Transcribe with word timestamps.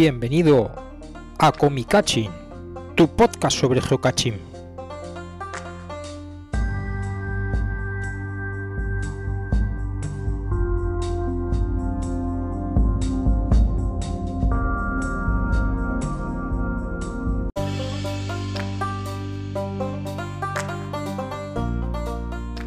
Bienvenido 0.00 0.72
a 1.38 1.52
Comicaching, 1.52 2.30
tu 2.94 3.06
podcast 3.06 3.58
sobre 3.58 3.82
geocaching. 3.82 4.32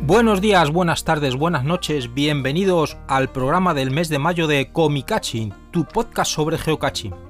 Buenos 0.03 0.39
días, 0.39 0.69
buenas 0.69 1.03
tardes, 1.03 1.35
buenas 1.35 1.63
noches, 1.63 2.13
bienvenidos 2.13 2.95
al 3.07 3.31
programa 3.31 3.73
del 3.73 3.89
mes 3.89 4.09
de 4.09 4.19
mayo 4.19 4.45
de 4.45 4.71
Comicaching, 4.71 5.51
tu 5.71 5.85
podcast 5.85 6.31
sobre 6.31 6.59
geocaching. 6.59 7.22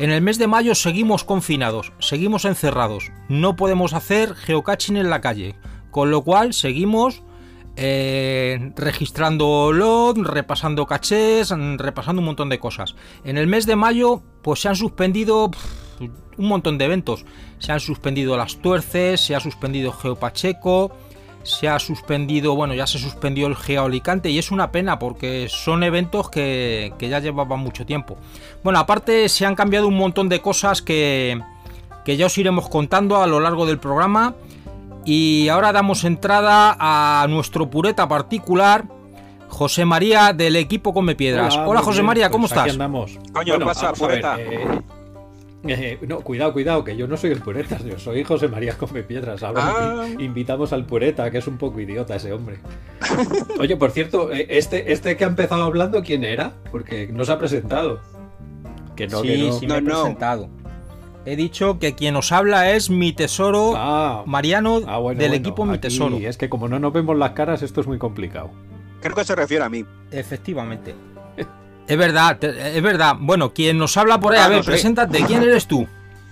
En 0.00 0.10
el 0.10 0.22
mes 0.22 0.38
de 0.38 0.46
mayo 0.46 0.74
seguimos 0.74 1.24
confinados, 1.24 1.92
seguimos 1.98 2.46
encerrados, 2.46 3.12
no 3.28 3.54
podemos 3.54 3.92
hacer 3.92 4.34
geocaching 4.34 4.96
en 4.96 5.10
la 5.10 5.20
calle, 5.20 5.56
con 5.90 6.10
lo 6.10 6.22
cual 6.22 6.54
seguimos 6.54 7.22
eh, 7.76 8.72
registrando 8.76 9.72
LOD, 9.74 10.20
repasando 10.20 10.86
cachés, 10.86 11.50
repasando 11.76 12.20
un 12.20 12.24
montón 12.24 12.48
de 12.48 12.58
cosas. 12.58 12.96
En 13.24 13.36
el 13.36 13.46
mes 13.46 13.66
de 13.66 13.76
mayo 13.76 14.22
pues 14.40 14.60
se 14.60 14.68
han 14.68 14.76
suspendido 14.76 15.50
un 16.00 16.48
montón 16.48 16.78
de 16.78 16.86
eventos, 16.86 17.26
se 17.58 17.72
han 17.72 17.80
suspendido 17.80 18.38
las 18.38 18.56
tuerces, 18.56 19.20
se 19.20 19.36
ha 19.36 19.40
suspendido 19.40 19.92
Geopacheco, 19.92 20.96
se 21.42 21.68
ha 21.68 21.78
suspendido, 21.78 22.54
bueno, 22.54 22.74
ya 22.74 22.86
se 22.86 22.98
suspendió 22.98 23.46
el 23.46 23.56
Geo 23.56 23.84
Alicante 23.84 24.30
y 24.30 24.38
es 24.38 24.50
una 24.50 24.70
pena 24.70 24.98
porque 24.98 25.46
son 25.48 25.82
eventos 25.82 26.28
que, 26.28 26.92
que, 26.98 27.08
ya 27.08 27.18
llevaban 27.18 27.60
mucho 27.60 27.86
tiempo. 27.86 28.16
Bueno, 28.62 28.78
aparte 28.78 29.28
se 29.28 29.46
han 29.46 29.54
cambiado 29.54 29.88
un 29.88 29.96
montón 29.96 30.28
de 30.28 30.40
cosas 30.40 30.82
que, 30.82 31.40
que 32.04 32.16
ya 32.16 32.26
os 32.26 32.38
iremos 32.38 32.68
contando 32.68 33.22
a 33.22 33.26
lo 33.26 33.40
largo 33.40 33.66
del 33.66 33.78
programa. 33.78 34.34
Y 35.04 35.48
ahora 35.48 35.72
damos 35.72 36.04
entrada 36.04 36.76
a 36.78 37.26
nuestro 37.28 37.70
pureta 37.70 38.06
particular, 38.06 38.84
José 39.48 39.86
María 39.86 40.34
del 40.34 40.56
equipo 40.56 40.92
Come 40.92 41.14
Piedras. 41.14 41.54
Hola, 41.56 41.68
Hola 41.68 41.80
José 41.80 41.98
bien, 41.98 42.06
María, 42.06 42.30
¿cómo 42.30 42.42
pues 42.42 42.52
estás? 42.52 42.64
Aquí 42.64 42.72
andamos. 42.72 43.18
Coño, 43.32 43.54
bueno, 43.54 43.66
pasa, 43.66 43.92
pureta. 43.94 44.36
Ver, 44.36 44.52
eh... 44.52 44.80
Eh, 45.64 45.98
no, 46.08 46.20
cuidado, 46.20 46.52
cuidado, 46.52 46.84
que 46.84 46.96
yo 46.96 47.06
no 47.06 47.16
soy 47.16 47.32
el 47.32 47.40
pureta, 47.40 47.78
yo 47.78 47.98
soy 47.98 48.24
José 48.24 48.48
María 48.48 48.78
Come 48.78 49.02
Piedras. 49.02 49.42
Ahora 49.42 49.62
ah. 49.64 50.08
invitamos 50.18 50.72
al 50.72 50.86
pureta, 50.86 51.30
que 51.30 51.38
es 51.38 51.46
un 51.46 51.58
poco 51.58 51.80
idiota 51.80 52.16
ese 52.16 52.32
hombre. 52.32 52.58
Oye, 53.58 53.76
por 53.76 53.90
cierto, 53.90 54.32
eh, 54.32 54.46
este, 54.48 54.92
este 54.92 55.16
que 55.16 55.24
ha 55.24 55.28
empezado 55.28 55.64
hablando, 55.64 56.02
¿quién 56.02 56.24
era? 56.24 56.54
Porque 56.70 57.08
no 57.08 57.24
se 57.24 57.32
ha 57.32 57.38
presentado. 57.38 58.00
Que 58.96 59.06
no, 59.06 59.20
sí, 59.20 59.28
que 59.28 59.38
no. 59.38 59.52
sí 59.52 59.66
me 59.66 59.76
he 59.76 59.82
no, 59.82 60.00
presentado. 60.00 60.48
He 61.26 61.36
dicho 61.36 61.78
que 61.78 61.94
quien 61.94 62.16
os 62.16 62.32
habla 62.32 62.70
es 62.70 62.88
mi 62.88 63.12
tesoro 63.12 63.74
ah, 63.76 64.24
Mariano 64.26 64.80
ah, 64.86 64.96
bueno, 64.96 65.20
del 65.20 65.30
bueno, 65.30 65.42
equipo 65.42 65.66
Mi 65.66 65.72
aquí 65.72 65.80
Tesoro. 65.82 66.16
Es 66.16 66.38
que 66.38 66.48
como 66.48 66.66
no 66.68 66.78
nos 66.78 66.94
vemos 66.94 67.16
las 67.16 67.32
caras, 67.32 67.62
esto 67.62 67.82
es 67.82 67.86
muy 67.86 67.98
complicado. 67.98 68.50
Creo 69.02 69.14
que 69.14 69.24
se 69.24 69.34
refiere 69.34 69.64
a 69.64 69.68
mí. 69.68 69.84
Efectivamente. 70.10 70.94
Es 71.90 71.98
verdad, 71.98 72.42
es 72.44 72.82
verdad. 72.84 73.16
Bueno, 73.18 73.52
quien 73.52 73.76
nos 73.76 73.96
habla 73.96 74.20
por 74.20 74.32
ahí, 74.32 74.38
a 74.38 74.46
ver, 74.46 74.58
no 74.58 74.62
sé. 74.62 74.70
preséntate, 74.70 75.24
¿quién 75.24 75.42
eres 75.42 75.66
tú? 75.66 75.88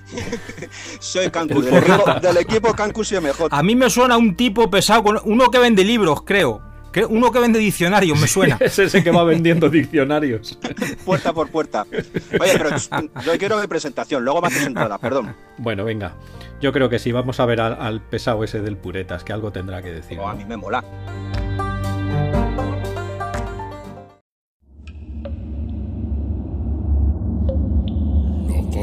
Soy 1.01 1.31
Cancus, 1.31 1.65
del, 1.65 1.79
equipo, 1.79 2.15
del 2.15 2.37
equipo 2.37 2.75
Cancus 2.75 3.11
y 3.11 3.17
MJ. 3.21 3.49
A 3.51 3.63
mí 3.65 3.75
me 3.75 3.91
suena 3.91 4.17
un 4.17 4.37
tipo 4.37 4.71
pesado, 4.71 5.03
con 5.03 5.21
uno 5.25 5.51
que 5.51 5.59
vende 5.59 5.83
libros, 5.83 6.23
creo. 6.23 6.63
Uno 7.09 7.33
que 7.33 7.41
vende 7.41 7.59
diccionarios, 7.59 8.21
me 8.21 8.29
suena. 8.29 8.57
Sí, 8.59 8.65
es 8.67 8.79
ese 8.79 9.03
que 9.03 9.11
va 9.11 9.25
vendiendo 9.25 9.69
diccionarios. 9.71 10.57
puerta 11.05 11.33
por 11.33 11.51
puerta. 11.51 11.85
Oye, 11.91 12.53
pero 12.57 12.77
yo 13.25 13.37
quiero 13.37 13.61
mi 13.61 13.67
presentación, 13.67 14.25
luego 14.25 14.41
me 14.41 14.47
haces 14.47 14.65
entrada, 14.65 14.97
perdón. 14.99 15.35
Bueno, 15.57 15.85
venga. 15.85 16.15
Yo 16.61 16.73
creo 16.73 16.89
que 16.89 17.01
sí, 17.01 17.11
vamos 17.11 17.41
a 17.41 17.47
ver 17.47 17.61
al, 17.61 17.77
al 17.81 18.01
pesado 18.01 18.45
ese 18.45 18.61
del 18.61 18.77
Puretas, 18.77 19.25
que 19.25 19.33
algo 19.33 19.51
tendrá 19.51 19.83
que 19.83 19.91
decir. 19.91 20.21
Oh, 20.21 20.29
a 20.29 20.35
mí 20.35 20.45
me 20.45 20.57
mola. 20.57 20.85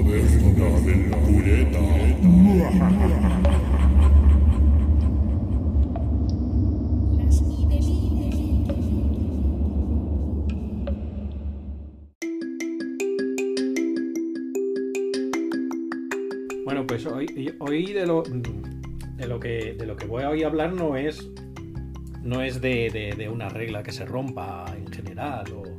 Caverna 0.04 0.80
del 0.82 1.10
pureta. 1.10 1.80
Bueno, 16.66 16.86
pues 16.88 17.06
hoy, 17.06 17.56
hoy 17.60 17.94
de 17.94 18.06
lo 18.06 18.24
de 18.24 19.28
lo 19.28 19.40
que 19.40 19.76
de 19.78 19.86
lo 19.86 19.96
que 19.96 20.08
voy 20.08 20.24
a 20.24 20.30
hoy 20.30 20.44
hablar 20.44 20.74
no 20.74 20.98
es 20.98 21.26
no 22.22 22.42
es 22.42 22.60
de, 22.60 22.90
de, 22.90 23.16
de 23.16 23.30
una 23.30 23.50
regla 23.50 23.84
que 23.84 23.92
se 23.92 24.04
rompa 24.04 24.66
en 24.76 24.88
general 24.88 25.46
o 25.54 25.75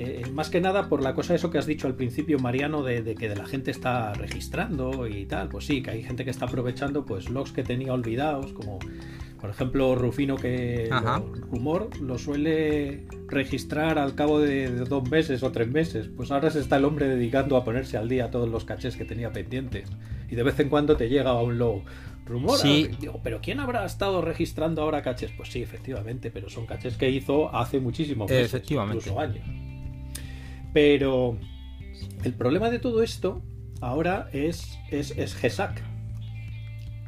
eh, 0.00 0.22
más 0.32 0.48
que 0.48 0.60
nada 0.60 0.88
por 0.88 1.02
la 1.02 1.12
cosa 1.12 1.34
eso 1.34 1.50
que 1.50 1.58
has 1.58 1.66
dicho 1.66 1.88
al 1.88 1.96
principio, 1.96 2.38
Mariano, 2.38 2.84
de, 2.84 3.02
de, 3.02 3.16
que 3.16 3.28
de 3.28 3.34
la 3.34 3.46
gente 3.46 3.72
está 3.72 4.12
registrando 4.14 5.08
y 5.08 5.26
tal. 5.26 5.48
Pues 5.48 5.66
sí, 5.66 5.82
que 5.82 5.90
hay 5.90 6.04
gente 6.04 6.24
que 6.24 6.30
está 6.30 6.44
aprovechando 6.44 7.04
pues 7.04 7.28
logs 7.28 7.50
que 7.50 7.64
tenía 7.64 7.92
olvidados, 7.92 8.52
como 8.52 8.78
por 9.40 9.50
ejemplo 9.50 9.96
Rufino 9.96 10.36
que 10.36 10.88
lo, 10.88 11.34
rumor 11.50 11.90
lo 12.00 12.16
suele 12.16 13.06
registrar 13.26 13.98
al 13.98 14.14
cabo 14.14 14.38
de, 14.38 14.70
de, 14.70 14.84
dos 14.84 15.10
meses 15.10 15.42
o 15.42 15.50
tres 15.50 15.66
meses. 15.66 16.08
Pues 16.16 16.30
ahora 16.30 16.52
se 16.52 16.60
está 16.60 16.76
el 16.76 16.84
hombre 16.84 17.08
dedicando 17.08 17.56
a 17.56 17.64
ponerse 17.64 17.96
al 17.96 18.08
día 18.08 18.30
todos 18.30 18.48
los 18.48 18.64
cachés 18.64 18.94
que 18.94 19.04
tenía 19.04 19.32
pendientes. 19.32 19.88
Y 20.30 20.36
de 20.36 20.44
vez 20.44 20.60
en 20.60 20.68
cuando 20.68 20.96
te 20.96 21.08
llega 21.08 21.42
un 21.42 21.58
log. 21.58 21.82
Rumor, 22.24 22.56
sí. 22.58 22.88
digo, 23.00 23.18
pero 23.24 23.40
¿quién 23.40 23.58
habrá 23.58 23.84
estado 23.84 24.22
registrando 24.22 24.82
ahora 24.82 25.02
cachés? 25.02 25.32
Pues 25.36 25.48
sí, 25.48 25.60
efectivamente, 25.60 26.30
pero 26.30 26.48
son 26.48 26.66
cachés 26.66 26.96
que 26.96 27.10
hizo 27.10 27.52
hace 27.52 27.80
muchísimos 27.80 28.30
meses, 28.30 28.46
efectivamente. 28.46 28.98
incluso 28.98 29.18
años. 29.18 29.67
Pero 30.72 31.38
el 32.24 32.34
problema 32.34 32.70
de 32.70 32.78
todo 32.78 33.02
esto 33.02 33.42
ahora 33.80 34.28
es, 34.32 34.78
es, 34.90 35.16
es 35.16 35.34
GESAC, 35.34 35.82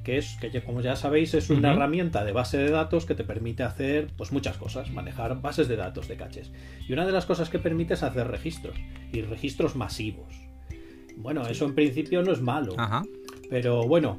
que 0.04 0.18
es, 0.18 0.36
que 0.40 0.62
como 0.62 0.80
ya 0.80 0.96
sabéis, 0.96 1.34
es 1.34 1.50
una 1.50 1.68
uh 1.68 1.72
-huh. 1.72 1.76
herramienta 1.76 2.24
de 2.24 2.32
base 2.32 2.58
de 2.58 2.70
datos 2.70 3.04
que 3.04 3.14
te 3.14 3.24
permite 3.24 3.62
hacer 3.62 4.08
pues 4.16 4.32
muchas 4.32 4.56
cosas, 4.56 4.90
manejar 4.90 5.40
bases 5.40 5.68
de 5.68 5.76
datos 5.76 6.08
de 6.08 6.16
caches. 6.16 6.52
Y 6.88 6.92
una 6.92 7.06
de 7.06 7.12
las 7.12 7.26
cosas 7.26 7.50
que 7.50 7.58
permite 7.58 7.94
es 7.94 8.02
hacer 8.02 8.26
registros, 8.28 8.76
y 9.12 9.22
registros 9.22 9.76
masivos. 9.76 10.34
Bueno, 11.16 11.46
eso 11.46 11.66
en 11.66 11.74
principio 11.74 12.22
no 12.22 12.32
es 12.32 12.40
malo, 12.40 12.74
Ajá. 12.78 13.02
pero 13.50 13.86
bueno, 13.86 14.18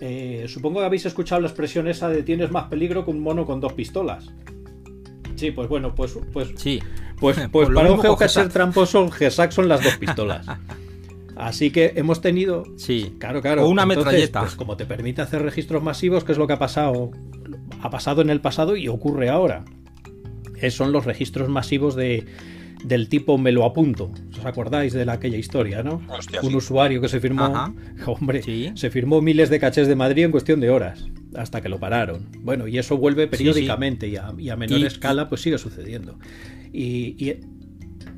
eh, 0.00 0.46
supongo 0.48 0.80
que 0.80 0.86
habéis 0.86 1.04
escuchado 1.04 1.42
la 1.42 1.48
expresión 1.48 1.86
esa 1.86 2.08
de 2.08 2.22
tienes 2.22 2.50
más 2.50 2.68
peligro 2.68 3.04
que 3.04 3.10
un 3.10 3.20
mono 3.20 3.44
con 3.44 3.60
dos 3.60 3.74
pistolas. 3.74 4.32
Sí, 5.40 5.50
pues 5.50 5.68
bueno, 5.68 5.94
pues, 5.94 6.18
pues 6.32 6.52
sí. 6.56 6.80
Pues, 7.18 7.38
pues 7.52 7.68
para 7.70 7.90
un 7.92 8.00
geocacher 8.00 8.48
tramposo, 8.50 9.10
son 9.50 9.68
las 9.68 9.82
dos 9.82 9.96
pistolas. 9.96 10.46
Así 11.36 11.70
que 11.70 11.94
hemos 11.96 12.20
tenido. 12.20 12.64
Sí, 12.76 13.14
claro, 13.18 13.40
claro. 13.40 13.64
O 13.64 13.68
una 13.70 13.84
Entonces, 13.84 14.04
metralleta. 14.04 14.40
Pues 14.40 14.54
como 14.56 14.76
te 14.76 14.84
permite 14.84 15.22
hacer 15.22 15.40
registros 15.40 15.82
masivos, 15.82 16.22
que 16.22 16.32
es 16.32 16.38
lo 16.38 16.46
que 16.46 16.52
ha 16.52 16.58
pasado. 16.58 17.10
Ha 17.80 17.88
pasado 17.88 18.20
en 18.20 18.28
el 18.28 18.42
pasado 18.42 18.76
y 18.76 18.88
ocurre 18.88 19.30
ahora. 19.30 19.64
Es, 20.60 20.74
son 20.74 20.92
los 20.92 21.06
registros 21.06 21.48
masivos 21.48 21.96
de, 21.96 22.26
del 22.84 23.08
tipo 23.08 23.38
me 23.38 23.52
lo 23.52 23.64
apunto. 23.64 24.10
¿Os 24.38 24.44
acordáis 24.44 24.92
de 24.92 25.06
la, 25.06 25.14
aquella 25.14 25.38
historia, 25.38 25.82
no? 25.82 26.02
Hostia, 26.08 26.40
Un 26.42 26.50
sí. 26.50 26.56
usuario 26.56 27.00
que 27.00 27.08
se 27.08 27.20
firmó. 27.20 27.44
Ajá. 27.44 27.72
Hombre, 28.06 28.42
Sí. 28.42 28.70
se 28.74 28.90
firmó 28.90 29.22
miles 29.22 29.48
de 29.48 29.58
cachés 29.58 29.88
de 29.88 29.96
Madrid 29.96 30.24
en 30.24 30.30
cuestión 30.32 30.60
de 30.60 30.68
horas. 30.68 31.06
Hasta 31.34 31.60
que 31.60 31.68
lo 31.68 31.78
pararon. 31.78 32.26
Bueno, 32.40 32.66
y 32.66 32.78
eso 32.78 32.96
vuelve 32.96 33.26
periódicamente 33.28 34.06
sí. 34.06 34.12
Y, 34.12 34.16
a, 34.16 34.34
y, 34.36 34.48
a, 34.50 34.56
menor 34.56 34.78
Y- 34.80 34.84
escala, 34.86 35.28
pues 35.28 35.40
sigue 35.40 35.58
sucediendo. 35.58 36.18
Y, 36.72 37.14
y 37.24 37.34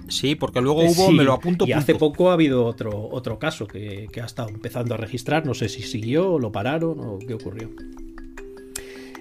Sí, 0.09 0.35
porque 0.35 0.61
luego 0.61 0.83
hubo, 0.83 1.07
Sí, 1.09 1.13
me 1.13 1.25
lo 1.25 1.33
apunto. 1.33 1.65
y 1.67 1.73
hace 1.73 1.95
punto. 1.95 2.13
poco 2.13 2.31
ha 2.31 2.35
habido 2.35 2.67
otro, 2.67 3.09
otro 3.11 3.39
caso 3.39 3.67
que, 3.67 4.09
que 4.13 4.21
ha 4.21 4.27
estado 4.27 4.51
empezando 4.51 4.95
a 4.95 4.99
registrar. 4.99 5.47
No 5.47 5.55
sé 5.55 5.69
si 5.71 5.83
siguió, 5.83 6.39
lo 6.39 6.53
pararon 6.53 7.01
o 7.01 7.19
qué 7.19 7.33
ocurrió. 7.35 7.71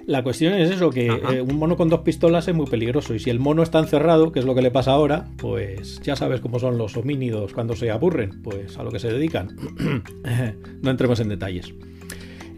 La 0.07 0.23
cuestión 0.23 0.53
es 0.53 0.71
eso, 0.71 0.89
que 0.89 1.07
eh, 1.07 1.41
un 1.41 1.57
mono 1.57 1.77
con 1.77 1.87
dos 1.87 2.01
pistolas 2.01 2.47
es 2.47 2.55
muy 2.55 2.65
peligroso. 2.65 3.13
Y 3.13 3.19
si 3.19 3.29
el 3.29 3.39
mono 3.39 3.61
está 3.63 3.79
encerrado, 3.79 4.31
que 4.31 4.39
es 4.39 4.45
lo 4.45 4.55
que 4.55 4.61
le 4.63 4.71
pasa 4.71 4.91
ahora, 4.91 5.29
pues 5.37 6.01
ya 6.03 6.15
sabes 6.15 6.41
cómo 6.41 6.59
son 6.59 6.77
los 6.77 6.97
homínidos 6.97 7.53
cuando 7.53 7.75
se 7.75 7.91
aburren, 7.91 8.41
pues 8.41 8.77
a 8.77 8.83
lo 8.83 8.91
que 8.91 8.99
se 8.99 9.09
dedican. 9.13 9.55
no 10.81 10.89
entremos 10.91 11.19
en 11.19 11.29
detalles. 11.29 11.73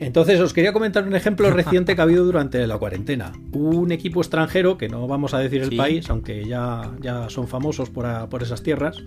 Entonces 0.06 0.40
os 0.40 0.54
quería 0.54 0.74
comentar 0.74 1.08
un 1.08 1.16
ejemplo 1.16 1.50
reciente 1.52 1.96
que 1.96 2.02
ha 2.02 2.04
habido 2.04 2.26
durante 2.26 2.66
la 2.68 2.78
cuarentena. 2.78 3.32
Un 3.52 3.92
equipo 3.92 4.22
extranjero, 4.22 4.78
que 4.78 4.90
no 4.90 5.08
vamos 5.08 5.34
a 5.34 5.40
decir 5.40 5.62
el 5.62 5.70
Sí. 5.70 5.76
país, 5.78 6.10
aunque 6.10 6.46
ya, 6.46 6.92
ya 7.02 7.30
son 7.30 7.48
famosos 7.48 7.90
por, 7.90 8.06
a- 8.06 8.28
por 8.30 8.44
esas 8.44 8.64
tierras, 8.64 8.98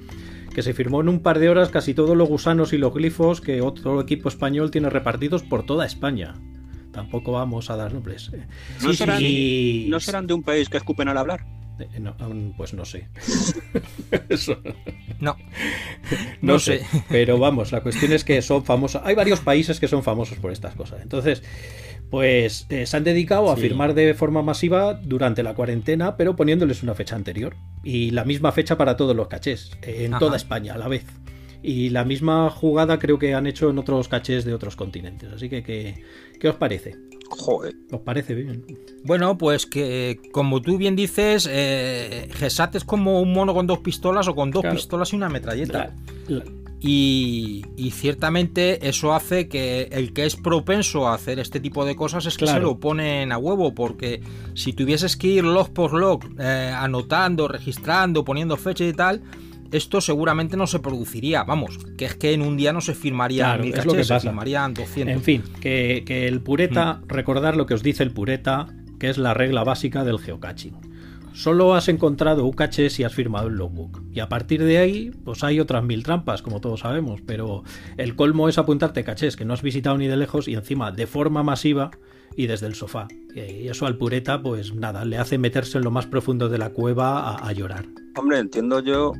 que 0.54 0.62
se 0.62 0.72
firmó 0.72 1.00
en 1.02 1.08
un 1.08 1.20
par 1.20 1.38
de 1.38 1.48
horas 1.50 1.68
casi 1.68 1.92
todos 1.92 2.16
los 2.16 2.28
gusanos 2.28 2.72
y 2.72 2.78
los 2.78 2.94
glifos 2.94 3.40
que 3.40 3.60
otro 3.60 4.00
equipo 4.00 4.28
español 4.28 4.70
tiene 4.70 4.88
repartidos 4.90 5.42
por 5.42 5.66
toda 5.66 5.84
España. 5.84 6.34
Tampoco 6.92 7.32
vamos 7.32 7.68
a 7.68 7.76
dar 7.76 7.92
nombres. 7.92 8.30
¿No, 8.82 8.90
Sí, 8.90 8.96
serán, 8.96 9.18
sí. 9.18 9.86
¿No 9.90 10.00
serán 10.00 10.26
de 10.26 10.32
un 10.32 10.42
país 10.42 10.70
que 10.70 10.78
escupen 10.78 11.08
al 11.08 11.18
hablar? 11.18 11.44
Eh, 11.78 12.00
no, 12.00 12.16
pues 12.56 12.72
no 12.74 12.84
sé. 12.84 13.08
Eso, 14.28 14.58
No, 15.20 15.36
no, 16.40 16.54
No 16.54 16.58
sé. 16.58 16.78
sé. 16.80 17.02
Pero 17.08 17.38
vamos, 17.38 17.72
la 17.72 17.82
cuestión 17.82 18.12
es 18.12 18.24
que 18.24 18.40
son 18.42 18.64
famosos. 18.64 19.02
Hay 19.04 19.14
varios 19.14 19.40
países 19.40 19.78
que 19.80 19.88
son 19.88 20.02
famosos 20.02 20.38
por 20.38 20.52
estas 20.52 20.74
cosas. 20.74 21.02
Entonces, 21.02 21.42
pues 22.10 22.66
eh, 22.70 22.86
se 22.86 22.96
han 22.96 23.04
dedicado 23.04 23.50
a 23.50 23.56
Sí. 23.56 23.62
firmar 23.62 23.94
de 23.94 24.14
forma 24.14 24.42
masiva 24.42 24.94
durante 24.94 25.42
la 25.42 25.54
cuarentena, 25.54 26.16
pero 26.16 26.36
poniéndoles 26.36 26.82
una 26.82 26.94
fecha 26.94 27.16
anterior. 27.16 27.56
Y 27.84 28.10
la 28.12 28.24
misma 28.24 28.52
fecha 28.52 28.76
para 28.78 28.96
todos 28.96 29.14
los 29.16 29.28
cachés, 29.28 29.72
eh, 29.82 30.04
en 30.04 30.14
Ajá. 30.14 30.20
toda 30.20 30.36
España 30.36 30.74
a 30.74 30.78
la 30.78 30.88
vez. 30.88 31.04
Y 31.62 31.90
la 31.90 32.04
misma 32.04 32.48
jugada 32.50 32.98
creo 32.98 33.18
que 33.18 33.34
han 33.34 33.46
hecho 33.46 33.68
en 33.70 33.78
otros 33.78 34.08
cachés 34.08 34.44
de 34.44 34.54
otros 34.54 34.76
continentes. 34.76 35.32
Así 35.32 35.48
que, 35.48 35.62
¿qué, 35.62 36.04
qué 36.40 36.48
os 36.48 36.54
parece? 36.56 36.94
Joder. 37.28 37.74
¿Os 37.90 38.00
parece 38.00 38.34
bien? 38.34 38.64
Bueno, 39.04 39.36
pues 39.38 39.66
que 39.66 40.20
como 40.32 40.62
tú 40.62 40.78
bien 40.78 40.96
dices, 40.96 41.48
eh, 41.50 42.28
Gesat 42.32 42.74
es 42.76 42.84
como 42.84 43.20
un 43.20 43.32
mono 43.32 43.52
con 43.54 43.66
dos 43.66 43.78
pistolas 43.80 44.28
o 44.28 44.34
con 44.34 44.50
dos 44.50 44.62
Claro. 44.62 44.76
pistolas 44.76 45.12
y 45.12 45.16
una 45.16 45.28
metralleta. 45.28 45.94
La- 46.28 46.36
la- 46.38 46.44
Y, 46.78 47.64
y 47.76 47.90
ciertamente 47.90 48.86
eso 48.86 49.14
hace 49.14 49.48
que 49.48 49.88
el 49.92 50.12
que 50.12 50.26
es 50.26 50.36
propenso 50.36 51.08
a 51.08 51.14
hacer 51.14 51.38
este 51.38 51.58
tipo 51.58 51.84
de 51.86 51.96
cosas 51.96 52.26
es 52.26 52.36
que 52.36 52.44
Claro. 52.44 52.58
se 52.60 52.62
lo 52.64 52.78
ponen 52.78 53.32
a 53.32 53.38
huevo, 53.38 53.74
porque 53.74 54.20
si 54.54 54.72
tuvieses 54.74 55.16
que 55.16 55.26
ir 55.28 55.44
log 55.44 55.72
por 55.72 55.94
log, 55.94 56.20
eh, 56.38 56.72
anotando, 56.76 57.48
registrando, 57.48 58.24
poniendo 58.24 58.56
fecha 58.58 58.84
y 58.84 58.92
tal, 58.92 59.22
esto 59.72 60.00
seguramente 60.00 60.56
no 60.56 60.66
se 60.66 60.78
produciría. 60.80 61.44
Vamos, 61.44 61.78
que 61.98 62.04
es 62.06 62.14
que 62.14 62.32
en 62.32 62.42
un 62.42 62.56
día 62.56 62.72
no 62.72 62.80
se 62.80 62.94
firmarían 62.94 63.48
Claro, 63.48 63.62
mil 63.64 63.72
es 63.74 63.84
lo 63.84 63.92
que 63.92 63.96
cachés, 63.98 64.06
se 64.08 64.14
pasa. 64.14 64.28
firmarían 64.28 64.74
200. 64.74 65.14
En 65.14 65.22
fin, 65.22 65.42
que, 65.60 66.02
que 66.06 66.28
el 66.28 66.40
pureta, 66.40 66.94
Mm. 67.02 67.08
recordar 67.08 67.56
lo 67.56 67.66
que 67.66 67.74
os 67.74 67.82
dice 67.82 68.02
el 68.02 68.10
pureta, 68.12 68.66
que 68.98 69.08
es 69.10 69.18
la 69.18 69.34
regla 69.34 69.62
básica 69.64 70.04
del 70.04 70.18
geocaching. 70.18 70.74
Solo 71.34 71.74
has 71.74 71.88
encontrado 71.88 72.46
un 72.46 72.52
caché 72.52 72.88
si 72.88 73.04
has 73.04 73.12
firmado 73.14 73.48
el 73.48 73.56
logbook. 73.56 74.00
Y 74.10 74.20
a 74.20 74.28
partir 74.30 74.62
de 74.64 74.78
ahí, 74.78 75.10
pues 75.22 75.44
hay 75.44 75.60
otras 75.60 75.84
mil 75.84 76.02
trampas, 76.02 76.40
como 76.40 76.62
todos 76.62 76.80
sabemos. 76.80 77.20
Pero 77.26 77.62
el 77.98 78.16
colmo 78.16 78.48
es 78.48 78.56
apuntarte 78.56 79.04
cachés 79.04 79.36
que 79.36 79.44
no 79.44 79.52
has 79.52 79.60
visitado 79.60 79.98
ni 79.98 80.06
de 80.06 80.16
lejos 80.16 80.48
y 80.48 80.54
encima 80.54 80.92
de 80.92 81.06
forma 81.06 81.42
masiva 81.42 81.90
y 82.38 82.46
desde 82.46 82.66
el 82.66 82.74
sofá. 82.74 83.06
Y 83.34 83.68
eso 83.68 83.84
al 83.84 83.98
pureta, 83.98 84.40
pues 84.40 84.74
nada, 84.74 85.04
le 85.04 85.18
hace 85.18 85.36
meterse 85.36 85.76
en 85.76 85.84
lo 85.84 85.90
más 85.90 86.06
profundo 86.06 86.48
de 86.48 86.56
la 86.56 86.70
cueva 86.70 87.20
a, 87.32 87.46
a 87.46 87.52
llorar. 87.52 87.84
Hombre, 88.16 88.38
entiendo 88.38 88.80
yo, 88.80 89.12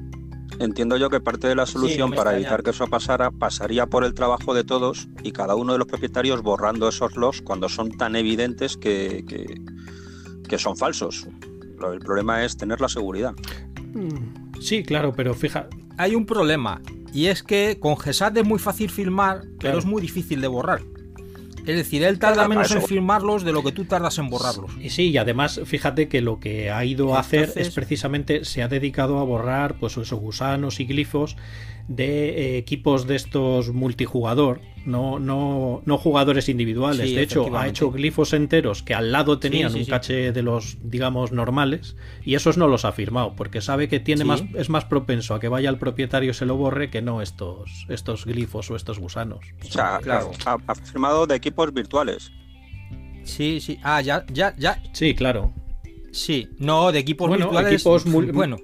entiendo 0.58 0.97
yo 0.97 1.11
que 1.11 1.20
parte 1.20 1.49
de 1.49 1.55
la 1.55 1.67
solución 1.67 2.11
para 2.11 2.31
extraña. 2.31 2.37
evitar 2.38 2.62
que 2.62 2.70
eso 2.70 2.87
pasara 2.87 3.31
pasaría 3.31 3.87
por 3.87 4.05
el 4.05 4.14
trabajo 4.14 4.55
de 4.55 4.64
todos 4.64 5.08
y 5.23 5.32
cada 5.32 5.55
uno 5.55 5.73
de 5.73 5.79
los 5.79 5.87
propietarios 5.87 6.43
borrando 6.43 6.88
esos 6.88 7.17
logs 7.17 7.43
cuando 7.43 7.69
son 7.69 7.91
tan 7.91 8.17
evidentes 8.17 8.76
que, 8.76 9.25
que, 9.26 9.61
que 10.49 10.58
son 10.58 10.76
falsos. 10.76 11.26
El 11.93 12.00
problema 12.00 12.44
es 12.44 12.56
tener 12.56 12.81
la 12.81 12.88
seguridad. 12.88 13.35
Sí, 14.61 14.82
claro, 14.82 15.12
pero 15.14 15.35
fija, 15.35 15.69
Hay 15.99 16.14
un 16.14 16.26
problema, 16.26 16.81
y 17.12 17.26
es 17.26 17.43
que 17.43 17.79
con 17.81 17.97
Gesat 17.97 18.37
es 18.37 18.44
muy 18.44 18.58
fácil 18.58 18.91
filmar, 18.91 19.43
pero 19.58 19.79
es 19.79 19.85
muy 19.85 20.03
difícil 20.03 20.41
de 20.41 20.49
borrar. 20.49 20.82
Es 21.66 21.76
decir, 21.76 22.02
él 22.04 22.18
tarda 22.18 22.46
menos 22.48 22.70
en 22.70 22.82
firmarlos 22.82 23.44
de 23.44 23.52
lo 23.52 23.62
que 23.62 23.72
tú 23.72 23.84
tardas 23.84 24.18
en 24.18 24.28
borrarlos. 24.30 24.72
Y 24.80 24.90
sí, 24.90 25.10
y 25.10 25.18
además, 25.18 25.60
fíjate 25.64 26.08
que 26.08 26.20
lo 26.20 26.38
que 26.40 26.70
ha 26.70 26.84
ido 26.84 27.16
a 27.16 27.20
hacer 27.20 27.40
Entonces- 27.40 27.68
es 27.68 27.74
precisamente 27.74 28.44
se 28.44 28.62
ha 28.62 28.68
dedicado 28.68 29.18
a 29.18 29.24
borrar 29.24 29.74
pues 29.78 29.96
esos 29.96 30.18
gusanos 30.18 30.80
y 30.80 30.84
glifos 30.86 31.36
de 31.88 32.28
eh, 32.54 32.58
equipos 32.58 33.06
de 33.06 33.14
estos 33.16 33.72
multijugador, 33.72 34.60
no, 34.84 35.18
no, 35.18 35.82
no 35.84 35.98
jugadores 35.98 36.48
individuales. 36.48 37.08
Sí, 37.08 37.14
de 37.16 37.22
hecho, 37.22 37.56
ha 37.56 37.66
hecho 37.68 37.90
glifos 37.90 38.32
enteros 38.32 38.82
que 38.82 38.94
al 38.94 39.10
lado 39.12 39.38
tenían 39.38 39.70
sí, 39.72 39.78
un 39.78 39.84
sí. 39.84 39.90
caché 39.90 40.32
de 40.32 40.42
los, 40.42 40.78
digamos, 40.82 41.32
normales, 41.32 41.96
y 42.24 42.34
esos 42.34 42.56
no 42.56 42.68
los 42.68 42.84
ha 42.84 42.92
firmado, 42.92 43.34
porque 43.36 43.60
sabe 43.60 43.88
que 43.88 44.00
tiene 44.00 44.22
Sí. 44.22 44.26
más, 44.28 44.44
es 44.54 44.68
más 44.68 44.84
propenso 44.84 45.34
a 45.34 45.40
que 45.40 45.48
vaya 45.48 45.70
el 45.70 45.78
propietario 45.78 46.30
y 46.30 46.34
se 46.34 46.46
lo 46.46 46.56
borre 46.56 46.90
que 46.90 47.02
no 47.02 47.22
estos, 47.22 47.86
estos 47.88 48.24
glifos 48.26 48.70
o 48.70 48.76
estos 48.76 48.98
gusanos. 48.98 49.40
O 49.64 49.70
sea, 49.72 49.98
Claro. 50.02 50.30
ha, 50.44 50.56
ha 50.66 50.74
firmado 50.74 51.26
de 51.26 51.34
equipos 51.36 51.72
virtuales. 51.72 52.30
Sí, 53.24 53.60
sí. 53.60 53.78
Ah, 53.82 54.00
ya, 54.00 54.24
ya, 54.32 54.54
ya. 54.56 54.80
Sí, 54.92 55.14
claro. 55.14 55.52
Sí. 56.12 56.48
No, 56.58 56.92
de 56.92 57.00
equipos 57.00 57.28
Bueno, 57.28 57.46
virtuales. 57.46 57.72
equipos 57.74 58.04
Bueno. 58.32 58.56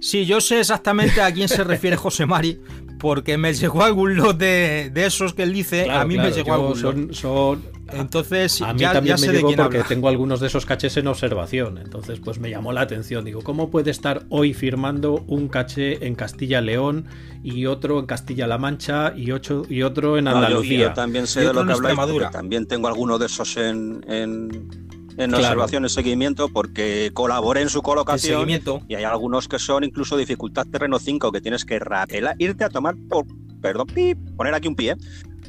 Sí, 0.00 0.26
yo 0.26 0.40
sé 0.40 0.60
exactamente 0.60 1.20
a 1.20 1.32
quién 1.32 1.48
se 1.48 1.64
refiere 1.64 1.96
José 1.96 2.24
Mari, 2.26 2.60
porque 2.98 3.36
me 3.38 3.52
llegó 3.54 3.82
algún 3.84 4.16
lot 4.16 4.36
de, 4.38 4.90
de 4.92 5.06
esos 5.06 5.34
que 5.34 5.42
él 5.44 5.52
dice. 5.52 5.84
Claro, 5.84 6.00
a 6.00 6.04
mí 6.04 6.14
claro, 6.14 6.28
me 6.30 6.34
llegó 6.36 6.54
algún 6.54 6.82
lot. 6.82 6.94
son, 6.94 7.14
son- 7.14 7.78
Entonces, 7.92 8.60
A 8.60 8.74
mí 8.74 8.80
ya, 8.80 8.92
también 8.92 9.16
ya 9.16 9.26
me 9.26 9.32
llegó 9.32 9.48
porque 9.56 9.78
habla. 9.78 9.88
tengo 9.88 10.08
algunos 10.08 10.40
de 10.40 10.48
esos 10.48 10.66
caches 10.66 10.96
en 10.98 11.06
observación. 11.06 11.78
Entonces, 11.78 12.20
pues 12.20 12.38
me 12.38 12.50
llamó 12.50 12.72
la 12.72 12.82
atención. 12.82 13.24
Digo, 13.24 13.40
¿cómo 13.42 13.70
puede 13.70 13.90
estar 13.90 14.26
hoy 14.28 14.52
firmando 14.52 15.24
un 15.26 15.48
caché 15.48 16.06
en 16.06 16.14
Castilla-León 16.14 17.06
y 17.42 17.64
otro 17.66 17.98
en 17.98 18.06
Castilla-La 18.06 18.58
Mancha 18.58 19.14
y, 19.16 19.30
ocho, 19.32 19.62
y 19.70 19.82
otro 19.82 20.18
en 20.18 20.24
No, 20.24 20.32
yo- 20.32 20.36
Andalucía? 20.36 20.88
yo, 20.88 20.92
también 20.92 21.26
sé 21.26 21.40
de 21.40 21.46
lo 21.46 21.52
que 21.54 21.60
en 21.60 21.70
habláis, 21.70 22.30
también 22.30 22.66
tengo 22.66 22.88
alguno 22.88 23.16
de 23.18 23.26
esos 23.26 23.56
en, 23.56 24.04
en, 24.08 24.87
en 25.18 25.30
Claro. 25.30 25.44
observación 25.44 25.84
y 25.84 25.88
seguimiento, 25.88 26.48
porque 26.48 27.10
colaboré 27.12 27.60
en 27.62 27.68
su 27.68 27.82
seguimiento. 28.18 28.80
Y 28.88 28.94
hay 28.94 29.04
algunos 29.04 29.48
que 29.48 29.58
son 29.58 29.84
incluso 29.84 30.16
dificultad 30.16 30.66
terreno 30.70 30.98
5, 30.98 31.32
que 31.32 31.40
tienes 31.40 31.64
que 31.64 31.78
rapelar, 31.78 32.36
irte 32.38 32.64
a 32.64 32.68
tomar 32.70 32.94
por. 33.08 33.26
Perdón, 33.60 33.88
pip, 33.88 34.16
poner 34.36 34.54
aquí 34.54 34.68
un 34.68 34.76
pie. 34.76 34.96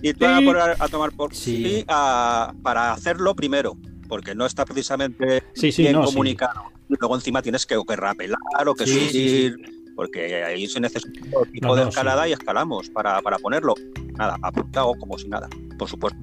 Irte 0.02 0.26
a, 0.26 0.38
Pip. 0.40 0.48
poner 0.48 0.76
a 0.80 0.88
tomar 0.88 1.12
por. 1.12 1.36
Sí. 1.36 1.86
a- 1.88 2.54
para 2.64 2.92
hacerlo 2.92 3.36
primero, 3.36 3.78
porque 4.08 4.34
no 4.34 4.46
está 4.48 4.66
precisamente 4.66 5.44
Sí, 5.54 5.72
sí, 5.72 5.84
bien 5.84 5.94
no, 5.94 6.04
comunicado. 6.06 6.64
Y 6.90 6.96
luego 7.00 7.16
encima 7.16 7.44
tienes 7.44 7.68
que, 7.68 7.78
o 7.78 7.86
que 7.86 7.96
rapelar 7.96 8.40
o 8.66 8.74
que 8.74 8.88
subir, 8.88 9.79
porque 10.00 10.46
ahí 10.46 10.66
se 10.66 10.80
necesita 10.80 11.20
otro 11.34 11.52
tipo 11.52 11.68
No, 11.68 11.76
de 11.76 11.90
escalada 11.90 12.24
sí. 12.24 12.30
y 12.30 12.32
escalamos 12.32 12.90
para, 12.90 13.22
para 13.22 13.38
ponerlo. 13.38 13.74
Nada, 14.18 14.38
apuntado 14.42 14.94
como 14.98 15.18
si 15.18 15.28
nada, 15.28 15.50
por 15.78 15.90
supuesto. 15.90 16.18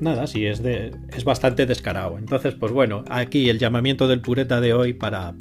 Nada, 0.00 0.28
sí, 0.28 0.46
es, 0.46 0.62
de, 0.62 0.92
es 1.08 1.24
bastante 1.24 1.66
descarado. 1.66 2.18
Entonces, 2.18 2.54
pues 2.54 2.70
bueno, 2.70 3.02
aquí 3.10 3.50
el 3.50 3.58
llamamiento 3.58 4.06
del 4.06 4.20
pureta 4.20 4.60
de 4.60 4.74
hoy 4.74 4.92
para 4.92 5.34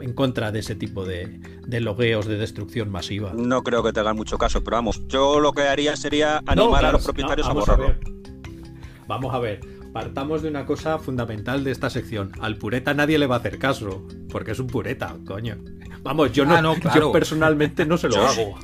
en 0.00 0.12
contra 0.12 0.52
de 0.52 0.60
ese 0.60 0.76
tipo 0.76 1.04
de, 1.04 1.40
de 1.66 1.80
logueos 1.80 2.26
de 2.26 2.36
destrucción 2.36 2.88
masiva. 2.88 3.32
No 3.34 3.64
creo 3.64 3.82
que 3.82 3.92
te 3.92 3.98
hagan 3.98 4.14
mucho 4.14 4.38
caso, 4.38 4.62
pero 4.62 4.76
vamos, 4.76 5.02
yo 5.08 5.40
lo 5.40 5.52
que 5.52 5.62
haría 5.62 5.96
sería 5.96 6.40
No, 6.44 6.52
animar 6.52 6.70
claro, 6.82 6.88
a 6.88 6.92
los 6.92 7.04
propietarios 7.04 7.48
a 7.48 7.52
borrarlo. 7.52 7.96
Vamos 9.08 9.34
a 9.34 9.40
ver. 9.40 9.58
Partamos 9.94 10.42
de 10.42 10.48
una 10.48 10.66
cosa 10.66 10.98
fundamental 10.98 11.62
de 11.64 11.70
esta 11.70 11.88
sección. 11.88 12.32
Al 12.40 12.56
pureta 12.56 12.92
nadie 12.94 13.16
le 13.18 13.26
va 13.26 13.36
a 13.36 13.38
hacer 13.38 13.58
caso, 13.58 14.06
porque 14.28 14.50
es 14.50 14.58
un 14.58 14.66
pureta, 14.66 15.16
coño. 15.24 15.56
Vamos, 16.02 16.32
yo 16.32 16.44
no, 16.44 16.56
Ah, 16.56 16.60
no, 16.60 16.74
claro. 16.74 17.00
yo 17.00 17.12
personalmente 17.12 17.86
no 17.86 17.96
se 17.96 18.08
lo 18.08 18.14
Yo 18.16 18.26
hago. 18.26 18.58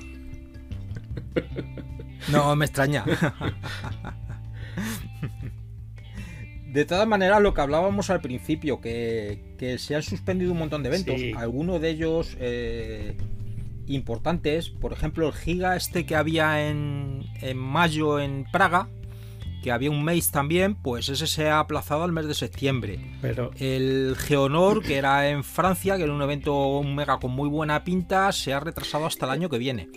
No, 2.32 2.54
me 2.56 2.64
extraña. 2.66 3.04
De 6.72 6.84
todas 6.84 7.06
maneras, 7.06 7.40
lo 7.42 7.52
que 7.54 7.60
hablábamos 7.60 8.10
al 8.10 8.20
principio, 8.20 8.80
que, 8.80 9.54
que 9.58 9.78
se 9.78 9.96
han 9.96 10.02
suspendido 10.02 10.52
un 10.52 10.58
montón 10.58 10.82
de 10.82 10.88
eventos, 10.90 11.14
Sí. 11.18 11.32
algunos 11.36 11.80
de 11.80 11.90
ellos 11.90 12.36
eh, 12.40 13.16
importantes, 13.86 14.68
por 14.70 14.92
ejemplo 14.92 15.26
el 15.26 15.32
Giga 15.32 15.74
este 15.74 16.06
que 16.06 16.14
había 16.14 16.68
en, 16.68 17.24
en 17.40 17.56
mayo 17.56 18.20
en 18.20 18.44
Praga, 18.52 18.88
que 19.62 19.70
había 19.72 19.90
un 19.90 20.04
mes 20.04 20.30
también, 20.30 20.74
pues 20.74 21.08
ese 21.08 21.26
se 21.26 21.48
ha 21.48 21.58
aplazado 21.60 22.04
al 22.04 22.12
mes 22.12 22.26
de 22.26 22.34
septiembre. 22.34 22.98
Pero 23.20 23.50
El 23.58 24.16
Geonor, 24.18 24.82
que 24.82 24.96
era 24.96 25.28
en 25.30 25.44
Francia, 25.44 25.96
que 25.96 26.04
era 26.04 26.12
un 26.12 26.22
evento 26.22 26.78
un 26.78 26.94
mega 26.94 27.18
con 27.18 27.32
muy 27.32 27.48
buena 27.48 27.84
pinta, 27.84 28.32
se 28.32 28.52
ha 28.52 28.60
retrasado 28.60 29.06
hasta 29.06 29.26
el 29.26 29.32
año 29.32 29.48
que 29.48 29.58
viene. 29.58 29.88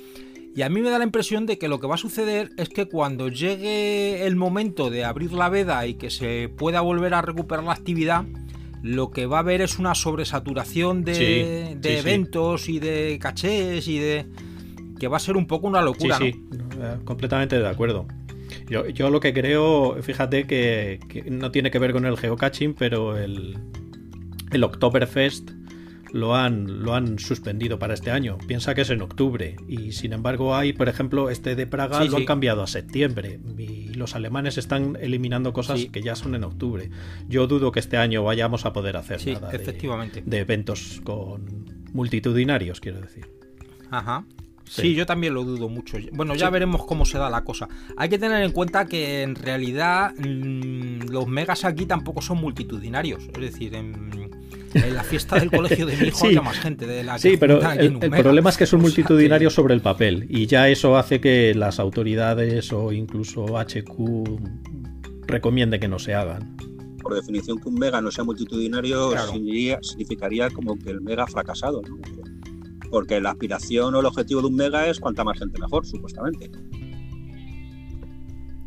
Y 0.55 0.61
a 0.61 0.69
mí 0.69 0.81
me 0.81 0.91
da 0.91 0.99
la 0.99 1.03
impresión 1.03 1.45
de 1.47 1.57
que 1.57 1.67
lo 1.67 1.79
que 1.79 1.87
va 1.87 1.95
a 1.95 1.97
suceder 1.97 2.51
es 2.57 2.69
que 2.69 2.85
cuando 2.85 3.27
llegue 3.29 4.25
el 4.27 4.35
momento 4.35 4.91
de 4.91 5.03
abrir 5.03 5.33
la 5.33 5.49
veda 5.49 5.87
y 5.87 5.95
que 5.95 6.11
se 6.11 6.47
pueda 6.55 6.81
volver 6.81 7.15
a 7.15 7.23
recuperar 7.23 7.63
la 7.63 7.71
actividad, 7.71 8.25
lo 8.83 9.09
que 9.09 9.25
va 9.25 9.37
a 9.37 9.39
haber 9.39 9.61
es 9.61 9.79
una 9.79 9.95
sobresaturación 9.95 11.03
de, 11.03 11.15
Sí, 11.15 11.75
de 11.79 11.89
sí, 11.89 11.93
sí. 11.95 11.99
eventos 12.07 12.69
y 12.69 12.79
de 12.79 13.17
cachés 13.19 13.87
y 13.87 13.97
de... 13.97 14.27
que 14.99 15.07
va 15.07 15.17
a 15.17 15.19
ser 15.19 15.37
un 15.37 15.47
poco 15.47 15.65
una 15.67 15.81
locura, 15.81 16.19
¿no? 16.19 16.25
sí, 16.25 16.35
eh, 16.79 16.97
completamente 17.03 17.57
de 17.57 17.67
acuerdo. 17.67 18.05
Yo, 18.69 18.87
yo 18.89 19.09
lo 19.09 19.19
que 19.19 19.33
creo, 19.33 19.97
fíjate 20.01 20.45
que, 20.45 20.99
que 21.07 21.23
no 21.29 21.51
tiene 21.51 21.71
que 21.71 21.79
ver 21.79 21.91
con 21.93 22.05
el 22.05 22.17
geocaching, 22.17 22.73
pero 22.73 23.17
el, 23.17 23.57
el 24.51 24.63
Oktoberfest 24.63 25.51
lo 26.11 26.35
han, 26.35 26.83
lo 26.83 26.93
han 26.93 27.17
suspendido 27.17 27.79
para 27.79 27.95
este 27.95 28.11
año. 28.11 28.37
Piensa 28.47 28.75
que 28.75 28.81
es 28.81 28.89
en 28.91 29.01
octubre. 29.01 29.55
Y 29.67 29.93
sin 29.93 30.13
embargo 30.13 30.55
hay, 30.55 30.71
por 30.71 30.87
ejemplo, 30.87 31.31
este 31.31 31.55
de 31.55 31.65
Praga 31.65 31.99
Sí, 31.99 32.05
lo 32.05 32.11
sí. 32.11 32.17
han 32.17 32.25
cambiado 32.25 32.61
a 32.61 32.67
septiembre. 32.67 33.39
Y 33.57 33.93
los 33.95 34.13
alemanes 34.15 34.59
están 34.59 34.95
eliminando 35.01 35.53
cosas 35.53 35.79
Sí. 35.79 35.89
que 35.89 36.03
ya 36.03 36.15
son 36.15 36.35
en 36.35 36.43
octubre. 36.43 36.91
Yo 37.27 37.47
dudo 37.47 37.71
que 37.71 37.79
este 37.79 37.97
año 37.97 38.23
vayamos 38.23 38.65
a 38.67 38.73
poder 38.73 38.95
hacer 38.97 39.19
Sí, 39.21 39.33
nada 39.33 39.49
de- 39.49 39.57
efectivamente. 39.57 40.21
de 40.23 40.37
eventos 40.37 41.01
con 41.03 41.65
multitudinarios, 41.93 42.79
quiero 42.79 43.01
decir. 43.01 43.25
Ajá. 43.89 44.23
Sí. 44.65 44.81
Sí. 44.81 44.93
yo 44.95 45.05
también 45.05 45.33
lo 45.33 45.43
dudo 45.43 45.69
mucho. 45.69 45.97
Bueno, 46.13 46.35
ya 46.35 46.47
Sí. 46.47 46.53
veremos 46.53 46.85
cómo 46.85 47.05
se 47.05 47.17
da 47.17 47.29
la 47.29 47.43
cosa. 47.43 47.67
Hay 47.97 48.09
que 48.09 48.17
tener 48.17 48.41
en 48.43 48.51
cuenta 48.51 48.85
que 48.85 49.21
en 49.21 49.35
realidad 49.35 50.13
mm, 50.17 51.09
los 51.11 51.27
megas 51.27 51.65
aquí 51.65 51.85
tampoco 51.85 52.21
son 52.21 52.37
multitudinarios. 52.37 53.23
Es 53.35 53.39
decir, 53.41 53.75
en- 53.75 54.31
En 54.75 54.95
la 54.95 55.03
fiesta 55.03 55.37
del 55.37 55.51
colegio 55.51 55.85
de 55.85 55.95
mi 55.97 56.07
hijo 56.07 56.17
Sí. 56.21 56.25
había 56.27 56.41
más 56.41 56.57
gente 56.59 56.87
de 56.87 57.03
la 57.03 57.13
que 57.13 57.19
Sí, 57.19 57.37
pero 57.37 57.61
el, 57.73 57.99
problema 57.99 58.49
es 58.49 58.57
que 58.57 58.65
son 58.65 58.79
O 58.79 58.81
sea 58.81 58.87
multitudinarios 58.89 59.53
sobre 59.53 59.75
el 59.75 59.81
papel 59.81 60.25
y 60.29 60.47
ya 60.47 60.67
eso 60.67 60.97
hace 60.97 61.21
que 61.21 61.53
las 61.53 61.79
autoridades 61.79 62.73
o 62.73 62.91
incluso 62.91 63.55
HQ 63.59 64.39
recomiende 65.27 65.79
que 65.79 65.87
no 65.87 65.99
se 65.99 66.15
hagan. 66.15 66.57
Por 67.03 67.13
definición, 67.13 67.59
que 67.59 67.69
un 67.69 67.75
mega 67.75 68.01
no 68.01 68.09
sea 68.09 68.23
multitudinario 68.23 69.11
Claro. 69.11 69.31
significaría, 69.33 69.79
significaría 69.83 70.49
como 70.49 70.75
que 70.79 70.89
el 70.89 71.01
mega 71.01 71.23
ha 71.23 71.27
fracasado, 71.27 71.81
¿no? 71.81 71.97
Porque 72.93 73.19
la 73.19 73.31
aspiración 73.31 73.95
o 73.95 73.99
el 74.01 74.05
objetivo 74.05 74.41
de 74.41 74.47
un 74.49 74.55
mega 74.55 74.87
es 74.87 74.99
cuanta 74.99 75.23
más 75.23 75.39
gente 75.39 75.59
mejor, 75.59 75.83
supuestamente. 75.83 76.51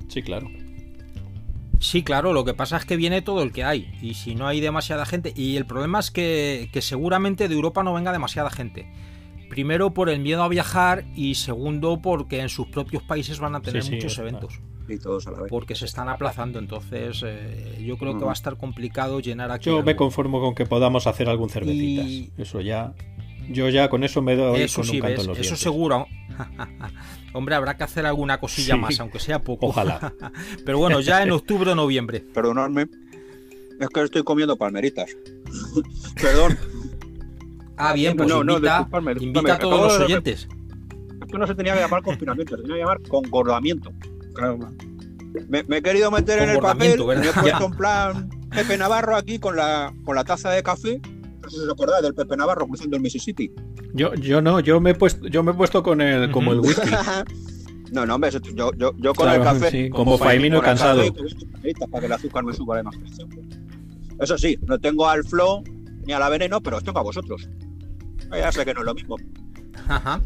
Sí, 0.08 0.20
claro. 0.20 0.50
Sí, 1.78 2.02
claro, 2.02 2.32
lo 2.32 2.44
que 2.44 2.52
pasa 2.52 2.76
es 2.78 2.84
que 2.84 2.96
viene 2.96 3.22
todo 3.22 3.44
el 3.44 3.52
que 3.52 3.62
hay. 3.62 3.88
Y 4.02 4.14
si 4.14 4.34
no 4.34 4.48
hay 4.48 4.60
demasiada 4.60 5.06
gente. 5.06 5.32
Y 5.36 5.56
el 5.56 5.64
problema 5.64 6.00
es 6.00 6.10
que, 6.10 6.68
que 6.72 6.82
seguramente 6.82 7.46
de 7.46 7.54
Europa 7.54 7.84
no 7.84 7.94
venga 7.94 8.10
demasiada 8.10 8.50
gente. 8.50 8.90
Primero 9.48 9.94
por 9.94 10.08
el 10.10 10.18
miedo 10.18 10.42
a 10.42 10.48
viajar 10.48 11.04
y 11.14 11.36
segundo 11.36 12.00
porque 12.02 12.40
en 12.40 12.48
sus 12.48 12.66
propios 12.66 13.04
países 13.04 13.38
van 13.38 13.54
a 13.54 13.60
tener 13.62 13.80
Sí, 13.84 13.90
sí, 13.90 13.94
muchos 13.94 14.18
eventos. 14.18 14.60
Y 14.88 14.98
todos 14.98 15.24
a 15.28 15.30
la 15.30 15.42
vez. 15.42 15.50
Porque 15.50 15.76
se 15.76 15.84
están 15.84 16.08
aplazando. 16.08 16.58
Entonces 16.58 17.22
eh, 17.24 17.80
yo 17.86 17.96
creo 17.96 18.18
que 18.18 18.24
va 18.24 18.32
a 18.32 18.34
estar 18.34 18.56
complicado 18.56 19.20
llenar 19.20 19.52
aquí. 19.52 19.66
Yo 19.66 19.84
me 19.84 19.94
conformo 19.94 20.40
con 20.40 20.56
que 20.56 20.66
podamos 20.66 21.06
hacer 21.06 21.28
algún 21.28 21.48
cervecitas. 21.48 22.06
Y- 22.06 22.32
Eso 22.38 22.60
ya. 22.60 22.92
Yo 23.48 23.68
ya 23.68 23.88
con 23.88 24.02
eso 24.04 24.22
me 24.22 24.34
doy 24.36 24.62
Eso 24.62 24.76
con 24.80 24.84
sí, 24.86 24.96
un 24.96 25.02
canto 25.02 25.16
ves, 25.16 25.20
en 25.22 25.26
los 25.28 25.38
eso 25.38 25.42
dientes. 25.42 25.60
seguro. 25.60 26.06
Hombre, 27.32 27.54
habrá 27.54 27.76
que 27.76 27.84
hacer 27.84 28.06
alguna 28.06 28.38
cosilla 28.38 28.74
Sí. 28.74 28.80
más, 28.80 29.00
aunque 29.00 29.18
sea 29.18 29.40
poco. 29.40 29.66
Ojalá. 29.66 30.12
Pero 30.64 30.78
bueno, 30.78 31.00
ya 31.00 31.22
en 31.22 31.30
octubre 31.32 31.70
o 31.72 31.74
noviembre. 31.74 32.20
Perdonadme, 32.20 32.86
es 33.78 33.88
que 33.88 34.02
estoy 34.02 34.22
comiendo 34.24 34.56
palmeritas. 34.56 35.10
Perdón, 36.20 36.58
Ah, 37.78 37.92
bien, 37.92 38.16
pues 38.16 38.26
No, 38.26 38.42
no, 38.42 38.54
invita, 38.54 38.78
disculpadme, 38.78 39.14
disculpadme, 39.14 39.38
invita 39.50 39.54
a 39.54 39.58
todos 39.58 39.82
los 39.82 39.98
de- 39.98 40.04
oyentes. 40.06 40.48
esto 41.20 41.36
no 41.38 41.46
se 41.46 41.54
tenía 41.54 41.74
que 41.74 41.80
llamar 41.80 42.02
confinamiento, 42.02 42.56
se 42.56 42.62
tenía 42.62 42.76
que 42.76 42.80
llamar 42.80 43.02
concordamiento. 43.02 43.92
Me, 45.48 45.62
me 45.64 45.76
he 45.76 45.82
querido 45.82 46.10
meter 46.10 46.38
en 46.42 46.48
el 46.50 46.58
papel, 46.58 46.96
Concordamiento, 46.96 47.06
me 47.06 47.12
he 47.14 47.18
¿verdad? 47.18 47.42
puesto 47.42 47.64
en 47.66 47.72
plan 47.76 48.30
Pepe 48.48 48.78
Navarro 48.78 49.14
aquí 49.16 49.38
con 49.38 49.56
la, 49.56 49.92
con 50.06 50.16
la 50.16 50.24
taza 50.24 50.50
de 50.50 50.62
café. 50.62 51.02
No 51.46 51.50
sé 51.50 51.58
si 51.58 51.62
os 51.62 51.70
acordáis 51.72 52.02
del 52.02 52.12
Pepe 52.12 52.36
Navarro 52.36 52.66
cruzando 52.66 52.96
el 52.96 53.02
Mississippi. 53.02 53.52
Yo, 53.94 54.12
yo 54.14 54.42
no, 54.42 54.58
yo 54.58 54.80
me 54.80 54.90
he 54.90 54.94
puesto, 54.96 55.28
yo 55.28 55.44
me 55.44 55.52
he 55.52 55.54
puesto 55.54 55.80
con 55.80 56.00
el, 56.00 56.32
como 56.32 56.52
el 56.52 56.58
whisky. 56.60 56.90
No, 57.92 58.04
no, 58.04 58.16
hombre, 58.16 58.30
eso- 58.30 58.40
yo, 58.40 58.72
yo, 58.76 58.92
yo 58.98 59.14
con 59.14 59.26
Claro, 59.26 59.42
el 59.42 59.48
café. 59.48 59.70
sí, 59.70 59.90
como 59.90 60.18
Faimino 60.18 60.60
cansado. 60.60 61.02
café, 61.04 61.72
Para 61.88 62.00
que 62.00 62.06
el 62.06 62.12
azúcar 62.14 62.42
me 62.42 62.52
suba 62.52 62.80
imaginación. 62.80 63.28
Eso 64.18 64.36
sí, 64.36 64.58
no 64.66 64.76
tengo 64.80 65.06
al 65.08 65.22
flow 65.22 65.62
ni 66.04 66.12
a 66.12 66.18
la 66.18 66.28
veneno, 66.28 66.60
pero 66.60 66.78
os 66.78 66.82
tengo 66.84 66.98
a 66.98 67.02
vosotros. 67.02 67.48
Ya 68.32 68.50
sé 68.50 68.64
que 68.64 68.74
no 68.74 68.80
es 68.80 68.86
lo 68.86 68.94
mismo. 68.94 69.14
Ajá. 69.86 70.20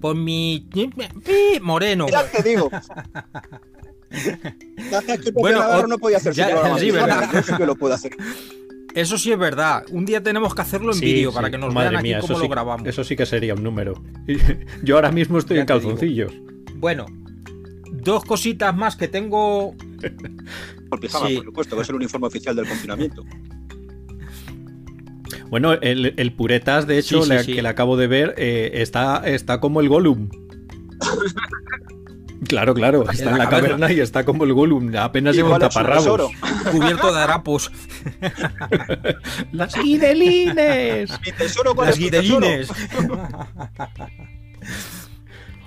Por 0.00 0.16
mi 0.16 0.66
moreno. 1.62 2.08
Ya 2.10 2.28
te 2.28 2.42
digo. 2.42 2.68
Gracias 4.90 5.20
que 5.20 5.30
Bueno, 5.30 5.60
o- 5.64 5.86
no 5.86 5.96
podía 5.96 6.16
hacer 6.16 6.32
ya- 6.32 6.76
sí, 6.76 6.90
¿verdad? 6.90 7.28
Yo 7.32 7.42
sí 7.44 7.52
que 7.56 7.66
lo 7.66 7.76
puedo 7.76 7.94
hacer. 7.94 8.16
Eso 8.94 9.18
sí 9.18 9.30
es 9.32 9.38
verdad. 9.38 9.84
Un 9.90 10.04
día 10.04 10.22
tenemos 10.22 10.54
que 10.54 10.62
hacerlo 10.62 10.92
en 10.92 10.98
Sí, 10.98 11.04
vídeo 11.04 11.30
sí, 11.30 11.34
para 11.36 11.50
que 11.50 11.58
nos 11.58 11.72
madre 11.72 11.90
vean 11.90 12.00
aquí 12.00 12.08
mía, 12.08 12.20
cómo 12.20 12.32
eso 12.32 12.38
lo 12.40 12.44
sí, 12.46 12.50
grabamos. 12.50 12.86
Eso 12.88 13.04
sí 13.04 13.16
que 13.16 13.24
sería 13.26 13.54
un 13.54 13.62
número. 13.62 14.02
Yo 14.82 14.96
ahora 14.96 15.12
mismo 15.12 15.38
estoy 15.38 15.56
Ya 15.56 15.60
en 15.62 15.66
calzoncillos. 15.66 16.32
Bueno, 16.74 17.06
dos 17.92 18.24
cositas 18.24 18.76
más 18.76 18.96
que 18.96 19.06
tengo. 19.08 19.74
Por 20.88 20.98
pijama, 21.00 21.28
Sí. 21.28 21.36
por 21.36 21.44
supuesto, 21.44 21.76
que 21.76 21.82
es 21.82 21.88
el 21.88 21.94
uniforme 21.94 22.26
oficial 22.26 22.56
del 22.56 22.66
confinamiento. 22.66 23.24
Bueno, 25.50 25.72
el, 25.74 26.14
el 26.16 26.32
puretas, 26.32 26.86
de 26.86 26.98
hecho, 26.98 27.18
Sí, 27.22 27.24
sí, 27.24 27.28
le- 27.30 27.44
sí. 27.44 27.54
que 27.54 27.62
le 27.62 27.68
acabo 27.68 27.96
de 27.96 28.06
ver, 28.06 28.34
eh, 28.38 28.70
está, 28.74 29.22
está 29.26 29.60
como 29.60 29.80
el 29.80 29.88
Gollum. 29.88 30.28
Claro, 32.48 32.72
claro, 32.74 33.08
está 33.10 33.26
la 33.26 33.30
en 33.32 33.38
la 33.38 33.44
caverna. 33.48 33.68
caverna 33.76 33.92
y 33.92 34.00
está 34.00 34.24
como 34.24 34.44
el 34.44 34.52
Gollum. 34.54 34.94
Apenas 34.96 35.36
lleva 35.36 35.50
un 35.50 35.56
Igual 35.56 35.70
es 35.70 35.76
un 35.76 35.82
taparrabos. 35.82 36.04
tesoro. 36.04 36.30
Cubierto 36.72 37.12
de 37.14 37.20
harapos. 37.20 37.70
¡Las 39.52 39.74
guidelines! 39.74 41.10
Mi 41.24 41.32
tesoro, 41.32 41.74
¿cuál 41.74 41.88
Las 41.88 41.98
guidelines. 41.98 42.68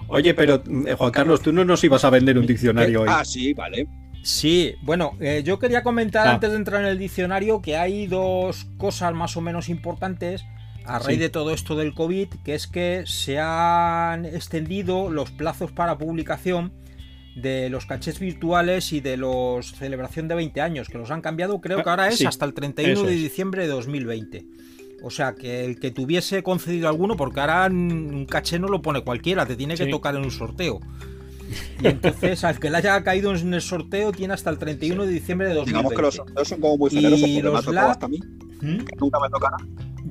Oye, 0.08 0.34
pero 0.34 0.62
eh, 0.86 0.96
Juan 0.98 1.12
Carlos, 1.12 1.42
tú 1.42 1.52
no 1.54 1.66
nos 1.66 1.84
ibas 1.84 2.04
a 2.06 2.10
vender 2.10 2.38
un 2.38 2.46
diccionario 2.46 3.02
hoy. 3.02 3.10
Ah, 3.12 3.24
sí, 3.26 3.54
vale. 3.54 3.88
Sí, 4.22 4.76
bueno, 4.82 5.14
eh, 5.20 5.42
yo 5.46 5.60
quería 5.60 5.84
comentar 5.84 6.28
Ah. 6.28 6.34
antes 6.34 6.52
de 6.52 6.56
entrar 6.58 6.82
en 6.82 6.88
el 6.88 6.98
diccionario 7.00 7.62
que 7.62 7.78
hay 7.78 8.08
dos 8.08 8.68
cosas 8.78 9.14
más 9.14 9.36
o 9.38 9.42
menos 9.42 9.70
importantes 9.70 10.44
a 10.86 11.00
raíz 11.00 11.18
Sí. 11.18 11.22
de 11.22 11.30
todo 11.30 11.52
esto 11.52 11.76
del 11.76 11.94
COVID, 11.94 12.28
que 12.44 12.56
es 12.56 12.68
que 12.68 13.04
se 13.06 13.40
han 13.40 14.26
extendido 14.26 15.10
los 15.10 15.32
plazos 15.32 15.72
para 15.72 15.98
publicación 15.98 16.72
de 17.36 17.70
los 17.70 17.86
cachés 17.86 18.20
virtuales 18.20 18.94
y 18.94 19.00
de 19.00 19.18
los 19.18 19.72
celebración 19.74 20.28
de 20.28 20.36
20 20.36 20.62
años, 20.62 20.88
que 20.90 20.98
los 20.98 21.10
han 21.12 21.22
cambiado, 21.22 21.62
creo 21.62 21.84
que 21.84 21.90
ahora 21.90 22.08
es 22.08 22.18
Sí, 22.20 22.26
hasta 22.26 22.46
el 22.46 22.54
31 22.54 22.94
eso 22.94 23.06
de 23.06 23.14
diciembre 23.14 23.64
de 23.64 23.70
2020. 23.70 24.46
O 25.02 25.10
sea, 25.10 25.34
que 25.36 25.66
el 25.66 25.80
que 25.80 25.92
tuviese 25.92 26.44
concedido 26.44 26.88
alguno, 26.88 27.18
porque 27.18 27.40
ahora 27.42 27.66
un 27.68 28.26
caché 28.30 28.60
no 28.60 28.68
lo 28.68 28.82
pone 28.82 29.02
cualquiera, 29.02 29.46
te 29.46 29.56
tiene 29.56 29.76
que 29.76 29.86
Sí. 29.86 29.90
tocar 29.92 30.16
en 30.16 30.24
un 30.24 30.32
sorteo. 30.32 30.80
Y 31.82 31.88
entonces, 31.88 32.44
al 32.46 32.58
que 32.60 32.70
le 32.70 32.78
haya 32.78 33.04
caído 33.04 33.36
en 33.36 33.54
el 33.54 33.62
sorteo, 33.62 34.12
tiene 34.12 34.34
hasta 34.34 34.50
el 34.50 34.58
31 34.58 35.06
de 35.06 35.12
diciembre 35.12 35.48
de 35.50 35.56
2020. 35.56 35.90
Digamos 35.90 35.96
que 35.98 36.02
los 36.02 36.16
sorteos 36.16 36.48
son 36.48 36.62
como 36.62 36.78
muy 36.78 36.90
Y 36.92 36.96
generosos 36.96 37.20
porque 37.22 37.42
me 37.44 37.50
ha 37.50 37.52
los 37.52 37.66
tocado 37.66 37.88
lab- 37.88 37.92
hasta 37.92 38.06
a 38.06 38.10
mí. 38.10 38.20
¿Mm? 38.62 38.78
que 38.86 38.96
Nunca 38.98 39.20
me 39.20 39.30
tocará. 39.30 39.58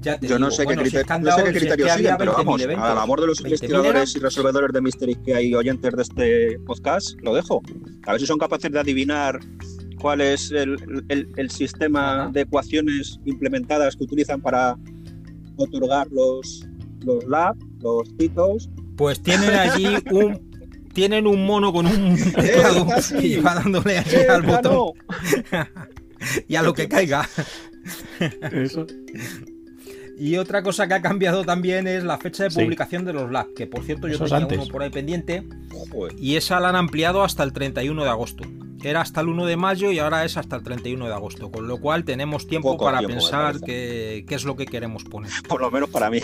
Ya 0.03 0.19
te 0.19 0.27
Yo 0.27 0.39
no 0.39 0.51
sé 0.51 0.63
qué 0.63 0.65
bueno, 0.67 0.83
si 0.85 0.91
criterio, 0.91 1.15
han 1.15 1.23
no 1.23 1.31
sé 1.31 1.37
qué 1.37 1.43
si 1.43 1.47
es 1.49 1.53
que 1.53 1.59
criterios 1.61 1.91
había 1.91 1.97
siguen, 1.97 2.17
pero 2.19 2.33
20.000 2.33 2.37
vamos, 2.37 2.61
a 2.61 2.65
eventos. 2.65 2.89
la 2.89 2.95
labor 2.95 3.21
de 3.21 3.27
los 3.29 3.39
20.000 3.39 3.45
investigadores 3.47 4.17
y 4.17 4.19
resolvedores 4.19 4.73
de 4.73 4.81
misterios 4.81 5.19
que 5.25 5.35
hay 5.35 5.55
oyentes 5.55 5.93
de 5.97 6.03
este 6.03 6.59
podcast, 6.67 7.19
lo 7.23 7.35
dejo. 7.35 7.63
A 8.07 8.13
ver 8.13 8.21
si 8.21 8.27
son 8.27 8.39
capaces 8.39 8.71
de 8.73 8.81
adivinar 8.81 9.39
cuál 10.01 10.21
es 10.21 10.51
el, 10.51 10.77
el- 11.09 11.29
el 11.37 11.51
sistema 11.51 12.23
Ajá. 12.25 12.31
de 12.33 12.41
ecuaciones 12.43 13.21
implementadas 13.25 13.95
que 13.97 14.05
utilizan 14.05 14.41
para 14.41 14.77
otorgar 15.57 16.09
los, 16.11 16.67
los 17.05 17.25
lab, 17.27 17.57
los 17.81 18.17
titos. 18.17 18.69
Pues 18.97 19.23
tienen 19.23 19.51
allí 19.51 19.87
un. 20.11 20.51
Tienen 20.93 21.27
un 21.27 21.47
mono 21.47 21.73
con 21.73 21.87
un 21.87 22.17
teclado 22.35 22.87
casi. 22.87 23.17
y 23.17 23.37
va 23.41 23.55
dándole 23.55 23.97
allí 23.97 24.15
¡Eh, 24.15 24.29
al 24.29 24.43
botón 24.43 24.93
y 26.49 26.55
a 26.55 26.61
lo 26.63 26.75
que 26.75 26.87
caiga. 26.87 27.27
Eso. 28.53 28.87
Y 30.19 30.37
otra 30.37 30.63
cosa 30.63 30.87
que 30.87 30.95
ha 30.95 31.03
cambiado 31.03 31.45
también 31.45 31.87
es 31.87 32.05
la 32.05 32.19
fecha 32.19 32.45
de 32.45 32.51
Sí. 32.51 32.61
publicación 32.61 33.05
de 33.05 33.13
los 33.13 33.31
LAB, 33.31 33.55
que 33.55 33.67
por 33.67 33.83
cierto 33.83 34.09
yo 34.09 34.19
tenía 34.19 34.37
antes. 34.37 34.59
uno 34.59 34.69
por 34.69 34.83
ahí 34.83 34.91
pendiente 34.91 35.43
Joder. 35.91 36.15
y 36.19 36.37
esa 36.37 36.61
la 36.61 36.69
han 36.69 36.77
ampliado 36.77 37.23
hasta 37.25 37.43
el 37.43 37.53
31 37.53 38.05
de 38.05 38.11
agosto. 38.11 38.45
Era 38.83 39.01
hasta 39.01 39.21
el 39.21 39.29
1 39.29 39.47
de 39.47 39.57
mayo 39.57 39.93
y 39.93 39.99
ahora 40.01 40.25
es 40.25 40.37
hasta 40.37 40.57
el 40.57 40.63
31 40.63 41.07
de 41.07 41.13
agosto, 41.15 41.51
con 41.51 41.69
lo 41.69 41.79
cual 41.79 42.05
tenemos 42.05 42.47
tiempo 42.49 42.73
Poco 42.73 42.85
para 42.87 42.99
tiempo, 42.99 43.17
pensar 43.17 43.61
qué, 43.61 44.25
qué 44.27 44.35
es 44.35 44.45
lo 44.45 44.57
que 44.57 44.67
queremos 44.67 45.05
poner. 45.05 45.31
Por 45.49 45.61
lo 45.61 45.71
menos 45.71 45.89
para 45.91 46.11
mí. 46.11 46.21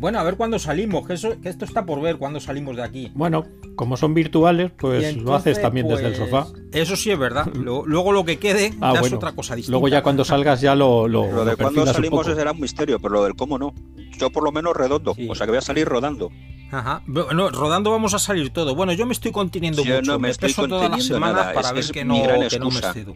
Bueno, 0.00 0.18
a 0.18 0.24
ver 0.24 0.36
cuándo 0.36 0.58
salimos, 0.58 1.06
que, 1.06 1.12
eso, 1.14 1.40
que 1.40 1.48
esto 1.48 1.64
está 1.64 1.86
por 1.86 2.00
ver 2.00 2.16
cuándo 2.16 2.40
salimos 2.40 2.74
de 2.74 2.82
aquí. 2.82 3.12
Bueno, 3.14 3.44
como 3.76 3.96
son 3.96 4.12
virtuales, 4.12 4.72
pues 4.76 5.00
Y 5.02 5.14
lo 5.14 5.20
entonces, 5.20 5.52
haces 5.52 5.62
también 5.62 5.86
desde 5.86 6.06
el 6.08 6.14
pues, 6.14 6.28
sofá. 6.30 6.48
Eso 6.72 6.96
sí 6.96 7.12
es 7.12 7.18
verdad. 7.18 7.46
Lo- 7.54 7.86
luego 7.86 8.10
lo 8.10 8.24
que 8.24 8.40
quede 8.40 8.72
Ah, 8.80 8.88
ya 8.90 8.94
es 8.94 9.00
bueno. 9.02 9.16
otra 9.18 9.32
cosa 9.32 9.54
distinta. 9.54 9.70
Luego 9.70 9.86
ya 9.86 10.02
cuando 10.02 10.24
salgas 10.24 10.60
ya 10.60 10.74
lo, 10.74 11.06
lo, 11.06 11.30
Lo 11.30 11.44
de 11.44 11.52
lo 11.52 11.56
cuándo 11.56 11.82
un 11.82 11.86
salimos 11.86 12.24
poco. 12.26 12.36
será 12.36 12.50
un 12.50 12.60
misterio, 12.60 12.98
pero 12.98 13.14
lo 13.14 13.22
del 13.24 13.36
cómo 13.36 13.56
no. 13.56 13.72
Yo 14.18 14.30
por 14.30 14.42
lo 14.42 14.50
menos 14.50 14.76
redondo, 14.76 15.14
Sí. 15.14 15.28
o 15.30 15.34
sea 15.36 15.46
que 15.46 15.52
voy 15.52 15.58
a 15.58 15.62
salir 15.62 15.86
rodando. 15.86 16.28
Ajá. 16.74 17.02
Bueno, 17.06 17.50
rodando 17.50 17.90
vamos 17.90 18.14
a 18.14 18.18
salir 18.18 18.50
todo. 18.52 18.74
Bueno, 18.74 18.92
yo 18.92 19.06
me 19.06 19.12
estoy 19.12 19.30
conteniendo 19.32 19.82
Yo 19.84 19.96
mucho. 19.96 20.12
no 20.12 20.18
me 20.18 20.30
estoy 20.30 20.48
peso 20.48 20.66
todas 20.66 20.90
las 20.90 20.90
conteniendo 20.90 21.14
semanas 21.14 21.36
nada, 21.42 21.54
para 21.54 21.68
es- 21.68 21.74
ver 21.74 21.84
es 21.84 21.92
que 21.92 22.04
no, 22.04 22.14
que 22.48 22.58
no 22.58 22.70
me 22.70 22.78
excedo. 22.78 23.14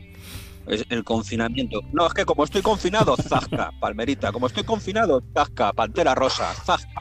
Es 0.67 0.85
el 0.91 1.03
confinamiento. 1.03 1.81
No, 1.93 2.07
es 2.07 2.13
que 2.15 2.25
como 2.25 2.45
estoy 2.45 2.63
confinado, 2.63 3.17
zasca, 3.17 3.73
palmerita. 3.81 4.31
Como 4.33 4.47
estoy 4.47 4.65
confinado, 4.65 5.23
zasca, 5.35 5.73
pantera 5.73 6.15
rosa, 6.15 6.53
zasca. 6.55 7.01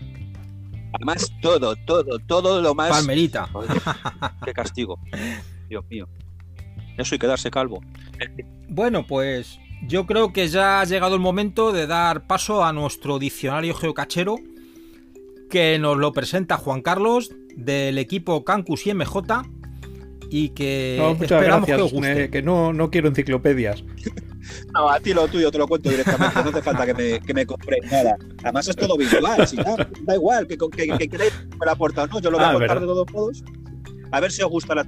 Además, 0.94 1.32
todo, 1.42 1.76
todo, 1.86 2.18
todo 2.20 2.62
lo 2.62 2.74
más. 2.74 2.90
Palmerita. 2.90 3.48
Joder, 3.48 3.70
qué 4.46 4.54
castigo. 4.54 4.98
Dios 5.70 5.84
mío. 5.90 6.08
Eso 6.98 7.14
y 7.14 7.20
quedarse 7.20 7.52
calvo. 7.52 7.82
Bueno, 8.70 9.06
pues 9.06 9.60
yo 9.86 10.06
creo 10.08 10.34
que 10.34 10.48
ya 10.48 10.80
ha 10.82 10.86
llegado 10.86 11.14
el 11.16 11.22
momento 11.22 11.72
de 11.72 11.86
dar 11.88 12.26
paso 12.26 12.64
a 12.64 12.72
nuestro 12.74 13.20
diccionario 13.20 13.76
geocachero 13.76 14.38
que 15.50 15.80
nos 15.80 15.98
lo 15.98 16.12
presenta 16.14 16.58
Juan 16.58 16.82
Carlos 16.82 17.32
del 17.56 17.98
equipo 17.98 18.44
Cancus 18.44 18.86
y 18.88 18.94
MJ 18.94 19.44
y 20.30 20.50
que 20.50 20.98
No, 21.00 21.14
muchas 21.16 21.32
esperamos 21.32 21.66
que 21.66 21.74
os 21.76 21.80
gracias. 21.80 21.94
guste. 21.94 22.30
que 22.30 22.42
no, 22.42 22.74
no 22.74 22.90
quiero 22.92 23.08
enciclopedias. 23.10 23.84
No, 24.74 24.90
a 24.90 24.98
ti 25.02 25.14
lo 25.14 25.28
tuyo 25.28 25.52
te 25.52 25.58
lo 25.58 25.68
cuento 25.68 25.90
directamente. 25.90 26.42
No 26.42 26.50
hace 26.52 26.62
falta 26.62 26.86
que 26.86 26.94
me, 26.94 27.20
que 27.20 27.34
me 27.34 27.46
compre 27.46 27.80
nada. 27.92 28.16
Además, 28.44 28.66
es 28.70 28.78
todo 28.78 28.96
visual. 28.96 29.46
Si 29.46 29.58
da, 29.58 29.76
da 30.04 30.16
igual 30.16 30.48
que, 30.48 30.58
que, 30.58 30.88
que 30.98 31.10
queráis 31.10 31.34
que 31.34 31.58
me 31.58 31.66
la 31.66 31.74
aporta 31.74 32.04
o 32.04 32.08
no. 32.08 32.22
Yo 32.22 32.32
lo 32.32 32.38
voy 32.38 32.46
a 32.46 32.50
Ah, 32.50 32.54
contar 32.54 32.70
verdad. 32.70 32.82
de 32.82 32.88
todos 32.88 33.12
modos. 33.12 33.44
A 34.10 34.22
ver 34.22 34.32
si 34.32 34.42
os 34.44 34.50
gusta 34.50 34.74
la 34.76 34.88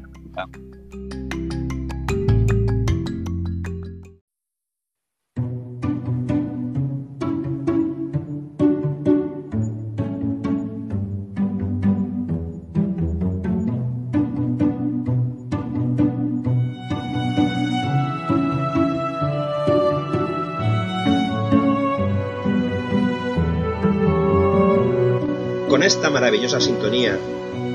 esta 26.00 26.10
maravillosa 26.10 26.62
sintonía, 26.62 27.20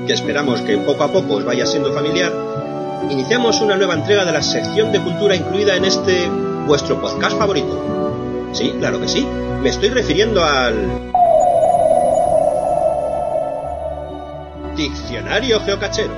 que 0.07 0.13
esperamos 0.13 0.59
que 0.61 0.79
poco 0.79 1.03
a 1.03 1.11
poco 1.11 1.35
os 1.35 1.45
vaya 1.45 1.63
siendo 1.67 1.93
familiar, 1.93 2.33
iniciamos 3.07 3.61
una 3.61 3.75
nueva 3.77 3.93
entrega 3.93 4.25
de 4.25 4.31
la 4.31 4.41
sección 4.41 4.91
de 4.91 4.99
cultura 4.99 5.35
incluida 5.35 5.75
en 5.75 5.85
este 5.85 6.27
vuestro 6.65 6.99
podcast 6.99 7.37
favorito. 7.37 8.49
Sí, 8.51 8.73
claro 8.79 8.99
que 8.99 9.07
sí. 9.07 9.27
Me 9.61 9.69
estoy 9.69 9.89
refiriendo 9.89 10.43
al 10.43 11.11
Diccionario 14.75 15.59
Geocachero. 15.59 16.13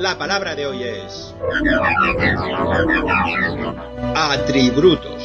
La 0.00 0.18
palabra 0.18 0.56
de 0.56 0.66
hoy 0.66 0.82
es 0.82 1.32
atribrutos. 4.16 5.22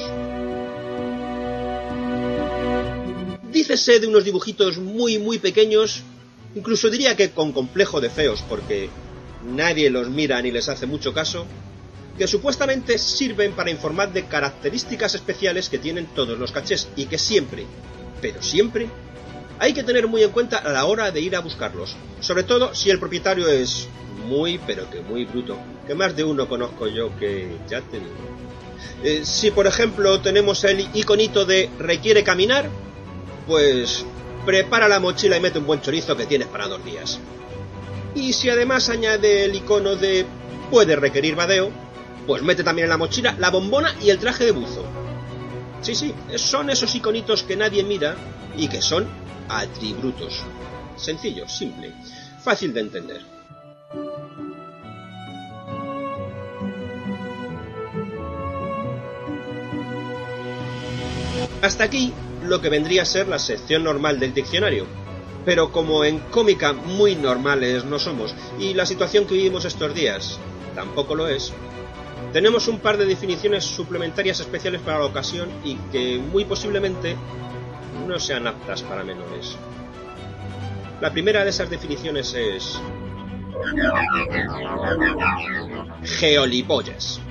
Dícese 3.52 4.00
de 4.00 4.06
unos 4.06 4.24
dibujitos 4.24 4.78
muy 4.78 5.18
muy 5.18 5.40
pequeños, 5.40 6.04
incluso 6.58 6.90
diría 6.90 7.16
que 7.16 7.32
con 7.32 7.52
complejo 7.54 8.02
de 8.02 8.10
feos, 8.10 8.44
porque 8.50 8.90
nadie 9.46 9.90
los 9.90 10.10
mira 10.10 10.42
ni 10.42 10.52
les 10.52 10.68
hace 10.70 10.86
mucho 10.86 11.14
caso, 11.14 11.46
que 12.18 12.28
supuestamente 12.28 12.98
sirven 12.98 13.54
para 13.54 13.70
informar 13.70 14.12
de 14.12 14.26
características 14.26 15.14
especiales 15.14 15.70
que 15.70 15.78
tienen 15.78 16.08
todos 16.08 16.38
los 16.38 16.52
cachés 16.52 16.90
y 16.96 17.06
que 17.06 17.20
siempre, 17.20 17.66
pero 18.22 18.42
siempre, 18.42 18.90
hay 19.60 19.74
que 19.74 19.84
tener 19.84 20.08
muy 20.08 20.24
en 20.24 20.32
cuenta 20.32 20.58
a 20.58 20.72
la 20.72 20.86
hora 20.86 21.12
de 21.12 21.22
ir 21.22 21.36
a 21.36 21.42
buscarlos, 21.42 21.96
sobre 22.20 22.44
todo 22.44 22.74
si 22.74 22.90
el 22.90 23.00
propietario 23.00 23.48
es 23.48 23.88
muy, 24.28 24.60
pero 24.66 24.90
que 24.90 25.02
muy 25.02 25.26
bruto, 25.26 25.58
que 25.86 25.94
más 25.94 26.16
de 26.16 26.24
uno 26.24 26.48
conozco 26.48 26.88
yo 26.88 27.16
que 27.18 27.56
ya 27.70 27.82
te. 27.82 28.00
Eh, 29.04 29.22
si 29.24 29.52
por 29.52 29.68
ejemplo 29.68 30.20
tenemos 30.22 30.64
el 30.64 30.88
iconito 30.96 31.46
de 31.46 31.70
requiere 31.78 32.24
caminar, 32.24 32.68
pues 33.46 34.06
prepara 34.48 34.88
la 34.88 35.02
mochila 35.02 35.36
y 35.36 35.42
mete 35.42 35.60
un 35.60 35.66
buen 35.66 35.82
chorizo 35.82 36.16
que 36.16 36.26
tienes 36.26 36.48
para 36.48 36.70
dos 36.70 36.84
días. 36.86 37.20
Y 38.16 38.32
si 38.32 38.50
además 38.50 38.88
añade 38.88 39.44
el 39.44 39.54
icono 39.54 39.98
de 39.98 40.26
puede 40.72 40.96
requerir 40.96 41.36
vadeo, 41.36 41.70
pues 42.26 42.42
mete 42.44 42.64
también 42.64 42.86
en 42.86 42.92
la 42.92 42.98
mochila 42.98 43.36
la 43.38 43.50
bombona 43.50 43.94
y 44.02 44.10
el 44.10 44.20
traje 44.20 44.46
de 44.46 44.52
buzo. 44.52 44.86
Sí, 45.82 45.94
sí, 45.96 46.16
son 46.38 46.70
esos 46.70 46.96
iconitos 46.96 47.44
que 47.44 47.58
nadie 47.58 47.84
mira 47.84 48.16
y 48.56 48.70
que 48.70 48.82
son 48.82 49.06
atributos. 49.50 50.42
Sencillo, 50.96 51.46
simple, 51.50 51.92
fácil 52.42 52.74
de 52.74 52.80
entender. 52.80 53.22
Hasta 61.62 61.84
aquí 61.84 62.14
lo 62.48 62.62
que 62.62 62.70
vendría 62.70 63.04
a 63.04 63.06
ser 63.06 63.28
la 63.28 63.40
sección 63.40 63.84
normal 63.84 64.20
del 64.20 64.34
diccionario. 64.34 64.86
Pero 65.46 65.72
como 65.72 66.04
en 66.04 66.20
cómica 66.20 66.74
muy 66.74 67.16
normales 67.16 67.86
no 67.86 68.00
somos, 68.00 68.36
y 68.60 68.74
la 68.74 68.86
situación 68.86 69.26
que 69.26 69.36
vivimos 69.36 69.66
estos 69.66 69.94
días 69.94 70.40
tampoco 70.76 71.16
lo 71.16 71.28
es, 71.28 71.54
tenemos 72.34 72.68
un 72.68 72.80
par 72.80 72.98
de 72.98 73.06
definiciones 73.06 73.64
suplementarias 73.64 74.40
especiales 74.40 74.82
para 74.82 75.00
la 75.00 75.06
ocasión 75.06 75.50
y 75.64 75.76
que 75.92 76.18
muy 76.18 76.46
posiblemente 76.46 77.16
no 78.08 78.20
sean 78.20 78.48
aptas 78.48 78.82
para 78.84 79.04
menores. 79.04 79.58
La 81.00 81.12
primera 81.12 81.44
de 81.44 81.52
esas 81.52 81.70
definiciones 81.70 82.34
es... 82.34 82.80
Geolipollas. 86.04 87.22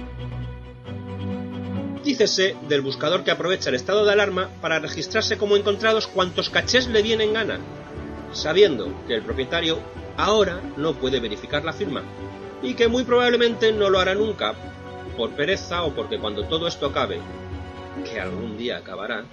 Dícese 2.07 2.55
del 2.69 2.83
buscador 2.83 3.25
que 3.25 3.33
aprovecha 3.33 3.69
el 3.69 3.75
estado 3.75 4.05
de 4.05 4.13
alarma 4.13 4.49
para 4.61 4.79
registrarse 4.79 5.37
como 5.37 5.57
encontrados 5.57 6.07
cuantos 6.07 6.51
cachés 6.51 6.87
le 6.87 7.03
vienen 7.03 7.33
gana, 7.33 7.59
sabiendo 8.33 8.95
que 9.09 9.15
el 9.15 9.23
propietario 9.23 9.81
ahora 10.17 10.61
no 10.77 10.95
puede 10.95 11.19
verificar 11.19 11.65
la 11.65 11.73
firma 11.73 12.05
y 12.63 12.75
que 12.75 12.87
muy 12.87 13.03
probablemente 13.03 13.73
no 13.73 13.91
lo 13.91 13.99
hará 13.99 14.15
nunca 14.15 14.55
por 15.17 15.31
pereza 15.33 15.83
o 15.83 15.97
porque 15.97 16.21
cuando 16.21 16.45
todo 16.45 16.69
esto 16.69 16.87
acabe, 16.87 17.19
que 18.09 18.21
algún 18.21 18.57
día 18.57 18.77
acabará, 18.77 19.25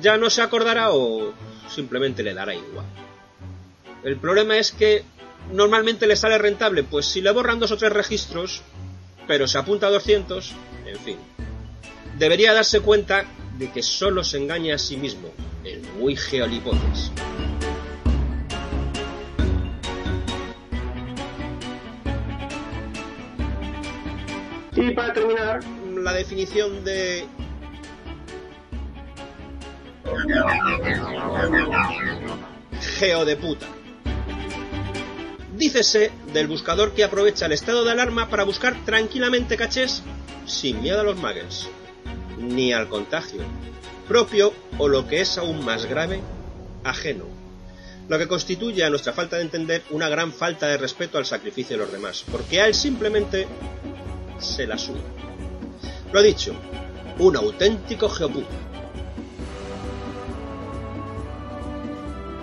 ya 0.00 0.16
no 0.16 0.30
se 0.30 0.42
acordará 0.42 0.90
o 0.90 1.32
simplemente 1.68 2.24
le 2.24 2.34
dará 2.34 2.56
igual. 2.56 2.86
El 4.02 4.16
problema 4.16 4.56
es 4.56 4.72
que 4.72 5.04
normalmente 5.52 6.08
le 6.08 6.16
sale 6.16 6.38
rentable, 6.38 6.82
pues 6.82 7.06
si 7.06 7.20
le 7.20 7.30
borran 7.30 7.60
dos 7.60 7.70
o 7.70 7.76
tres 7.76 7.92
registros, 7.92 8.62
pero 9.28 9.46
se 9.46 9.58
apunta 9.58 9.86
a 9.86 9.90
200, 9.90 10.52
en 10.86 10.98
fin. 10.98 11.33
Debería 12.18 12.52
darse 12.52 12.80
cuenta 12.80 13.24
de 13.58 13.70
que 13.70 13.82
solo 13.82 14.24
se 14.24 14.38
engaña 14.38 14.76
a 14.76 14.78
sí 14.78 14.96
mismo, 14.96 15.28
el 15.64 15.82
muy 15.98 16.16
geolipotes. 16.16 17.10
Y 24.76 24.90
para 24.90 25.12
terminar, 25.12 25.60
la 26.02 26.12
definición 26.12 26.84
de 26.84 27.26
Geo 32.98 33.24
de 33.24 33.36
puta. 33.36 33.66
Dícese 35.56 36.10
del 36.32 36.48
buscador 36.48 36.92
que 36.92 37.04
aprovecha 37.04 37.46
el 37.46 37.52
estado 37.52 37.84
de 37.84 37.92
alarma 37.92 38.28
para 38.28 38.44
buscar 38.44 38.84
tranquilamente 38.84 39.56
cachés 39.56 40.02
sin 40.46 40.82
miedo 40.82 41.00
a 41.00 41.04
los 41.04 41.16
muggles, 41.16 41.68
ni 42.48 42.72
al 42.72 42.88
contagio, 42.88 43.42
propio 44.08 44.52
o 44.78 44.88
lo 44.88 45.06
que 45.06 45.20
es 45.20 45.38
aún 45.38 45.64
más 45.64 45.86
grave, 45.86 46.20
ajeno, 46.84 47.24
lo 48.08 48.18
que 48.18 48.28
constituye 48.28 48.84
a 48.84 48.90
nuestra 48.90 49.12
falta 49.12 49.36
de 49.36 49.42
entender 49.42 49.82
una 49.90 50.08
gran 50.08 50.32
falta 50.32 50.66
de 50.66 50.76
respeto 50.76 51.18
al 51.18 51.26
sacrificio 51.26 51.76
de 51.76 51.84
los 51.84 51.92
demás, 51.92 52.24
porque 52.30 52.60
a 52.60 52.66
él 52.66 52.74
simplemente 52.74 53.46
se 54.38 54.66
la 54.66 54.76
sube. 54.76 55.00
Lo 56.12 56.22
dicho, 56.22 56.54
un 57.18 57.36
auténtico 57.36 58.08
geoputa. 58.08 58.54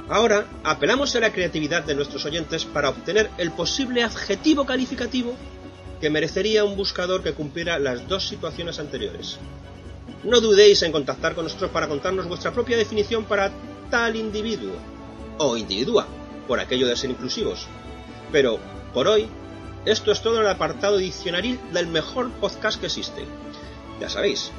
Ahora 0.10 0.46
apelamos 0.64 1.16
a 1.16 1.22
la 1.22 1.32
creatividad 1.32 1.84
de 1.84 1.96
nuestros 1.96 2.26
oyentes 2.26 2.66
para 2.66 2.90
obtener 2.90 3.30
el 3.38 3.52
posible 3.52 4.04
adjetivo 4.04 4.66
calificativo 4.66 5.36
que 6.02 6.10
merecería 6.10 6.66
un 6.66 6.76
buscador 6.76 7.24
que 7.24 7.32
cumpliera 7.32 7.80
las 7.80 8.08
dos 8.10 8.28
situaciones 8.28 8.80
anteriores. 8.80 9.38
No 10.24 10.40
dudéis 10.40 10.82
en 10.84 10.92
contactar 10.92 11.36
con 11.36 11.46
nosotros 11.46 11.72
para 11.72 11.88
contarnos 11.88 12.28
vuestra 12.28 12.52
propia 12.52 12.78
definición 12.78 13.26
para 13.26 13.52
tal 13.90 14.16
individuo 14.16 14.74
o 15.38 15.58
individua, 15.58 16.08
por 16.48 16.60
aquello 16.60 16.88
de 16.88 16.96
ser 16.96 17.10
inclusivos. 17.10 17.68
Pero, 18.32 18.60
por 18.94 19.08
hoy, 19.08 19.28
esto 19.86 20.12
es 20.12 20.22
todo 20.22 20.42
el 20.42 20.48
apartado 20.48 20.98
diccionaril 20.98 21.60
del 21.74 21.88
mejor 21.88 22.32
podcast 22.34 22.80
que 22.80 22.86
existe. 22.88 23.26
Ya 24.00 24.10
sabéis, 24.10 24.52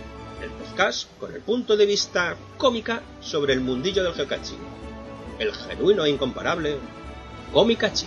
el 0.42 0.50
podcast 0.50 1.08
con 1.18 1.34
el 1.34 1.40
punto 1.40 1.76
de 1.76 1.86
vista 1.86 2.36
cómica 2.58 3.02
sobre 3.20 3.52
el 3.52 3.60
mundillo 3.60 4.02
del 4.02 4.14
geocaching 4.14 4.82
el 5.42 5.52
genuino 5.52 6.04
e 6.04 6.10
incomparable 6.10 6.78
Omikachi. 7.52 8.06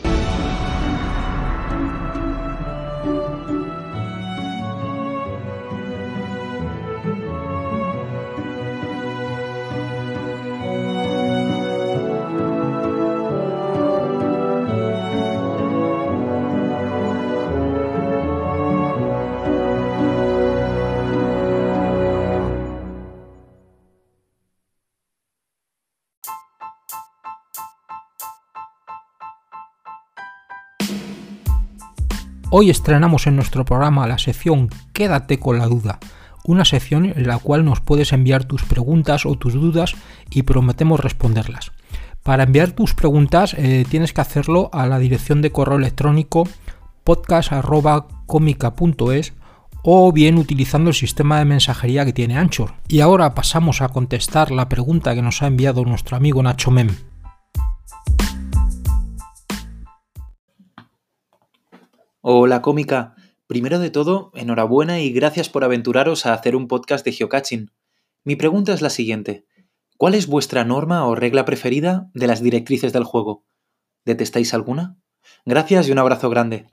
Hoy 32.57 32.69
estrenamos 32.69 33.27
en 33.27 33.35
nuestro 33.35 33.65
programa 33.65 34.07
la 34.07 34.17
sección 34.17 34.69
Quédate 34.93 35.39
con 35.39 35.59
la 35.59 35.65
duda, 35.65 35.99
una 36.45 36.63
sección 36.63 37.03
en 37.03 37.27
la 37.27 37.37
cual 37.37 37.65
nos 37.65 37.81
puedes 37.81 38.13
enviar 38.13 38.45
tus 38.45 38.63
preguntas 38.63 39.25
o 39.25 39.35
tus 39.35 39.55
dudas 39.55 39.93
y 40.29 40.43
prometemos 40.43 41.01
responderlas. 41.01 41.73
Para 42.23 42.43
enviar 42.43 42.71
tus 42.71 42.93
preguntas 42.93 43.55
eh, 43.57 43.83
tienes 43.89 44.13
que 44.13 44.21
hacerlo 44.21 44.69
a 44.71 44.87
la 44.87 44.99
dirección 44.99 45.41
de 45.41 45.51
correo 45.51 45.77
electrónico 45.77 46.47
podcast.comica.es 47.03 49.33
o 49.83 50.13
bien 50.13 50.37
utilizando 50.37 50.91
el 50.91 50.95
sistema 50.95 51.39
de 51.39 51.45
mensajería 51.45 52.05
que 52.05 52.13
tiene 52.13 52.37
Anchor. 52.37 52.75
Y 52.87 53.01
ahora 53.01 53.35
pasamos 53.35 53.81
a 53.81 53.89
contestar 53.89 54.51
la 54.51 54.69
pregunta 54.69 55.13
que 55.13 55.21
nos 55.21 55.41
ha 55.41 55.47
enviado 55.47 55.83
nuestro 55.83 56.15
amigo 56.15 56.41
Nacho 56.41 56.71
Mem. 56.71 56.87
Hola 62.27 62.63
cómica. 62.63 63.13
Primero 63.45 63.77
de 63.77 63.91
todo, 63.91 64.31
enhorabuena 64.33 64.99
y 64.99 65.11
gracias 65.11 65.47
por 65.47 65.63
aventuraros 65.63 66.25
a 66.25 66.33
hacer 66.33 66.55
un 66.55 66.67
podcast 66.67 67.05
de 67.05 67.11
geocaching. 67.11 67.69
Mi 68.23 68.35
pregunta 68.35 68.73
es 68.73 68.81
la 68.81 68.89
siguiente. 68.89 69.45
¿Cuál 69.95 70.15
es 70.15 70.25
vuestra 70.25 70.63
norma 70.63 71.05
o 71.05 71.13
regla 71.13 71.45
preferida 71.45 72.09
de 72.15 72.25
las 72.25 72.41
directrices 72.41 72.93
del 72.93 73.03
juego? 73.03 73.45
¿Detestáis 74.05 74.55
alguna? 74.55 74.97
Gracias 75.45 75.87
y 75.87 75.91
un 75.91 75.99
abrazo 75.99 76.31
grande. 76.31 76.65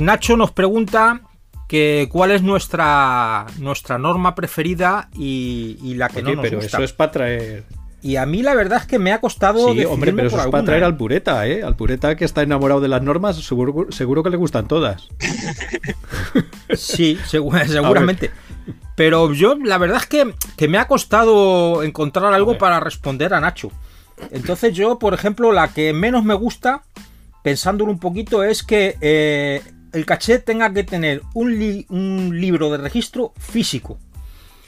Nacho 0.00 0.38
nos 0.38 0.52
pregunta 0.52 1.27
que 1.68 2.08
cuál 2.10 2.32
es 2.32 2.42
nuestra, 2.42 3.46
nuestra 3.58 3.98
norma 3.98 4.34
preferida 4.34 5.08
y, 5.14 5.78
y 5.82 5.94
la 5.94 6.08
que 6.08 6.20
Oye, 6.20 6.30
no 6.30 6.36
nos 6.36 6.42
pero 6.42 6.56
gusta. 6.58 6.78
eso 6.78 6.84
es 6.84 6.92
para 6.92 7.12
traer. 7.12 7.64
Y 8.00 8.14
a 8.16 8.26
mí 8.26 8.42
la 8.42 8.54
verdad 8.54 8.78
es 8.80 8.86
que 8.86 8.98
me 8.98 9.12
ha 9.12 9.20
costado. 9.20 9.72
Sí, 9.74 9.84
hombre, 9.84 10.12
pero 10.12 10.28
eso 10.28 10.40
es 10.40 10.46
para 10.46 10.64
traer 10.64 10.82
¿eh? 10.82 10.86
al 10.86 10.96
pureta, 10.96 11.46
¿eh? 11.48 11.62
Al 11.64 11.74
pureta 11.76 12.16
que 12.16 12.24
está 12.24 12.42
enamorado 12.42 12.80
de 12.80 12.86
las 12.88 13.02
normas, 13.02 13.36
seguro, 13.44 13.90
seguro 13.90 14.22
que 14.22 14.30
le 14.30 14.36
gustan 14.36 14.68
todas. 14.68 15.08
Sí, 16.74 17.18
segu- 17.28 17.64
seguramente. 17.66 18.30
Pero 18.94 19.32
yo, 19.32 19.56
la 19.56 19.78
verdad 19.78 19.98
es 19.98 20.06
que, 20.06 20.34
que 20.56 20.68
me 20.68 20.78
ha 20.78 20.86
costado 20.86 21.82
encontrar 21.82 22.32
algo 22.34 22.58
para 22.58 22.80
responder 22.80 23.34
a 23.34 23.40
Nacho. 23.40 23.70
Entonces 24.32 24.74
yo, 24.74 24.98
por 24.98 25.14
ejemplo, 25.14 25.52
la 25.52 25.68
que 25.68 25.92
menos 25.92 26.24
me 26.24 26.34
gusta, 26.34 26.82
pensándolo 27.42 27.90
un 27.92 28.00
poquito, 28.00 28.42
es 28.42 28.62
que 28.64 28.96
eh, 29.00 29.62
el 29.92 30.04
caché 30.06 30.38
tenga 30.38 30.72
que 30.72 30.84
tener 30.84 31.22
un, 31.34 31.58
li- 31.58 31.86
un 31.88 32.38
libro 32.40 32.70
de 32.70 32.78
registro 32.78 33.32
físico. 33.38 33.98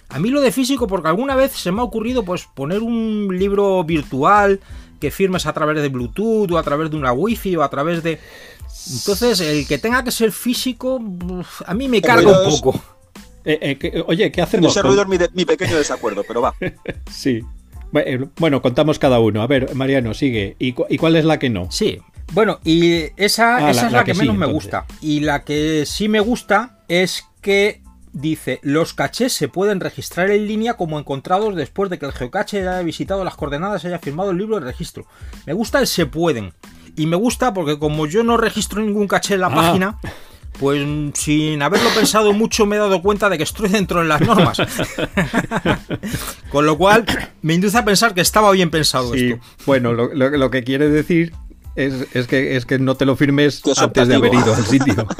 A 0.08 0.18
mí 0.18 0.30
lo 0.30 0.40
de 0.40 0.50
físico, 0.52 0.86
porque 0.86 1.08
alguna 1.08 1.36
vez 1.36 1.52
se 1.52 1.70
me 1.72 1.80
ha 1.80 1.84
ocurrido 1.84 2.24
pues 2.24 2.46
poner 2.54 2.80
un 2.80 3.28
libro 3.38 3.84
virtual 3.84 4.60
que 4.98 5.10
firmes 5.10 5.46
a 5.46 5.52
través 5.52 5.80
de 5.80 5.88
Bluetooth 5.88 6.50
o 6.50 6.58
a 6.58 6.62
través 6.62 6.90
de 6.90 6.96
una 6.96 7.12
Wi-Fi 7.12 7.56
o 7.56 7.62
a 7.62 7.70
través 7.70 8.02
de... 8.02 8.18
Entonces, 8.92 9.40
el 9.40 9.66
que 9.66 9.78
tenga 9.78 10.02
que 10.04 10.10
ser 10.10 10.32
físico, 10.32 11.00
a 11.66 11.74
mí 11.74 11.88
me 11.88 12.00
carga 12.02 12.42
un 12.44 12.50
poco. 12.50 12.80
Eh, 13.44 13.58
eh, 13.62 13.78
que- 13.78 14.04
oye, 14.06 14.30
¿qué 14.32 14.42
hacemos? 14.42 14.72
ese 14.72 14.82
ruido 14.82 15.02
es 15.02 15.08
mi, 15.08 15.16
de- 15.18 15.30
mi 15.32 15.44
pequeño 15.44 15.76
desacuerdo, 15.76 16.24
pero 16.26 16.40
va. 16.42 16.54
Sí. 17.10 17.40
Eh, 17.94 18.26
Bueno, 18.38 18.62
contamos 18.62 18.98
cada 18.98 19.18
uno. 19.20 19.42
A 19.42 19.46
ver, 19.46 19.74
Mariano, 19.74 20.12
sigue. 20.14 20.56
¿Y, 20.58 20.72
cu- 20.72 20.86
y 20.88 20.98
cuál 20.98 21.16
es 21.16 21.24
la 21.24 21.38
que 21.38 21.50
no? 21.50 21.70
Sí. 21.70 21.98
Bueno, 22.32 22.60
y 22.64 23.06
esa, 23.16 23.56
Ah, 23.56 23.70
esa 23.70 23.82
la- 23.82 23.86
es 23.88 23.92
la 23.92 23.98
la, 23.98 24.04
que 24.04 24.12
que, 24.12 24.14
sí, 24.14 24.20
menos 24.20 24.36
me 24.36 24.46
gusta. 24.46 24.86
Y 25.00 25.20
la 25.20 25.44
que 25.44 25.84
sí 25.86 26.08
me 26.08 26.20
gusta 26.20 26.78
es 26.88 27.24
que 27.40 27.82
dice, 28.12 28.58
los 28.62 28.92
cachés 28.94 29.32
se 29.32 29.48
pueden 29.48 29.80
registrar 29.80 30.30
en 30.30 30.46
línea 30.46 30.74
como 30.74 30.98
encontrados 30.98 31.54
después 31.56 31.90
de 31.90 31.98
que 31.98 32.06
el 32.06 32.12
geocache 32.12 32.60
haya 32.60 32.82
visitado 32.82 33.24
las 33.24 33.34
coordenadas 33.36 33.82
y 33.84 33.86
haya 33.88 33.98
firmado 33.98 34.30
el 34.32 34.38
libro 34.38 34.58
de 34.60 34.66
registro. 34.66 35.06
Me 35.46 35.52
gusta 35.52 35.78
el 35.80 35.86
se 35.86 36.06
pueden. 36.06 36.52
Y 36.96 37.06
me 37.06 37.16
gusta 37.16 37.54
porque 37.54 37.78
como 37.78 38.06
yo 38.06 38.22
no 38.24 38.36
registro 38.36 38.80
ningún 38.82 39.06
caché 39.08 39.34
en 39.34 39.40
la 39.40 39.46
Ah. 39.46 39.54
página, 39.54 39.98
pues 40.58 40.84
sin 41.14 41.62
haberlo 41.62 41.88
pensado 41.94 42.32
mucho 42.32 42.66
me 42.66 42.76
he 42.76 42.78
dado 42.80 43.00
cuenta 43.00 43.28
de 43.30 43.38
que 43.38 43.44
estoy 43.44 43.68
dentro 43.68 44.00
de 44.00 44.06
las 44.06 44.20
normas. 44.20 44.58
Con 46.50 46.66
lo 46.66 46.76
cual 46.76 47.04
me 47.42 47.54
induce 47.54 47.78
a 47.78 47.84
pensar 47.84 48.12
que 48.14 48.20
estaba 48.20 48.50
bien 48.52 48.70
pensado 48.70 49.12
Sí, 49.14 49.30
esto. 49.30 49.44
bueno, 49.66 49.92
lo, 49.92 50.12
lo- 50.14 50.30
lo 50.30 50.50
que 50.50 50.64
quiere 50.64 50.88
decir 50.88 51.32
es, 51.76 52.14
es 52.14 52.26
que, 52.26 52.56
es 52.56 52.66
que 52.66 52.78
no 52.78 52.94
te 52.96 53.06
lo 53.06 53.16
firmes 53.16 53.62
antes 53.78 54.08
de 54.08 54.14
haber 54.14 54.34
ido 54.34 54.54
al 54.54 54.64
sitio. 54.64 55.06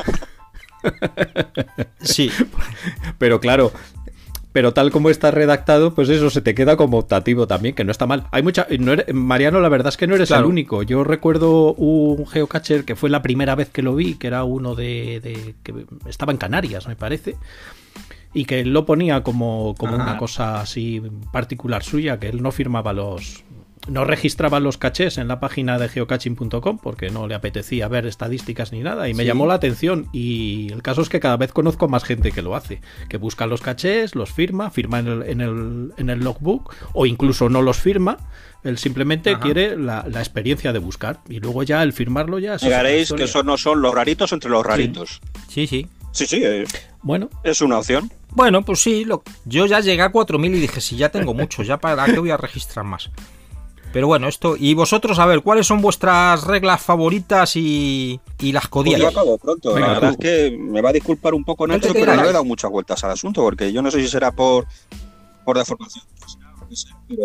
Sí, 2.00 2.30
Pero 3.18 3.40
claro, 3.40 3.70
pero 4.52 4.72
tal 4.72 4.90
como 4.90 5.10
está 5.10 5.30
redactado, 5.30 5.94
pues 5.94 6.08
eso 6.08 6.30
se 6.30 6.40
te 6.40 6.54
queda 6.54 6.76
como 6.76 6.98
optativo 6.98 7.46
también, 7.46 7.74
que 7.74 7.84
no 7.84 7.92
está 7.92 8.06
mal. 8.06 8.26
Hay 8.32 8.42
mucha. 8.42 8.66
no 8.78 8.92
eres- 8.94 9.14
Mariano, 9.14 9.60
la 9.60 9.68
verdad 9.68 9.88
es 9.90 9.96
que 9.96 10.06
no 10.06 10.14
eres 10.16 10.28
Claro. 10.28 10.44
el 10.46 10.50
único. 10.50 10.82
Yo 10.82 11.04
recuerdo 11.04 11.74
un 11.74 12.26
geocacher 12.26 12.84
que 12.84 12.96
fue 12.96 13.10
la 13.10 13.22
primera 13.22 13.54
vez 13.54 13.68
que 13.68 13.82
lo 13.82 13.94
vi, 13.94 14.14
que 14.14 14.26
era 14.28 14.44
uno 14.44 14.74
de. 14.74 15.20
de- 15.22 15.54
que 15.62 15.84
estaba 16.08 16.32
en 16.32 16.38
Canarias, 16.38 16.88
me 16.88 16.96
parece. 16.96 17.36
Y 18.32 18.44
que 18.44 18.60
él 18.60 18.72
lo 18.72 18.86
ponía 18.86 19.22
como, 19.22 19.74
como 19.76 19.94
Ajá. 19.96 20.02
una 20.04 20.16
cosa 20.18 20.60
así 20.60 21.02
particular 21.32 21.82
suya, 21.84 22.18
que 22.18 22.28
él 22.28 22.42
no 22.42 22.50
firmaba 22.52 22.92
los. 22.92 23.44
No 23.88 24.04
registraba 24.04 24.60
los 24.60 24.76
cachés 24.76 25.16
en 25.18 25.26
la 25.26 25.40
página 25.40 25.78
de 25.78 25.88
geocaching.com 25.88 26.78
porque 26.82 27.10
no 27.10 27.26
le 27.26 27.34
apetecía 27.34 27.88
ver 27.88 28.06
estadísticas 28.06 28.72
ni 28.72 28.80
nada 28.80 29.08
y 29.08 29.14
me 29.14 29.22
Sí. 29.22 29.26
llamó 29.26 29.46
la 29.46 29.54
atención 29.54 30.06
y 30.12 30.70
el 30.70 30.82
caso 30.82 31.00
es 31.00 31.08
que 31.08 31.18
cada 31.18 31.38
vez 31.38 31.52
conozco 31.52 31.88
más 31.88 32.04
gente 32.04 32.30
que 32.30 32.42
lo 32.42 32.54
hace, 32.54 32.82
que 33.08 33.16
busca 33.16 33.46
los 33.46 33.62
cachés, 33.62 34.14
los 34.14 34.30
firma, 34.32 34.70
firma 34.70 34.98
en 34.98 35.06
el, 35.08 35.22
en 35.22 35.40
el, 35.40 35.92
en 35.96 36.10
el 36.10 36.20
logbook 36.20 36.74
o 36.92 37.06
incluso 37.06 37.48
no 37.48 37.62
los 37.62 37.78
firma, 37.78 38.18
él 38.64 38.76
simplemente 38.76 39.30
Ajá. 39.30 39.40
quiere 39.40 39.76
la, 39.78 40.04
la 40.08 40.20
experiencia 40.20 40.72
de 40.74 40.78
buscar 40.78 41.20
y 41.28 41.40
luego 41.40 41.62
ya 41.62 41.82
el 41.82 41.94
firmarlo 41.94 42.38
ya 42.38 42.58
Llegaréis 42.58 43.12
que 43.14 43.24
esos 43.24 43.44
no 43.46 43.56
son 43.56 43.80
los 43.80 43.94
raritos 43.94 44.32
entre 44.32 44.50
los 44.50 44.64
raritos. 44.64 45.20
sí, 45.48 45.66
sí. 45.66 45.86
Sí, 46.12 46.26
sí, 46.26 46.42
eh, 46.44 46.64
Bueno, 47.02 47.30
es 47.44 47.60
una 47.60 47.78
opción. 47.78 48.12
Bueno, 48.32 48.62
pues 48.64 48.80
sí, 48.82 49.04
lo- 49.04 49.22
yo 49.44 49.66
ya 49.66 49.78
llegué 49.80 50.02
a 50.02 50.10
4.000 50.12 50.54
y 50.56 50.60
dije, 50.60 50.80
si 50.80 50.96
ya 50.96 51.08
tengo 51.08 51.34
muchos, 51.34 51.66
ya 51.68 51.78
para 51.78 52.04
qué 52.06 52.18
voy 52.18 52.30
a 52.30 52.36
registrar 52.36 52.84
más. 52.84 53.10
Pero 53.92 54.06
bueno, 54.06 54.28
esto... 54.28 54.56
Y 54.56 54.74
vosotros, 54.74 55.18
a 55.18 55.26
ver, 55.26 55.42
¿cuáles 55.42 55.66
son 55.66 55.80
vuestras 55.80 56.44
reglas 56.44 56.80
favoritas 56.80 57.56
y, 57.56 58.20
y 58.38 58.52
las 58.52 58.68
Pues 58.68 58.96
yo 58.96 59.08
acabo 59.08 59.36
pronto. 59.38 59.74
Venga, 59.74 59.88
la 59.88 59.94
verdad 59.94 60.16
tú. 60.16 60.26
es 60.26 60.50
que 60.50 60.56
me 60.56 60.80
va 60.80 60.90
a 60.90 60.92
disculpar 60.92 61.34
un 61.34 61.44
poco 61.44 61.66
No 61.66 61.74
Nacho, 61.74 61.92
pero 61.92 62.14
no 62.14 62.22
le 62.22 62.28
he 62.28 62.32
dado 62.32 62.44
muchas 62.44 62.70
vueltas 62.70 63.02
al 63.02 63.10
asunto, 63.10 63.42
porque 63.42 63.72
yo 63.72 63.82
no 63.82 63.90
sé 63.90 64.00
si 64.00 64.08
será 64.08 64.30
por, 64.30 64.66
por 65.44 65.58
deformación 65.58 66.04
profesional 66.16 66.54
o 66.62 66.68
qué 66.68 66.76
sé, 66.76 66.88
pero... 67.08 67.24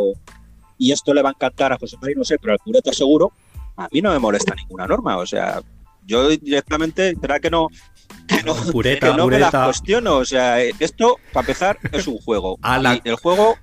Y 0.78 0.92
esto 0.92 1.14
le 1.14 1.22
va 1.22 1.30
a 1.30 1.32
encantar 1.34 1.72
a 1.72 1.78
José 1.78 1.98
María, 2.02 2.16
no 2.18 2.26
sé, 2.26 2.38
pero 2.38 2.54
al 2.54 2.60
pureta 2.60 2.92
seguro, 2.92 3.32
a 3.78 3.88
mí 3.92 4.02
no 4.02 4.12
me 4.12 4.20
molesta 4.20 4.54
ninguna 4.56 4.88
norma. 4.88 5.18
O 5.18 5.26
sea, 5.26 5.62
yo 6.06 6.28
directamente, 6.30 7.16
será 7.20 7.40
que 7.40 7.50
no... 7.50 7.68
Que 8.28 8.42
no, 8.44 8.56
Pureta, 8.56 9.12
que 9.12 9.18
no 9.18 9.28
me 9.28 9.38
las 9.40 9.52
cuestiono. 9.52 10.18
O 10.18 10.26
sea, 10.26 10.60
esto, 10.62 11.18
para 11.32 11.44
empezar, 11.44 11.78
es 11.92 12.08
un 12.08 12.18
juego. 12.18 12.58
Y 12.64 13.08
el 13.08 13.16
juego... 13.16 13.56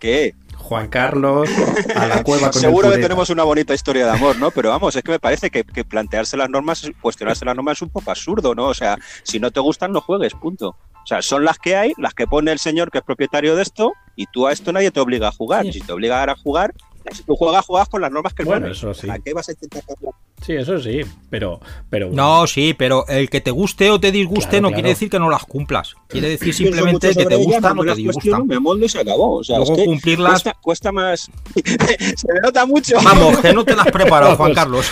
¿Qué? 0.00 0.34
Juan 0.68 0.88
Carlos 0.88 1.48
a 1.96 2.06
la 2.06 2.22
cueva 2.22 2.50
con 2.50 2.60
Seguro 2.60 2.88
el 2.88 2.96
que 2.96 3.02
tenemos 3.02 3.30
una 3.30 3.42
bonita 3.42 3.72
historia 3.72 4.04
de 4.04 4.12
amor, 4.12 4.36
¿no? 4.38 4.50
Pero 4.50 4.68
vamos, 4.68 4.94
es 4.96 5.02
que 5.02 5.12
me 5.12 5.18
parece 5.18 5.50
que, 5.50 5.64
que 5.64 5.82
plantearse 5.82 6.36
las 6.36 6.50
normas, 6.50 6.90
cuestionarse 7.00 7.46
las 7.46 7.56
normas 7.56 7.78
es 7.78 7.82
un 7.82 7.88
poco 7.88 8.10
absurdo, 8.10 8.54
¿no? 8.54 8.66
O 8.66 8.74
sea, 8.74 8.98
si 9.22 9.40
no 9.40 9.50
te 9.50 9.60
gustan, 9.60 9.92
no 9.92 10.02
juegues, 10.02 10.34
punto. 10.34 10.68
O 10.68 11.06
sea, 11.06 11.22
son 11.22 11.42
las 11.42 11.58
que 11.58 11.74
hay, 11.74 11.94
las 11.96 12.12
que 12.12 12.26
pone 12.26 12.52
el 12.52 12.58
señor 12.58 12.90
que 12.90 12.98
es 12.98 13.04
propietario 13.04 13.56
de 13.56 13.62
esto, 13.62 13.94
y 14.14 14.26
tú 14.26 14.46
a 14.46 14.52
esto 14.52 14.70
nadie 14.72 14.90
te 14.90 15.00
obliga 15.00 15.28
a 15.28 15.32
jugar. 15.32 15.64
Sí. 15.64 15.72
Si 15.72 15.80
te 15.80 15.92
obliga 15.92 16.22
a 16.22 16.36
jugar, 16.36 16.74
si 17.12 17.22
tú 17.22 17.34
juegas, 17.34 17.64
juegas 17.64 17.88
con 17.88 18.02
las 18.02 18.10
normas 18.10 18.34
que 18.34 18.44
Bueno, 18.44 18.66
pone. 18.66 18.72
eso 18.72 18.92
sí. 18.92 19.08
¿A 19.08 19.18
qué 19.18 19.32
vas 19.32 19.48
a 19.48 19.52
intentar 19.52 19.82
cambiar? 19.86 20.12
Sí, 20.44 20.54
eso 20.54 20.78
sí, 20.78 21.00
pero 21.30 21.60
pero 21.90 22.10
No, 22.10 22.46
sí, 22.46 22.72
pero 22.72 23.06
el 23.08 23.28
que 23.28 23.40
te 23.40 23.50
guste 23.50 23.90
o 23.90 24.00
te 24.00 24.12
disguste 24.12 24.48
Claro, 24.50 24.62
no 24.62 24.68
claro. 24.68 24.76
quiere 24.76 24.88
decir 24.90 25.10
que 25.10 25.18
no 25.18 25.28
las 25.28 25.44
cumplas. 25.44 25.94
Quiere 26.06 26.28
decir 26.38 26.54
simplemente 26.54 27.14
que 27.14 27.26
te 27.26 27.36
gustan 27.36 27.76
no 27.76 27.82
o 27.82 27.84
te 27.84 27.94
disgustan. 27.94 28.46
Me 28.46 28.58
moldo 28.58 28.86
y 28.86 28.88
se 28.88 29.00
acabó. 29.00 29.38
O 29.38 29.44
sea, 29.44 29.56
Luego 29.58 29.72
es 29.72 29.78
que 29.78 29.84
cumplirlas... 29.84 30.30
cuesta, 30.42 30.54
cuesta 30.60 30.92
más. 30.92 31.30
se 32.16 32.32
me 32.32 32.40
nota 32.40 32.64
mucho. 32.66 32.96
Vamos, 33.02 33.38
que 33.38 33.52
no 33.52 33.64
te 33.64 33.74
las 33.76 33.86
has 33.86 33.92
preparado, 33.92 34.36
Juan 34.38 34.54
Carlos. 34.54 34.86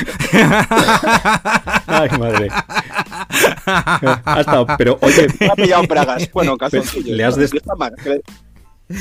Ay, 1.87 2.09
madre. 2.19 2.49
Ha 3.67 4.41
estado, 4.41 4.67
pero 4.79 4.99
oye, 5.03 5.27
Me 5.41 5.47
ha 5.47 5.55
pillado 5.55 5.83
bragas. 5.87 6.31
Bueno, 6.33 6.57
calzoncillos. 6.57 7.17
Le 7.17 7.25
has 7.25 7.37
des-. 7.37 7.51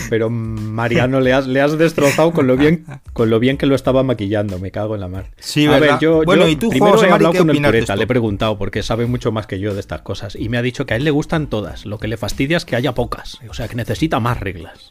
Pero 0.10 0.30
Mariano 0.30 1.20
le 1.20 1.34
has, 1.34 1.46
le 1.48 1.62
has 1.62 1.78
destrozado 1.78 2.32
con 2.32 2.48
lo 2.48 2.58
bien 2.58 2.86
con 3.14 3.30
lo 3.30 3.40
bien 3.40 3.58
que 3.58 3.66
lo 3.66 3.76
estaba 3.76 4.04
maquillando, 4.04 4.58
me 4.60 4.72
cago 4.72 4.96
en 4.96 5.02
la 5.02 5.08
mar. 5.08 5.32
Sí, 5.38 5.68
A 5.68 5.72
¿verdad? 5.72 5.88
ver, 5.94 6.00
yo, 6.00 6.24
Bueno, 6.24 6.44
yo 6.46 6.50
¿y 6.50 6.56
tú, 6.56 6.70
primero 6.70 6.94
José 6.94 7.08
he 7.08 7.12
hablado 7.12 7.34
con 7.36 7.50
el 7.50 7.62
pureta, 7.62 7.96
le 7.96 8.04
he 8.04 8.08
preguntado 8.08 8.58
porque 8.58 8.82
sabe 8.84 9.06
mucho 9.06 9.32
más 9.32 9.46
que 9.48 9.60
yo 9.60 9.74
de 9.74 9.80
estas 9.80 10.02
cosas 10.02 10.36
y 10.36 10.50
me 10.50 10.58
ha 10.58 10.62
dicho 10.62 10.86
que 10.86 10.94
a 10.94 10.98
él 10.98 11.04
le 11.04 11.12
gustan 11.12 11.48
todas, 11.48 11.86
lo 11.86 11.98
que 12.00 12.08
le 12.08 12.18
fastidia 12.18 12.58
es 12.58 12.66
que 12.66 12.76
haya 12.76 12.94
pocas, 12.94 13.40
o 13.50 13.54
sea, 13.54 13.68
que 13.68 13.76
necesita 13.76 14.20
más 14.20 14.40
reglas. 14.40 14.90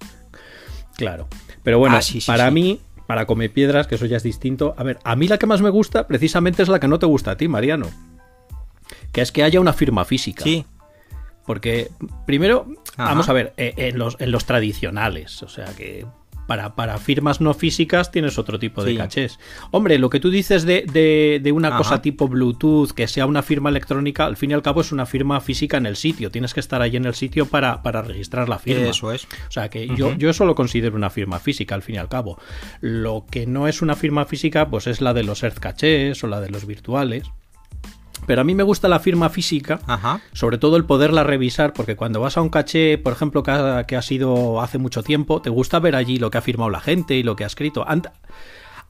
Claro. 0.96 1.28
Pero 1.62 1.78
bueno, 1.78 1.96
Ah, 1.96 2.02
sí, 2.02 2.20
sí, 2.20 2.26
para 2.26 2.48
sí. 2.48 2.54
mí, 2.54 2.80
para 3.06 3.26
comer 3.26 3.50
piedras, 3.52 3.86
que 3.86 3.96
eso 3.96 4.06
ya 4.06 4.16
es 4.18 4.22
distinto. 4.22 4.74
A 4.78 4.82
ver, 4.84 4.98
a 5.04 5.16
mí 5.16 5.26
la 5.28 5.38
que 5.38 5.46
más 5.46 5.60
me 5.60 5.70
gusta 5.70 6.06
precisamente 6.06 6.62
es 6.62 6.68
la 6.68 6.78
que 6.78 6.88
no 6.88 6.98
te 6.98 7.06
gusta 7.06 7.32
a 7.32 7.36
ti, 7.36 7.48
Mariano. 7.48 7.86
Que 9.12 9.20
es 9.22 9.32
que 9.32 9.42
haya 9.42 9.60
una 9.60 9.72
firma 9.72 10.04
física. 10.04 10.44
Sí, 10.44 10.64
Porque, 11.46 11.90
primero, 12.26 12.66
Ajá. 12.96 13.10
vamos 13.10 13.28
a 13.28 13.32
ver, 13.32 13.52
eh, 13.56 13.74
en 13.76 13.98
los, 13.98 14.16
en 14.20 14.30
los 14.30 14.44
tradicionales, 14.46 15.42
o 15.42 15.48
sea 15.48 15.66
que 15.76 16.06
para, 16.46 16.74
para 16.74 16.98
firmas 16.98 17.40
no 17.40 17.54
físicas 17.54 18.10
tienes 18.10 18.36
otro 18.38 18.58
tipo 18.58 18.84
de 18.84 18.90
Sí. 18.92 18.96
cachés. 18.98 19.38
Hombre, 19.70 19.98
lo 19.98 20.10
que 20.10 20.20
tú 20.20 20.28
dices 20.28 20.64
de, 20.64 20.84
de- 20.92 21.40
de 21.42 21.52
una 21.52 21.68
Ajá. 21.68 21.78
cosa 21.78 22.02
tipo 22.02 22.28
Bluetooth, 22.28 22.90
que 22.92 23.08
sea 23.08 23.24
una 23.24 23.42
firma 23.42 23.70
electrónica, 23.70 24.26
al 24.26 24.36
fin 24.36 24.50
y 24.50 24.52
al 24.54 24.60
cabo 24.60 24.82
es 24.82 24.92
una 24.92 25.06
firma 25.06 25.40
física 25.40 25.78
en 25.78 25.86
el 25.86 25.96
sitio. 25.96 26.30
Tienes 26.30 26.52
que 26.52 26.60
estar 26.60 26.82
ahí 26.82 26.96
en 26.96 27.06
el 27.06 27.14
sitio 27.14 27.46
para, 27.46 27.82
para 27.82 28.02
registrar 28.02 28.50
la 28.50 28.58
firma. 28.58 28.88
eso 28.90 29.10
es. 29.10 29.24
O 29.24 29.50
sea 29.50 29.70
que 29.70 29.86
yo, 29.96 30.14
yo 30.16 30.28
eso 30.28 30.44
lo 30.44 30.54
considero 30.54 30.96
una 30.96 31.08
firma 31.08 31.38
física, 31.40 31.74
al 31.74 31.82
fin 31.82 31.94
y 31.94 31.98
al 31.98 32.10
cabo. 32.10 32.38
Lo 32.82 33.24
que 33.30 33.46
no 33.46 33.66
es 33.66 33.80
una 33.80 33.96
firma 33.96 34.26
física, 34.26 34.68
pues 34.68 34.86
es 34.86 35.00
la 35.00 35.14
de 35.14 35.24
los 35.24 35.42
Earth 35.44 35.58
Cachés 35.60 36.22
o 36.24 36.26
la 36.26 36.40
de 36.42 36.50
los 36.50 36.66
virtuales. 36.66 37.24
Pero 38.26 38.40
a 38.40 38.44
mí 38.44 38.54
me 38.54 38.62
gusta 38.62 38.88
la 38.88 39.00
firma 39.00 39.28
física, 39.28 39.80
Ajá. 39.86 40.20
sobre 40.32 40.58
todo 40.58 40.76
el 40.76 40.84
poderla 40.84 41.24
revisar, 41.24 41.72
porque 41.72 41.96
cuando 41.96 42.20
vas 42.20 42.36
a 42.36 42.42
un 42.42 42.48
caché, 42.48 42.98
por 42.98 43.12
ejemplo, 43.12 43.42
que 43.42 43.50
ha, 43.50 43.84
que 43.86 43.96
ha 43.96 44.02
sido 44.02 44.60
hace 44.60 44.78
mucho 44.78 45.02
tiempo, 45.02 45.42
te 45.42 45.50
gusta 45.50 45.78
ver 45.78 45.94
allí 45.96 46.18
lo 46.18 46.30
que 46.30 46.38
ha 46.38 46.42
firmado 46.42 46.70
la 46.70 46.80
gente 46.80 47.14
y 47.14 47.22
lo 47.22 47.36
que 47.36 47.44
ha 47.44 47.46
escrito. 47.48 47.84
Ant- 47.86 48.10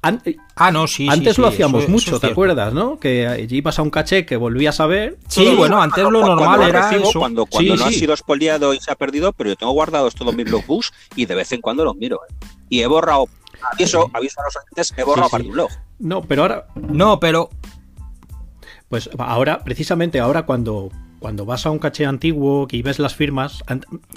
An- 0.03 0.21
Ah, 0.55 0.71
no, 0.71 0.87
sí. 0.87 1.09
antes 1.09 1.37
sí, 1.37 1.41
lo 1.41 1.49
hacíamos 1.49 1.85
eso 1.85 1.91
mucho, 1.93 2.21
¿te 2.21 2.27
acuerdas, 2.27 2.75
no? 2.75 2.99
Que 3.01 3.27
allí 3.27 3.57
ibas 3.57 3.79
a 3.79 3.83
un 3.83 3.89
caché 3.89 4.27
que 4.27 4.37
volvías 4.37 4.79
a 4.81 4.87
ver. 4.87 5.17
Sí, 5.29 5.55
bueno, 5.57 5.81
antes 5.81 6.05
lo 6.05 6.11
normal 6.21 6.61
era 6.69 6.91
recibo, 6.91 7.09
eso. 7.09 7.19
Cuando, 7.19 7.47
cuando 7.47 7.75
Sí, 7.75 7.81
no 7.83 7.87
ha 7.87 7.91
sido 7.91 8.13
expoliado 8.13 8.75
y 8.75 8.81
se 8.81 8.93
ha 8.93 8.97
perdido, 8.97 9.33
pero 9.33 9.49
yo 9.49 9.57
tengo 9.57 9.73
guardados 9.73 10.15
todos 10.15 10.35
mis 10.37 10.51
logbooks 10.51 10.93
y 11.17 11.25
de 11.25 11.35
vez 11.35 11.51
en 11.53 11.63
cuando 11.63 11.85
los 11.87 11.97
miro. 11.97 12.21
¿eh? 12.29 12.35
Y 12.69 12.81
he 12.83 12.87
borrado, 12.87 13.29
aviso, 13.73 14.11
aviso 14.13 14.41
a 14.43 14.45
los 14.45 14.57
oyentes, 14.57 14.93
he 14.95 15.05
borrado 15.05 15.29
Sí, 15.29 15.33
parte 15.33 15.43
sí. 15.45 15.49
de 15.49 15.51
un 15.53 15.57
log. 15.57 15.71
No, 16.01 16.21
pero 16.23 16.43
ahora, 16.43 16.67
No, 16.75 17.19
pero 17.19 17.49
pues 18.89 19.11
ahora, 19.19 19.61
precisamente 19.65 20.21
ahora 20.21 20.43
cuando, 20.43 20.91
cuando 21.19 21.45
vas 21.45 21.67
a 21.67 21.71
un 21.71 21.79
caché 21.79 22.07
antiguo 22.07 22.69
y 22.71 22.83
ves 22.83 22.99
las 22.99 23.15
firmas, 23.15 23.63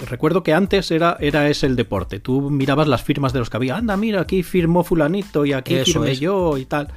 recuerdo 0.08 0.42
que 0.42 0.52
antes 0.54 0.90
era, 0.90 1.16
era 1.20 1.48
ese 1.48 1.66
el 1.66 1.76
deporte. 1.76 2.20
Tú 2.20 2.50
mirabas 2.50 2.86
las 2.88 3.02
firmas 3.02 3.32
de 3.32 3.38
los 3.40 3.50
que 3.50 3.56
había. 3.56 3.76
Anda, 3.76 3.96
mira, 3.96 4.20
aquí 4.20 4.42
firmó 4.42 4.84
fulanito 4.84 5.44
y 5.46 5.52
aquí 5.52 5.74
Eso 5.74 5.92
firmé 5.94 6.12
es. 6.12 6.20
yo 6.20 6.58
y 6.58 6.64
tal. 6.66 6.88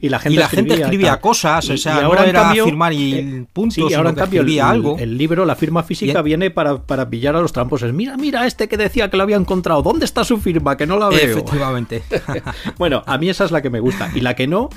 Y 0.00 0.08
la 0.08 0.18
gente 0.18 0.34
y 0.34 0.38
la 0.40 0.48
gente 0.48 0.74
escribía 0.74 1.20
cosas, 1.20 1.70
o 1.70 1.76
sea, 1.76 2.00
y 2.00 2.02
ahora 2.02 2.22
no 2.22 2.28
era 2.30 2.42
cambio, 2.42 2.64
firmar 2.64 2.92
y 2.92 3.14
eh, 3.14 3.44
punto, 3.52 3.86
Sí, 3.88 3.94
ahora 3.94 4.10
en 4.10 4.16
cambio 4.16 4.40
el, 4.40 4.46
escribía 4.48 4.68
algo. 4.68 4.98
el 4.98 5.16
libro, 5.16 5.44
la 5.44 5.54
firma 5.54 5.84
física, 5.84 6.22
viene 6.22 6.50
para, 6.50 6.82
para 6.82 7.08
pillar 7.08 7.36
a 7.36 7.40
los 7.40 7.52
tramposos. 7.52 7.92
Mira, 7.92 8.16
mira, 8.16 8.44
este 8.44 8.66
que 8.66 8.76
decía 8.76 9.08
que 9.10 9.16
lo 9.16 9.22
había 9.22 9.36
encontrado. 9.36 9.80
¿Dónde 9.80 10.04
está 10.04 10.24
su 10.24 10.38
firma? 10.38 10.76
Que 10.76 10.88
no 10.88 10.98
la 10.98 11.08
veo. 11.08 11.20
Efectivamente. 11.20 12.02
Bueno, 12.78 13.04
a 13.06 13.16
mí 13.16 13.28
esa 13.30 13.44
es 13.44 13.52
la 13.52 13.62
que 13.62 13.70
me 13.70 13.78
gusta. 13.78 14.10
Y 14.12 14.22
la 14.22 14.34
que 14.34 14.48
no 14.48 14.70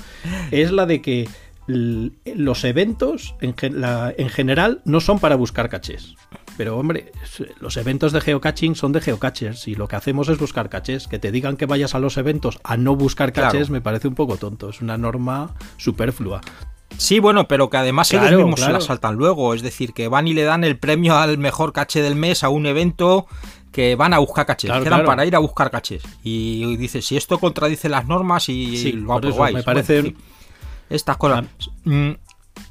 es 0.52 0.70
la 0.70 0.86
de 0.86 1.02
que 1.02 1.28
los 1.66 2.64
eventos 2.64 3.34
en, 3.40 3.56
gen- 3.56 3.80
la- 3.80 4.14
en 4.16 4.28
general 4.28 4.80
no 4.84 5.00
son 5.00 5.18
para 5.18 5.36
buscar 5.36 5.68
cachés. 5.68 6.14
Pero 6.56 6.78
hombre, 6.78 7.12
los 7.60 7.76
eventos 7.76 8.12
de 8.12 8.20
geocaching 8.20 8.74
son 8.76 8.92
de 8.92 9.00
geocachers 9.02 9.68
y 9.68 9.74
lo 9.74 9.88
que 9.88 9.96
hacemos 9.96 10.28
es 10.28 10.38
buscar 10.38 10.68
cachés. 10.70 11.06
Que 11.06 11.18
te 11.18 11.30
digan 11.30 11.56
que 11.56 11.66
vayas 11.66 11.94
a 11.94 11.98
los 11.98 12.16
eventos 12.16 12.58
a 12.64 12.76
no 12.76 12.96
buscar 12.96 13.32
Claro. 13.32 13.50
cachés 13.52 13.68
me 13.68 13.80
parece 13.82 14.08
un 14.08 14.14
poco 14.14 14.36
tonto. 14.36 14.70
Es 14.70 14.80
una 14.80 14.96
norma 14.96 15.54
superflua. 15.76 16.40
Sí, 16.96 17.18
bueno, 17.18 17.46
pero 17.46 17.68
que 17.68 17.76
además 17.76 18.10
ellos 18.12 18.22
Claro, 18.28 18.38
mismos 18.38 18.60
se 18.60 18.72
la 18.72 18.80
saltan 18.80 19.16
luego. 19.16 19.52
Es 19.52 19.60
decir, 19.62 19.92
que 19.92 20.08
van 20.08 20.28
y 20.28 20.34
le 20.34 20.44
dan 20.44 20.64
el 20.64 20.78
premio 20.78 21.16
al 21.16 21.36
mejor 21.36 21.72
caché 21.74 22.00
del 22.00 22.14
mes 22.14 22.42
a 22.42 22.48
un 22.48 22.64
evento 22.64 23.26
que 23.70 23.94
van 23.96 24.14
a 24.14 24.18
buscar 24.18 24.46
cachés. 24.46 24.68
Claro, 24.70 24.84
quedan 24.84 25.00
claro. 25.00 25.06
para 25.08 25.26
ir 25.26 25.36
a 25.36 25.40
buscar 25.40 25.70
cachés. 25.70 26.02
Y 26.22 26.76
dice, 26.76 27.02
si 27.02 27.18
esto 27.18 27.38
contradice 27.38 27.90
las 27.90 28.06
normas 28.06 28.48
y 28.48 28.78
Sí, 28.78 28.92
lo 28.92 29.12
aprobáis. 29.12 29.54
me 29.56 29.62
parece- 29.62 30.00
Bueno, 30.00 30.18
estas 30.90 31.16
cosas. 31.16 31.44
Mm, 31.84 32.10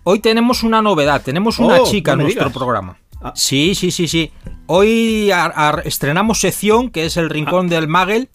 Hoy 0.04 0.20
tenemos 0.20 0.64
una 0.64 0.82
novedad. 0.82 1.22
Tenemos 1.22 1.60
una 1.60 1.82
Oh, 1.82 1.86
chica 1.86 2.12
no 2.16 2.22
en 2.22 2.26
nuestro 2.26 2.46
digas. 2.46 2.58
programa. 2.58 2.98
Ah. 3.22 3.34
Sí, 3.36 3.76
sí, 3.76 3.92
sí, 3.92 4.08
sí. 4.08 4.32
Hoy 4.68 5.32
a- 5.32 5.46
a- 5.56 5.82
estrenamos 5.84 6.40
sección 6.40 6.90
que 6.90 7.06
es 7.06 7.18
el 7.18 7.30
rincón 7.30 7.68
del 7.70 7.88
Magel. 7.88 8.30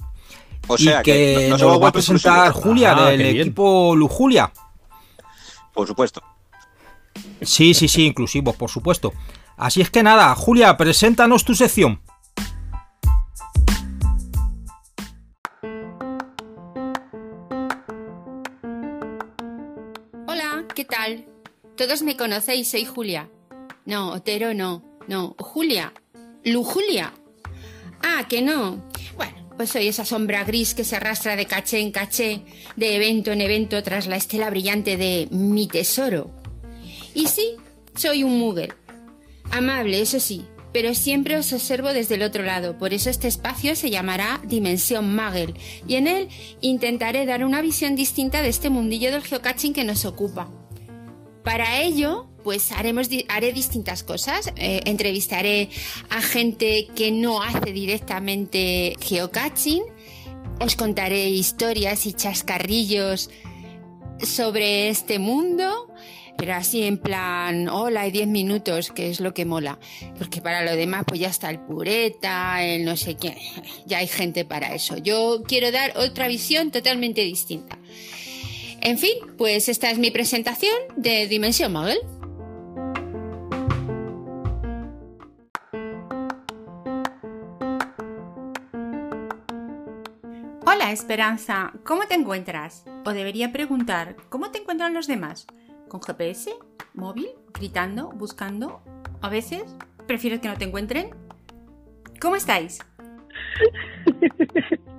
O 0.67 0.77
sea 0.79 1.01
y 1.01 1.03
que, 1.03 1.47
no- 1.51 1.59
no 1.59 1.69
nos 1.71 1.83
va 1.83 1.89
a 1.89 1.93
presentar. 1.93 2.53
Julia 2.53 2.95
Ah, 2.97 3.11
del 3.11 3.21
equipo 3.23 3.95
Lujulia. 3.97 4.53
Por 5.75 5.87
supuesto. 5.87 6.23
Sí, 7.43 7.75
sí, 7.75 7.89
sí, 7.89 8.07
inclusivo, 8.07 8.53
por 8.53 8.71
supuesto. 8.71 9.13
Así 9.57 9.81
es 9.81 9.91
que 9.91 10.03
nada, 10.03 10.35
Julia, 10.35 10.77
preséntanos 10.77 11.45
tu 11.45 11.55
sección. 11.55 12.01
¿Qué 20.81 20.87
tal? 20.87 21.27
Todos 21.77 22.01
me 22.01 22.17
conocéis, 22.17 22.69
soy 22.69 22.87
Julia. 22.87 23.29
No, 23.85 24.13
Otero 24.13 24.55
no, 24.55 24.83
no, 25.09 25.37
Julia. 25.39 25.93
Lujulia. 26.43 27.13
Ah, 28.03 28.27
que 28.27 28.41
no. 28.41 28.83
Bueno, 29.15 29.47
pues 29.59 29.69
soy 29.69 29.89
esa 29.89 30.07
sombra 30.07 30.43
gris 30.45 30.73
que 30.73 30.85
se 30.85 30.97
arrastra 30.97 31.37
de 31.37 31.45
caché 31.45 31.81
en 31.81 31.93
caché, 31.93 32.41
de 32.77 32.97
evento 32.97 33.31
en 33.31 33.43
evento 33.43 33.83
tras 33.83 34.07
la 34.07 34.17
estela 34.17 34.49
brillante 34.49 34.97
de 34.97 35.29
mi 35.31 35.69
tesoro. 35.69 36.31
Y 37.13 37.27
sí, 37.27 37.57
soy 37.95 38.23
un 38.23 38.39
Muggle. 38.39 38.73
Amable, 39.51 40.01
eso 40.01 40.19
sí, 40.19 40.47
pero 40.73 40.95
siempre 40.95 41.37
os 41.37 41.53
observo 41.53 41.93
desde 41.93 42.15
el 42.15 42.23
otro 42.23 42.43
lado, 42.43 42.79
por 42.79 42.95
eso 42.95 43.11
este 43.11 43.29
espacio 43.29 43.77
se 43.77 43.91
llamará 43.91 44.41
Dimensión 44.45 45.15
Muggle, 45.15 45.53
y 45.87 45.97
en 45.97 46.07
él 46.07 46.29
intentaré 46.63 47.27
dar 47.27 47.45
una 47.45 47.61
visión 47.61 47.97
distinta 47.97 48.41
de 48.41 48.49
este 48.49 48.71
mundillo 48.71 49.13
del 49.13 49.25
geocaching 49.25 49.75
que 49.75 49.85
nos 49.85 50.07
ocupa. 50.07 50.49
Para 51.45 51.81
ello, 51.81 52.29
pues 52.45 52.73
haremos, 52.73 53.09
haré 53.29 53.53
distintas 53.53 54.03
cosas. 54.03 54.53
Eh, 54.57 54.81
entrevistaré 54.85 55.71
a 56.09 56.21
gente 56.21 56.89
que 56.95 57.11
no 57.11 57.43
hace 57.43 57.73
directamente 57.73 58.97
geocaching. 59.01 59.83
Os 60.61 60.77
contaré 60.77 61.29
historias 61.31 62.07
y 62.07 62.13
chascarrillos 62.13 63.31
sobre 64.23 64.89
este 64.89 65.19
mundo. 65.19 65.89
Pero 66.37 66.55
así 66.55 66.85
en 66.85 66.97
plan, 66.97 67.69
hola, 67.69 68.03
hay 68.03 68.13
10 68.13 68.27
minutos, 68.29 68.91
que 68.93 69.11
es 69.11 69.21
lo 69.21 69.35
que 69.35 69.45
mola. 69.45 69.79
Porque 70.17 70.41
para 70.41 70.65
lo 70.65 70.75
demás, 70.75 71.05
pues 71.07 71.21
ya 71.21 71.29
está 71.29 71.51
el 71.51 71.59
pureta, 71.59 72.65
el 72.65 72.85
no 72.85 72.97
sé 72.97 73.17
quién. 73.17 73.37
Ya 73.87 73.99
hay 73.99 74.07
gente 74.07 74.45
para 74.45 74.75
eso. 74.75 74.97
Yo 74.97 75.43
quiero 75.47 75.71
dar 75.71 75.99
otra 75.99 76.29
visión 76.29 76.71
totalmente 76.71 77.23
distinta. 77.23 77.79
En 78.83 78.97
fin, 78.97 79.13
pues 79.37 79.69
esta 79.69 79.91
es 79.91 79.99
mi 79.99 80.11
presentación 80.11 80.73
de 80.97 81.29
Dimensión 81.29 81.73
Muggle. 81.73 81.99
Hola 90.67 90.93
Esperanza, 90.93 91.73
¿cómo 91.85 92.07
te 92.07 92.15
encuentras? 92.15 92.87
O 93.05 93.13
debería 93.13 93.53
preguntar, 93.53 94.17
¿cómo 94.31 94.51
te 94.51 94.61
encuentran 94.61 94.95
los 94.95 95.07
demás? 95.07 95.47
¿Con 95.89 96.01
GPS? 96.01 96.51
¿Móvil? 96.95 97.29
¿Gritando? 97.53 98.09
¿Buscando? 98.09 98.81
¿A 99.21 99.29
veces? 99.29 99.77
¿Prefieres 100.07 100.41
que 100.41 100.49
no 100.49 100.57
te 100.57 100.65
encuentren? 100.65 101.11
¿Cómo 102.19 102.37
estáis? 102.37 102.79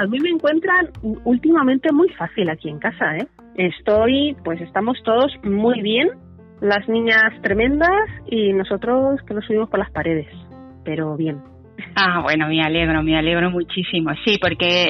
A 0.00 0.06
mí 0.06 0.18
me 0.18 0.30
encuentran 0.30 0.88
últimamente 1.24 1.92
muy 1.92 2.08
fácil 2.14 2.48
aquí 2.48 2.70
en 2.70 2.78
casa, 2.78 3.18
¿eh? 3.18 3.26
Estoy, 3.56 4.34
pues 4.42 4.58
estamos 4.62 4.96
todos 5.04 5.30
muy 5.44 5.82
bien, 5.82 6.08
las 6.62 6.88
niñas 6.88 7.34
tremendas 7.42 8.08
y 8.26 8.54
nosotros 8.54 9.20
que 9.26 9.34
nos 9.34 9.44
subimos 9.44 9.68
por 9.68 9.78
las 9.78 9.90
paredes, 9.90 10.26
pero 10.84 11.18
bien. 11.18 11.42
Ah, 11.94 12.20
bueno, 12.22 12.48
me 12.48 12.62
alegro, 12.62 13.02
me 13.02 13.18
alegro 13.18 13.50
muchísimo. 13.50 14.12
Sí, 14.24 14.38
porque 14.40 14.88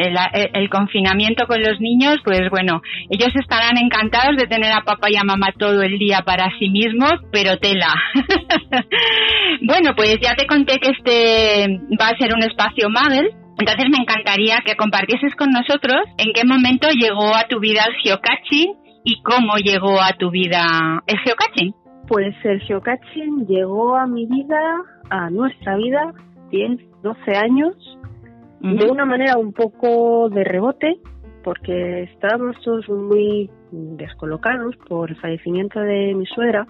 el, 0.53 0.69
confinamiento 0.71 1.47
con 1.47 1.61
los 1.61 1.81
niños, 1.81 2.19
pues 2.23 2.43
bueno, 2.49 2.81
ellos 3.09 3.31
estarán 3.35 3.79
encantados 3.79 4.37
de 4.37 4.47
tener 4.47 4.73
a 4.73 4.83
papá 4.83 5.09
y 5.11 5.17
a 5.17 5.25
mamá 5.25 5.49
todo 5.59 5.83
el 5.83 5.99
día 5.99 6.21
para 6.25 6.51
sí 6.61 6.69
mismos, 6.69 7.15
pero 7.33 7.59
tela. 7.59 7.95
bueno, 9.63 9.91
pues 9.97 10.19
ya 10.21 10.35
te 10.37 10.47
conté 10.47 10.79
que 10.79 10.91
este 10.91 11.81
va 12.01 12.11
a 12.11 12.17
ser 12.17 12.33
un 12.33 12.45
espacio 12.45 12.89
Magel. 12.89 13.40
Entonces 13.61 13.91
me 13.91 13.99
encantaría 13.99 14.61
que 14.65 14.75
compartieses 14.75 15.35
con 15.37 15.51
nosotros 15.51 16.01
en 16.17 16.33
qué 16.33 16.47
momento 16.47 16.89
llegó 16.89 17.35
a 17.37 17.47
tu 17.47 17.61
vida 17.61 17.83
el 17.87 17.95
geocaching 18.03 18.75
y 19.05 19.23
cómo 19.23 19.57
llegó 19.57 20.01
a 20.01 20.15
tu 20.19 20.31
vida 20.31 21.03
el 21.07 21.19
geocaching. 21.19 21.75
Pues 22.09 22.35
el 22.45 22.61
geocaching 22.63 23.47
llegó 23.47 23.97
a 23.97 24.07
mi 24.07 24.25
vida, 24.25 24.61
a 25.11 25.29
nuestra 25.29 25.77
vida, 25.77 26.15
10, 26.51 26.81
12 27.03 27.37
años, 27.37 27.75
de 28.61 28.91
una 28.91 29.05
manera 29.05 29.37
un 29.37 29.53
poco 29.53 30.31
de 30.31 30.43
rebote, 30.43 30.97
porque 31.45 32.05
estábamos 32.05 32.57
todos 32.65 32.89
muy 32.89 33.51
descolocados 33.71 34.75
por 34.89 35.11
el 35.11 35.17
fallecimiento 35.21 35.81
de 35.81 36.15
mi 36.15 36.25
suegra. 36.25 36.67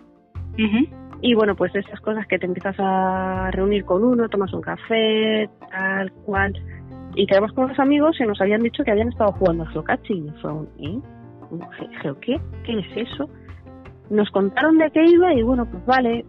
Y 1.22 1.34
bueno, 1.34 1.54
pues 1.54 1.72
de 1.72 1.80
esas 1.80 2.00
cosas 2.00 2.26
que 2.26 2.38
te 2.38 2.46
empiezas 2.46 2.76
a 2.78 3.50
reunir 3.52 3.84
con 3.84 4.02
uno, 4.02 4.28
tomas 4.28 4.52
un 4.52 4.62
café, 4.62 5.48
tal 5.70 6.12
cual. 6.24 6.52
Y 7.14 7.26
quedamos 7.26 7.52
con 7.52 7.64
unos 7.64 7.78
amigos 7.78 8.16
y 8.20 8.24
nos 8.24 8.40
habían 8.40 8.62
dicho 8.62 8.84
que 8.84 8.90
habían 8.92 9.08
estado 9.08 9.32
jugando 9.32 9.64
a 9.64 9.66
geocaching. 9.68 10.26
Y 10.28 10.30
fue 10.40 10.52
un, 10.52 10.68
¿eh? 10.78 11.00
¿Un 11.50 11.60
ge- 11.72 11.88
¿Geo 12.02 12.18
qué? 12.20 12.40
¿Qué 12.64 12.78
es 12.78 13.08
eso? 13.10 13.28
Nos 14.10 14.30
contaron 14.30 14.78
de 14.78 14.90
qué 14.90 15.04
iba 15.04 15.32
y 15.34 15.42
bueno, 15.42 15.66
pues 15.70 15.84
vale, 15.86 16.24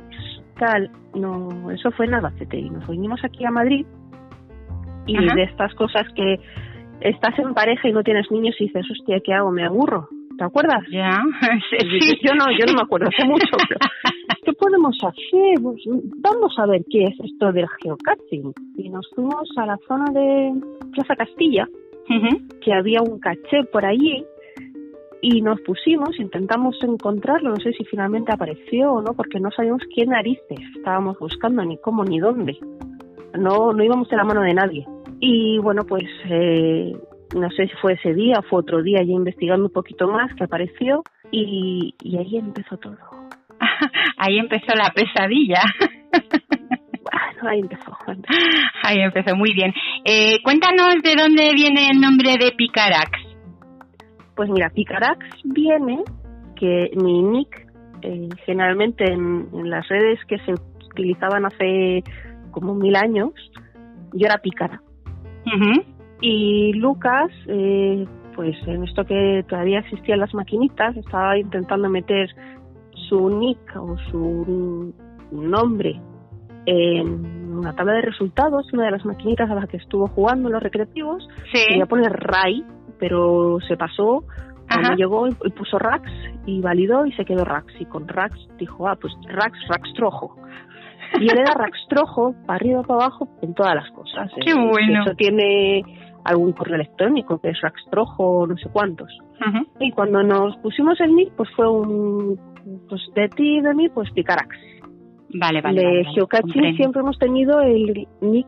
tal. 0.60 0.90
No, 1.16 1.70
eso 1.72 1.92
fue 1.92 2.06
en 2.06 2.16
Albacete 2.16 2.58
y 2.58 2.70
nos 2.70 2.88
vinimos 2.88 3.24
aquí 3.24 3.46
a 3.46 3.52
Madrid. 3.52 3.86
Y 5.08 5.18
Ajá. 5.18 5.36
de 5.36 5.44
estas 5.44 5.74
cosas 5.76 6.04
que 6.16 6.40
estás 7.02 7.38
en 7.40 7.54
pareja 7.54 7.88
y 7.88 7.92
no 7.94 8.04
tienes 8.04 8.30
niños 8.32 8.56
y 8.60 8.66
dices, 8.66 8.86
hostia, 8.92 9.20
¿qué 9.24 9.34
hago? 9.34 9.52
¿Me 9.52 9.66
aburro? 9.66 10.08
¿Te 10.42 10.46
acuerdas? 10.46 10.84
Ya, 10.92 11.22
sí. 11.70 12.18
Yo 12.24 12.34
no, 12.34 12.46
yo 12.50 12.66
no 12.66 12.74
me 12.74 12.82
acuerdo 12.82 13.10
hace 13.10 13.28
mucho, 13.28 13.56
pero 13.70 13.80
¿qué 14.44 14.54
podemos 14.54 14.98
hacer? 15.04 15.62
Pues, 15.62 15.84
vamos 16.18 16.58
a 16.58 16.66
ver 16.66 16.82
qué 16.90 17.04
es 17.04 17.16
esto 17.24 17.52
del 17.52 17.68
geocaching. 17.80 18.52
Y 18.76 18.90
nos 18.90 19.08
fuimos 19.14 19.48
a 19.58 19.68
la 19.68 19.78
zona 19.88 20.06
de 20.12 20.52
Plaza 20.94 21.16
Castilla, 21.16 21.68
que 22.60 22.74
había 22.74 23.04
un 23.04 23.20
caché 23.20 23.66
por 23.72 23.86
allí, 23.86 24.26
y 25.22 25.44
nos 25.44 25.62
pusimos, 25.62 26.20
intentamos 26.20 26.76
encontrarlo, 26.82 27.52
no 27.52 27.58
sé 27.58 27.74
si 27.74 27.86
finalmente 27.86 28.32
apareció 28.34 28.94
o 28.94 29.02
no, 29.04 29.14
porque 29.14 29.40
no 29.40 29.52
sabíamos 29.52 29.84
qué 29.96 30.08
narices 30.08 30.58
estábamos 30.76 31.20
buscando, 31.20 31.64
ni 31.64 31.78
cómo, 31.78 32.04
ni 32.04 32.18
dónde. 32.18 32.58
No, 33.38 33.74
no 33.74 33.84
íbamos 33.84 34.10
de 34.10 34.18
la 34.18 34.24
mano 34.24 34.42
de 34.42 34.56
nadie. 34.56 34.88
Y 35.20 35.60
bueno, 35.60 35.84
pues 35.88 36.06
eh, 36.32 36.98
no 37.36 37.50
sé 37.52 37.68
si 37.68 37.74
fue 37.82 37.94
ese 37.94 38.14
día 38.14 38.36
o 38.40 38.44
fue 38.44 38.60
otro 38.60 38.82
día, 38.82 39.00
ya 39.04 39.14
investigando 39.14 39.66
un 39.66 39.72
poquito 39.72 40.08
más, 40.08 40.34
que 40.36 40.44
apareció 40.44 41.04
y, 41.32 41.96
y 42.02 42.18
ahí 42.18 42.38
empezó 42.38 42.78
todo. 42.78 42.98
ahí 44.18 44.38
empezó 44.38 44.74
la 44.76 44.92
pesadilla. 44.94 45.62
bueno, 46.12 47.50
ahí 47.50 47.60
empezó. 47.60 47.98
Ahí 48.84 49.00
empezó, 49.00 49.36
muy 49.36 49.54
bien. 49.54 49.74
Eh, 50.06 50.42
cuéntanos 50.44 51.02
de 51.04 51.16
dónde 51.16 51.52
viene 51.54 51.90
el 51.92 52.00
nombre 52.00 52.38
de 52.38 52.52
Picarax. 52.52 53.12
Pues 54.36 54.50
mira, 54.50 54.70
Picarax 54.70 55.26
viene 55.44 56.04
que 56.56 56.92
mi 56.96 57.22
nick, 57.22 57.68
eh, 58.02 58.30
generalmente 58.46 59.06
en, 59.06 59.48
en 59.54 59.70
las 59.70 59.88
redes 59.88 60.20
que 60.28 60.38
se 60.40 60.54
utilizaban 60.92 61.46
hace 61.46 62.04
como 62.52 62.76
mil 62.76 62.96
años, 62.96 63.32
yo 64.14 64.26
era 64.26 64.38
pícara. 64.40 64.82
Y 66.22 66.74
Lucas, 66.74 67.32
eh, 67.48 68.06
pues 68.36 68.56
en 68.68 68.84
esto 68.84 69.06
que 69.06 69.44
todavía 69.48 69.80
existían 69.80 70.20
las 70.20 70.34
maquinitas, 70.34 70.96
estaba 70.96 71.38
intentando 71.38 71.90
meter 71.90 72.30
su 73.10 73.30
nick 73.30 73.76
o 73.76 73.98
su 74.12 74.94
nombre 75.32 76.00
en 76.66 77.58
una 77.58 77.74
tabla 77.74 77.94
de 77.94 78.02
resultados, 78.02 78.72
una 78.74 78.86
de 78.86 78.92
las 78.92 79.06
maquinitas 79.06 79.50
a 79.50 79.56
las 79.56 79.68
que 79.68 79.78
estuvo 79.78 80.08
jugando 80.08 80.48
en 80.48 80.54
los 80.54 80.64
recreativos. 80.64 81.28
Sí. 81.52 81.66
Quería 81.68 81.86
poner 81.86 82.12
Ray, 82.12 82.64
pero 83.00 83.58
se 83.68 83.76
pasó. 83.78 84.24
Cuando 84.70 84.96
llegó 84.96 85.28
y 85.28 85.52
puso 85.52 85.78
Rax 85.78 86.10
y 86.46 86.62
validó 86.62 87.06
y 87.06 87.12
se 87.14 87.26
quedó 87.26 87.44
Rax. 87.44 87.74
Y 87.80 87.86
con 87.86 88.08
Rax 88.08 88.38
dijo, 88.58 88.88
ah, 88.88 88.96
pues 88.96 89.14
Rax, 89.28 89.58
Rax 89.68 89.94
Trojo. 89.96 90.38
Y 91.20 91.30
él 91.30 91.40
era 91.40 91.54
Raxtrojo, 91.54 92.34
para 92.46 92.56
arriba, 92.56 92.84
para 92.84 93.04
abajo, 93.04 93.28
en 93.42 93.54
todas 93.54 93.76
las 93.76 93.92
cosas. 93.92 94.32
Qué 94.46 94.54
bueno. 94.54 95.04
Eso 95.04 95.14
tiene 95.16 95.84
algún 96.24 96.52
correo 96.54 96.76
electrónico 96.76 97.40
que 97.40 97.50
es 97.50 97.62
Raxtrojo, 97.62 98.46
no 98.48 98.58
sé 98.58 98.70
cuántos. 98.72 99.10
Y 99.80 99.92
cuando 99.92 100.22
nos 100.24 100.56
pusimos 100.58 101.00
el 101.02 101.16
nick, 101.16 101.32
pues 101.36 101.50
fue 101.56 101.70
un. 101.70 102.40
Pues 102.88 103.02
de 103.16 103.28
ti 103.30 103.58
y 103.58 103.62
de 103.62 103.74
mí, 103.74 103.90
pues 103.90 104.12
Picarax. 104.12 104.56
Vale, 105.34 105.62
vale. 105.62 105.82
de 105.82 106.04
vale, 106.04 106.76
siempre 106.76 107.02
hemos 107.02 107.18
tenido 107.18 107.62
el 107.62 108.08
nick 108.22 108.48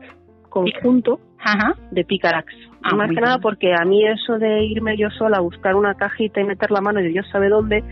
conjunto 0.50 1.18
Ajá. 1.40 1.74
de 1.90 2.04
Picarax. 2.04 2.52
Ah, 2.82 2.94
Más 2.94 3.08
que 3.08 3.20
nada 3.20 3.36
bien. 3.36 3.42
porque 3.42 3.72
a 3.74 3.84
mí 3.84 4.06
eso 4.06 4.38
de 4.38 4.64
irme 4.66 4.96
yo 4.96 5.08
sola 5.10 5.38
a 5.38 5.40
buscar 5.40 5.74
una 5.74 5.94
cajita 5.94 6.40
y 6.40 6.44
meter 6.44 6.70
la 6.70 6.80
mano 6.82 7.00
y 7.00 7.08
Dios 7.08 7.26
sabe 7.32 7.48
dónde, 7.48 7.82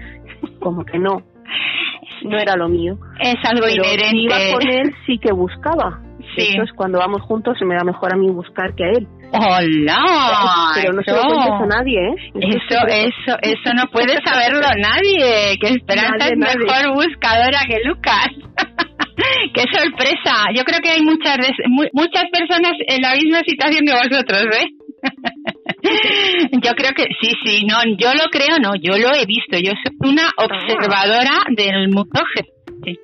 como 0.60 0.84
que 0.84 0.98
no. 0.98 1.22
No 2.24 2.38
era 2.38 2.54
lo 2.56 2.68
mío. 2.68 2.98
Es 3.18 3.34
algo 3.50 3.64
Pero 3.66 3.82
si 3.84 3.90
inherente. 3.94 4.16
iba 4.16 4.36
con 4.52 4.68
él 4.68 4.94
sí 5.06 5.18
que 5.18 5.32
buscaba. 5.32 6.00
Sí. 6.36 6.50
Eso 6.52 6.62
es 6.62 6.72
cuando 6.72 6.98
vamos 6.98 7.22
juntos 7.22 7.58
se 7.58 7.64
me 7.64 7.74
da 7.74 7.82
mejor 7.82 8.12
a 8.14 8.16
mí 8.16 8.30
buscar 8.30 8.74
que 8.76 8.84
a 8.84 8.90
él. 8.90 9.08
¡Hola! 9.32 10.72
Pero 10.74 10.92
no 10.92 11.02
se 11.02 11.10
lo 11.10 11.18
eso. 11.18 11.26
cuentes 11.28 11.60
a 11.62 11.66
nadie, 11.66 11.98
¿eh? 11.98 12.14
es 12.34 12.56
Eso, 12.56 12.78
eso, 12.88 13.38
eso 13.42 13.74
no 13.74 13.84
puede 13.90 14.18
saberlo 14.24 14.60
nadie. 14.78 15.56
Que 15.60 15.68
Esperanza 15.68 16.16
Nadie, 16.18 16.32
es 16.32 16.38
nadie. 16.38 16.58
mejor 16.58 16.94
buscadora 16.94 17.60
que 17.66 17.78
Lucas. 17.84 18.28
¡Qué 19.54 19.64
sorpresa! 19.72 20.34
Yo 20.54 20.64
creo 20.64 20.80
que 20.80 20.90
hay 20.90 21.02
muchas 21.02 21.38
muchas 21.92 22.24
personas 22.32 22.72
en 22.88 23.02
la 23.02 23.14
misma 23.14 23.40
situación 23.46 23.84
que 23.86 23.92
vosotros, 23.92 24.44
¿eh? 24.56 24.66
yo 26.62 26.72
creo 26.74 26.92
que 26.94 27.04
sí, 27.20 27.32
sí, 27.44 27.66
no, 27.66 27.78
yo 27.98 28.12
lo 28.14 28.28
creo, 28.30 28.58
no, 28.60 28.72
yo 28.80 28.96
lo 28.98 29.14
he 29.14 29.26
visto. 29.26 29.58
Yo 29.58 29.72
soy 29.82 30.10
una 30.10 30.30
observadora 30.36 31.42
del 31.56 31.88
mundo 31.88 32.20
GT. 32.82 32.98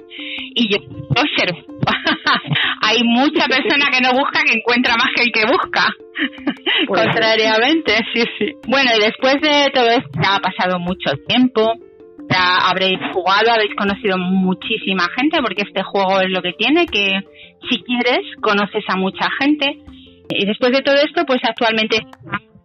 y 0.55 0.69
yo 0.73 0.79
observo. 1.11 1.59
hay 2.83 3.03
mucha 3.05 3.47
persona 3.47 3.87
que 3.93 4.01
no 4.01 4.13
busca 4.13 4.43
que 4.45 4.59
encuentra 4.59 4.95
más 4.97 5.09
que 5.15 5.25
el 5.25 5.33
que 5.33 5.45
busca. 5.47 5.87
Pues- 6.87 7.03
Contrariamente, 7.05 7.93
sí, 8.13 8.23
sí. 8.39 8.53
Bueno, 8.67 8.91
y 8.97 9.01
después 9.01 9.35
de 9.41 9.71
todo 9.73 9.89
esto 9.91 10.11
ya 10.23 10.37
ha 10.37 10.41
pasado 10.41 10.79
mucho 10.79 11.13
tiempo. 11.27 11.73
Ya 12.31 12.69
habréis 12.69 12.99
jugado, 13.15 13.53
habéis 13.53 13.75
conocido 13.75 14.19
muchísima 14.19 15.07
gente, 15.17 15.39
porque 15.41 15.63
este 15.63 15.83
juego 15.83 16.21
es 16.21 16.31
lo 16.31 16.43
que 16.43 16.53
tiene, 16.53 16.85
que 16.87 17.21
si 17.71 17.83
quieres, 17.83 18.21
conoces 18.43 18.85
a 18.89 18.97
mucha 18.97 19.29
gente. 19.41 19.79
Y 20.29 20.45
después 20.45 20.73
de 20.73 20.83
todo 20.83 20.97
esto, 20.97 21.25
pues 21.27 21.41
actualmente 21.43 22.01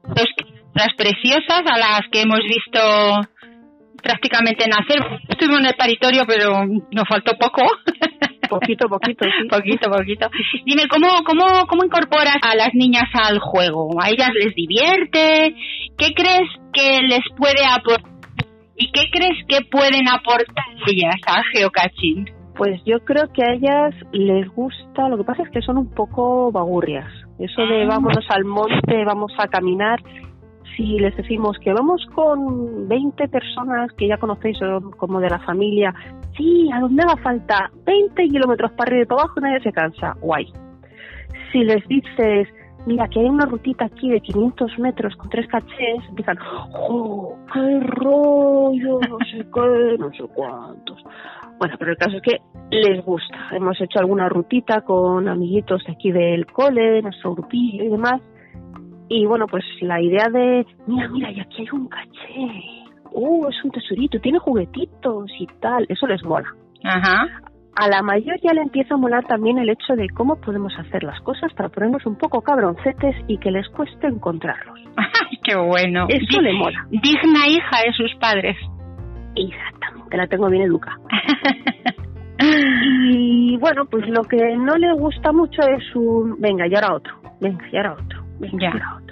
dos 0.03 0.25
criaturas 0.35 0.93
preciosas 0.97 1.61
a 1.65 1.77
las 1.77 2.01
que 2.11 2.21
hemos 2.21 2.41
visto 2.41 2.81
prácticamente 4.03 4.67
nacer. 4.67 4.99
Estuvimos 5.27 5.61
en 5.61 5.67
el 5.67 5.75
paritorio, 5.75 6.25
pero 6.27 6.65
nos 6.91 7.07
faltó 7.07 7.33
poco. 7.39 7.63
Poquito, 8.49 8.87
poquito, 8.87 9.25
sí. 9.25 9.47
poquito, 9.49 9.89
poquito. 9.89 10.29
Dime, 10.63 10.83
¿cómo, 10.87 11.07
cómo, 11.25 11.65
¿cómo 11.65 11.85
incorporas 11.85 12.37
a 12.43 12.55
las 12.55 12.69
niñas 12.75 13.09
al 13.13 13.39
juego? 13.39 13.89
¿A 13.99 14.09
ellas 14.09 14.29
les 14.35 14.53
divierte? 14.53 15.55
¿Qué 15.97 16.13
crees 16.13 16.47
que 16.71 16.99
les 17.01 17.21
puede 17.35 17.65
aportar? 17.65 18.11
¿Y 18.75 18.91
qué 18.91 19.05
crees 19.11 19.43
que 19.47 19.65
pueden 19.71 20.07
aportar 20.07 20.65
ellas 20.85 21.15
al 21.25 21.43
geocaching? 21.51 22.29
Pues 22.55 22.79
yo 22.85 22.99
creo 22.99 23.31
que 23.33 23.43
a 23.43 23.53
ellas 23.53 23.95
les 24.11 24.47
gusta, 24.49 25.09
lo 25.09 25.17
que 25.17 25.23
pasa 25.23 25.41
es 25.43 25.49
que 25.49 25.61
son 25.61 25.79
un 25.79 25.89
poco 25.89 26.51
bagurrias. 26.51 27.11
Eso 27.39 27.63
de 27.63 27.85
vámonos 27.85 28.25
al 28.29 28.45
monte, 28.45 29.03
vamos 29.05 29.31
a 29.39 29.47
caminar. 29.47 29.99
Si 30.75 30.97
les 30.99 31.15
decimos 31.15 31.57
que 31.59 31.71
vamos 31.71 32.05
con 32.15 32.87
20 32.87 33.27
personas 33.27 33.91
que 33.93 34.07
ya 34.07 34.17
conocéis 34.17 34.57
como 34.97 35.19
de 35.19 35.29
la 35.29 35.39
familia, 35.39 35.93
sí, 36.35 36.69
¿a 36.73 36.79
dónde 36.79 37.03
haga 37.03 37.17
falta? 37.17 37.71
20 37.85 38.29
kilómetros 38.29 38.71
para 38.71 38.89
arriba 38.89 39.03
y 39.03 39.05
para 39.05 39.21
abajo, 39.21 39.39
nadie 39.39 39.59
se 39.61 39.71
cansa. 39.71 40.15
Guay. 40.21 40.51
Si 41.51 41.63
les 41.63 41.87
dices, 41.87 42.47
mira, 42.87 43.07
que 43.07 43.19
hay 43.19 43.27
una 43.27 43.45
rutita 43.45 43.85
aquí 43.85 44.09
de 44.09 44.19
500 44.21 44.79
metros 44.79 45.15
con 45.15 45.29
tres 45.29 45.47
cachés, 45.47 46.03
empiezan, 46.09 46.37
¡oh, 46.73 47.37
qué 47.53 47.79
rollo! 47.81 48.99
No 49.07 49.17
sé 49.31 49.45
qué, 49.53 49.97
no 49.99 50.11
sé 50.11 50.23
cuántos. 50.33 51.03
Bueno, 51.59 51.75
pero 51.77 51.91
el 51.91 51.97
caso 51.97 52.17
es 52.17 52.23
que 52.23 52.41
les 52.71 53.05
gusta. 53.05 53.37
Hemos 53.51 53.79
hecho 53.79 53.99
alguna 53.99 54.27
rutita 54.27 54.81
con 54.81 55.27
amiguitos 55.27 55.83
de 55.85 55.93
aquí 55.93 56.11
del 56.11 56.45
cole, 56.47 56.81
de 56.81 57.01
nuestro 57.03 57.35
grupillo 57.35 57.83
y 57.83 57.89
demás. 57.89 58.21
Y 59.15 59.27
bueno, 59.27 59.45
pues 59.45 59.63
la 59.81 60.01
idea 60.01 60.27
de, 60.29 60.65
mira, 60.87 61.07
mira, 61.09 61.31
y 61.31 61.39
aquí 61.39 61.61
hay 61.61 61.69
un 61.71 61.87
caché. 61.87 62.63
Uh, 63.11 63.47
es 63.47 63.63
un 63.63 63.69
tesorito, 63.69 64.19
tiene 64.19 64.39
juguetitos 64.39 65.29
y 65.39 65.45
tal. 65.61 65.85
Eso 65.87 66.07
les 66.07 66.23
mola. 66.23 66.47
Ajá. 66.83 67.27
A 67.75 67.87
la 67.89 68.01
mayor 68.01 68.39
ya 68.41 68.53
le 68.53 68.61
empieza 68.61 68.95
a 68.95 68.97
molar 68.97 69.23
también 69.27 69.59
el 69.59 69.69
hecho 69.69 69.93
de 69.95 70.07
cómo 70.09 70.41
podemos 70.41 70.73
hacer 70.79 71.03
las 71.03 71.19
cosas 71.21 71.53
para 71.53 71.69
ponernos 71.69 72.03
un 72.07 72.17
poco 72.17 72.41
cabroncetes 72.41 73.15
y 73.27 73.37
que 73.37 73.51
les 73.51 73.69
cueste 73.69 74.07
encontrarlos. 74.07 74.79
Ay, 74.97 75.37
qué 75.43 75.55
bueno. 75.57 76.07
Eso 76.09 76.41
le 76.41 76.53
mola. 76.53 76.87
Digna 76.89 77.47
hija 77.47 77.77
de 77.85 77.93
sus 77.93 78.15
padres. 78.19 78.57
Exactamente, 79.35 80.17
la 80.17 80.25
tengo 80.27 80.49
bien 80.49 80.63
educada. 80.63 80.97
Y 83.15 83.57
bueno, 83.57 83.85
pues 83.85 84.07
lo 84.09 84.23
que 84.23 84.37
no 84.57 84.75
le 84.75 84.91
gusta 84.93 85.31
mucho 85.31 85.61
es 85.61 85.95
un, 85.95 86.41
venga, 86.41 86.67
y 86.67 86.75
ahora 86.75 86.95
otro, 86.95 87.15
venga, 87.39 87.63
y 87.71 87.77
ahora 87.77 87.93
otro, 87.93 88.23
venga, 88.39 88.57
Ya. 88.59 88.67
y 88.67 88.71
ahora 88.71 88.95
otro. 88.97 89.02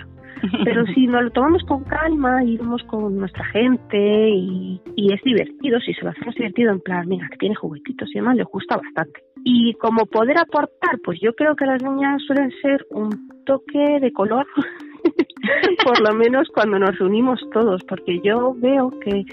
Pero 0.64 0.86
si 0.88 1.08
nos 1.08 1.24
lo 1.24 1.32
tomamos 1.32 1.64
con 1.64 1.84
calma 1.84 2.44
y 2.44 2.58
con 2.88 3.18
nuestra 3.18 3.46
gente 3.46 4.30
y, 4.30 4.82
es 4.96 5.22
divertido, 5.24 5.80
si 5.80 5.94
se 5.94 6.04
lo 6.04 6.12
hacemos 6.12 6.36
divertido 6.36 6.72
en 6.72 6.80
plan, 6.80 7.08
mira, 7.08 7.28
que 7.30 7.38
tiene 7.38 7.56
juguetitos 7.56 8.10
y 8.12 8.20
demás, 8.20 8.36
le 8.36 8.44
gusta 8.44 8.78
bastante. 8.78 9.24
Y 9.44 9.74
como 9.76 10.06
poder 10.06 10.38
aportar, 10.38 11.00
pues 11.04 11.20
yo 11.22 11.34
creo 11.34 11.56
que 11.56 11.66
las 11.66 11.82
niñas 11.84 12.22
suelen 12.26 12.52
ser 12.62 12.86
un 12.92 13.10
toque 13.46 14.00
de 14.00 14.12
color, 14.12 14.46
por 15.84 16.00
lo 16.02 16.14
menos 16.14 16.48
cuando 16.54 16.80
nos 16.80 16.98
reunimos 16.98 17.40
todos, 17.52 17.84
porque 17.86 18.20
yo 18.24 18.56
veo 18.56 18.92
que 19.00 19.24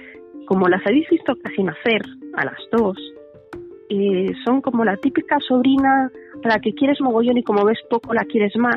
como 0.47 0.69
las 0.69 0.85
habéis 0.87 1.09
visto 1.11 1.35
casi 1.43 1.63
nacer 1.63 2.03
a 2.35 2.45
las 2.47 2.59
dos, 2.73 2.97
eh, 3.91 4.33
son 4.45 4.61
como 4.61 4.85
la 4.85 4.97
típica 4.97 5.39
sobrina 5.47 6.11
a 6.45 6.49
la 6.49 6.59
que 6.59 6.73
quieres 6.75 7.01
mogollón 7.01 7.39
y 7.39 7.43
como 7.43 7.65
ves 7.65 7.79
poco 7.91 8.15
la 8.15 8.25
quieres 8.25 8.57
más 8.57 8.77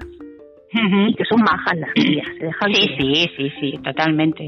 y 0.73 1.13
que 1.15 1.25
son 1.25 1.41
majas 1.41 1.77
las 1.77 1.93
tías, 1.93 2.25
se 2.37 2.45
dejan 2.45 2.73
Sí, 2.73 2.95
sí, 2.97 3.29
sí, 3.37 3.51
sí, 3.59 3.71
totalmente. 3.83 4.47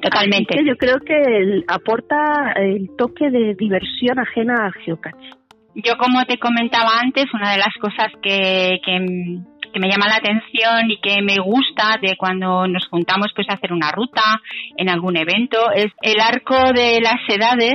Totalmente. 0.00 0.56
Que 0.56 0.64
yo 0.64 0.76
creo 0.76 0.98
que 1.00 1.14
el- 1.14 1.64
aporta 1.68 2.52
el 2.56 2.88
toque 2.96 3.30
de 3.30 3.54
diversión 3.54 4.18
ajena 4.18 4.66
al 4.66 4.72
geocaching. 4.72 5.34
Yo, 5.74 5.96
como 5.98 6.24
te 6.24 6.38
comentaba 6.38 6.98
antes, 7.00 7.26
una 7.34 7.52
de 7.52 7.58
las 7.58 7.74
cosas 7.80 8.08
que, 8.22 8.78
que, 8.84 9.38
que 9.72 9.80
me 9.80 9.88
llama 9.88 10.08
la 10.08 10.16
atención 10.16 10.90
y 10.90 11.00
que 11.00 11.22
me 11.22 11.36
gusta 11.42 11.98
de 12.00 12.16
cuando 12.16 12.66
nos 12.66 12.86
juntamos 12.88 13.32
pues 13.34 13.48
a 13.48 13.54
hacer 13.54 13.72
una 13.72 13.90
ruta 13.90 14.40
en 14.76 14.88
algún 14.90 15.16
evento 15.16 15.70
es 15.74 15.86
el 16.02 16.20
arco 16.20 16.56
de 16.74 17.00
las 17.00 17.20
edades 17.28 17.74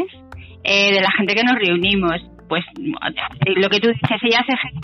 eh, 0.64 0.94
de 0.94 1.02
la 1.02 1.12
gente 1.18 1.34
que 1.34 1.44
nos 1.44 1.56
reunimos. 1.56 2.22
Pues 2.50 2.64
lo 3.56 3.70
que 3.70 3.80
tú 3.80 3.90
dices, 3.90 4.20
ellas 4.24 4.44
ejercen 4.48 4.82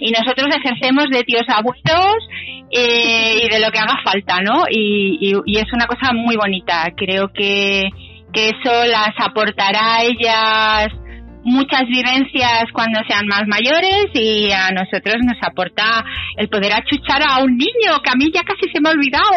y 0.00 0.10
nosotros 0.10 0.48
ejercemos 0.54 1.06
de 1.10 1.22
tíos 1.22 1.44
abuelos 1.48 2.16
eh, 2.70 3.42
y 3.44 3.48
de 3.48 3.60
lo 3.60 3.70
que 3.70 3.78
haga 3.78 3.96
falta, 4.04 4.40
¿no? 4.42 4.64
Y, 4.70 5.18
y, 5.44 5.58
es 5.58 5.72
una 5.72 5.86
cosa 5.86 6.12
muy 6.12 6.36
bonita. 6.36 6.92
Creo 6.96 7.32
que, 7.32 7.88
que 8.32 8.48
eso 8.48 8.84
las 8.84 9.12
aportará 9.18 10.02
ellas 10.02 10.88
muchas 11.46 11.86
vivencias 11.86 12.66
cuando 12.72 12.98
sean 13.08 13.26
más 13.26 13.44
mayores 13.46 14.10
y 14.14 14.50
a 14.50 14.70
nosotros 14.70 15.16
nos 15.22 15.38
aporta 15.40 16.04
el 16.36 16.48
poder 16.48 16.72
achuchar 16.74 17.22
a 17.22 17.42
un 17.42 17.56
niño, 17.56 18.02
que 18.02 18.10
a 18.10 18.16
mí 18.18 18.30
ya 18.34 18.42
casi 18.42 18.68
se 18.72 18.80
me 18.80 18.88
ha 18.88 18.92
olvidado. 18.92 19.30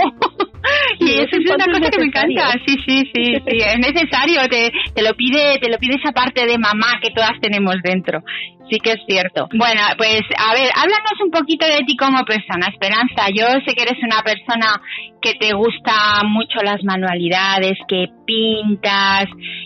y 0.99 1.11
eso 1.21 1.37
es 1.37 1.45
una 1.53 1.65
cosa 1.65 1.89
que 1.91 1.99
me 1.99 2.05
encanta. 2.05 2.51
Sí, 2.65 2.75
sí, 2.85 3.11
sí, 3.13 3.23
sí, 3.45 3.57
es 3.61 3.77
necesario, 3.77 4.41
te, 4.49 4.71
te 4.93 5.03
lo 5.03 5.13
pide, 5.13 5.59
te 5.59 5.69
lo 5.69 5.77
pide 5.77 5.95
esa 6.01 6.11
parte 6.11 6.45
de 6.45 6.57
mamá 6.57 6.99
que 7.01 7.11
todas 7.11 7.39
tenemos 7.41 7.75
dentro. 7.83 8.23
Sí 8.69 8.77
que 8.79 8.91
es 8.91 9.01
cierto. 9.07 9.47
Bueno, 9.57 9.81
pues 9.97 10.21
a 10.37 10.53
ver, 10.53 10.69
háblanos 10.75 11.17
un 11.23 11.31
poquito 11.31 11.65
de 11.65 11.81
ti 11.87 11.95
como 11.95 12.23
persona, 12.23 12.67
Esperanza. 12.67 13.29
Yo 13.33 13.45
sé 13.65 13.73
que 13.73 13.81
eres 13.81 13.97
una 14.03 14.21
persona 14.21 14.81
que 15.21 15.33
te 15.35 15.53
gusta 15.53 16.23
mucho 16.25 16.59
las 16.63 16.83
manualidades, 16.83 17.77
que 17.87 18.07
pintas, 18.25 19.25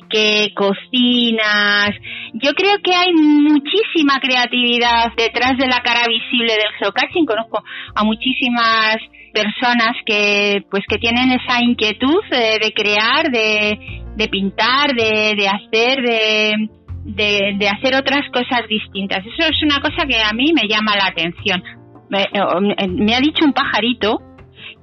que 0.09 0.53
cocinas. 0.55 1.91
Yo 2.33 2.53
creo 2.53 2.77
que 2.83 2.95
hay 2.95 3.13
muchísima 3.13 4.19
creatividad 4.19 5.11
detrás 5.17 5.57
de 5.57 5.67
la 5.67 5.81
cara 5.81 6.07
visible 6.07 6.53
del 6.53 6.73
geocaching. 6.79 7.25
Conozco 7.25 7.63
a 7.95 8.03
muchísimas 8.03 8.97
personas 9.33 9.95
que 10.05 10.63
pues 10.69 10.83
que 10.87 10.97
tienen 10.99 11.31
esa 11.31 11.61
inquietud 11.61 12.21
de, 12.29 12.59
de 12.59 12.73
crear, 12.73 13.31
de, 13.31 14.27
pintar, 14.29 14.93
de, 14.93 15.47
hacer, 15.47 16.01
de, 16.01 17.55
de, 17.57 17.67
hacer 17.67 17.95
otras 17.95 18.29
cosas 18.31 18.67
distintas. 18.69 19.19
Eso 19.19 19.49
es 19.49 19.63
una 19.63 19.79
cosa 19.79 20.05
que 20.07 20.21
a 20.21 20.33
mí 20.33 20.53
me 20.53 20.67
llama 20.67 20.95
la 20.95 21.07
atención. 21.07 21.63
Me, 22.09 22.21
eh, 22.21 22.87
me 22.87 23.15
ha 23.15 23.19
dicho 23.19 23.43
un 23.43 23.53
pajarito 23.53 24.19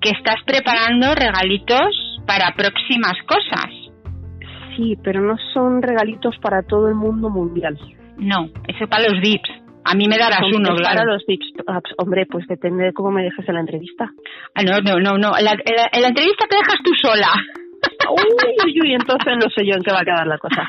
que 0.01 0.11
estás 0.11 0.37
preparando 0.47 1.15
regalitos 1.15 2.21
para 2.27 2.55
próximas 2.55 3.15
cosas. 3.27 3.71
Sí, 4.77 4.97
pero 5.03 5.21
no 5.21 5.37
son 5.53 5.83
regalitos 5.83 6.37
para 6.39 6.63
todo 6.63 6.89
el 6.89 6.95
mundo 6.95 7.29
mundial. 7.29 7.79
No, 8.17 8.49
eso 8.69 8.87
para 8.89 9.09
los 9.09 9.21
VIPs. 9.21 9.51
A 9.85 9.95
mí 9.95 10.07
me 10.09 10.19
darás 10.19 10.41
Son- 10.41 10.55
uno, 10.61 10.75
es 10.75 10.81
claro. 10.81 10.99
Para 11.01 11.13
los 11.13 11.25
VIPs. 11.27 11.53
Ah, 11.67 11.81
pues, 11.83 11.95
hombre, 11.99 12.27
pues 12.31 12.47
depende 12.47 12.85
de 12.85 12.93
cómo 12.93 13.11
me 13.11 13.23
dejes 13.25 13.49
en 13.49 13.55
la 13.55 13.61
entrevista. 13.61 14.11
Ah, 14.55 14.63
no, 14.63 14.81
no, 14.81 15.01
no, 15.01 15.19
no. 15.19 15.37
En 15.37 15.45
la, 15.45 15.53
en 15.53 15.77
la- 15.77 15.89
en 15.93 16.03
la 16.03 16.09
entrevista 16.09 16.47
te 16.49 16.57
dejas 16.57 16.79
tú 16.85 16.93
sola. 17.01 17.29
Uy, 18.13 18.55
uy, 18.65 18.81
uy, 18.83 18.95
entonces 18.95 19.35
no 19.37 19.49
sé 19.51 19.65
yo 19.65 19.75
en 19.75 19.83
qué 19.83 19.93
va 19.93 20.01
a 20.01 20.05
quedar 20.05 20.27
la 20.27 20.39
cosa. 20.39 20.67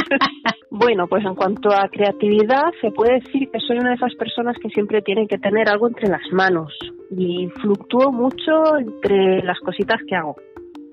bueno, 0.70 1.06
pues 1.06 1.24
en 1.24 1.34
cuanto 1.34 1.70
a 1.70 1.88
creatividad, 1.88 2.72
se 2.80 2.90
puede 2.90 3.20
decir 3.20 3.50
que 3.50 3.60
soy 3.60 3.78
una 3.78 3.90
de 3.90 3.96
esas 3.96 4.14
personas 4.14 4.56
que 4.60 4.68
siempre 4.70 5.02
tienen 5.02 5.28
que 5.28 5.38
tener 5.38 5.68
algo 5.68 5.88
entre 5.88 6.08
las 6.08 6.22
manos 6.32 6.72
y 7.10 7.48
fluctúo 7.60 8.12
mucho 8.12 8.76
entre 8.78 9.42
las 9.42 9.58
cositas 9.60 10.00
que 10.08 10.16
hago. 10.16 10.36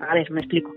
A 0.00 0.14
ver, 0.14 0.30
me 0.30 0.40
explico. 0.40 0.72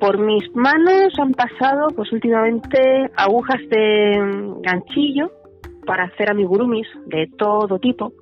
Por 0.00 0.18
mis 0.18 0.54
manos 0.54 1.18
han 1.18 1.32
pasado, 1.32 1.88
pues 1.94 2.12
últimamente, 2.12 3.10
agujas 3.16 3.60
de 3.70 4.52
ganchillo 4.62 5.30
para 5.86 6.04
hacer 6.04 6.30
amigurumis 6.30 6.86
de 7.06 7.28
todo 7.38 7.78
tipo. 7.78 8.12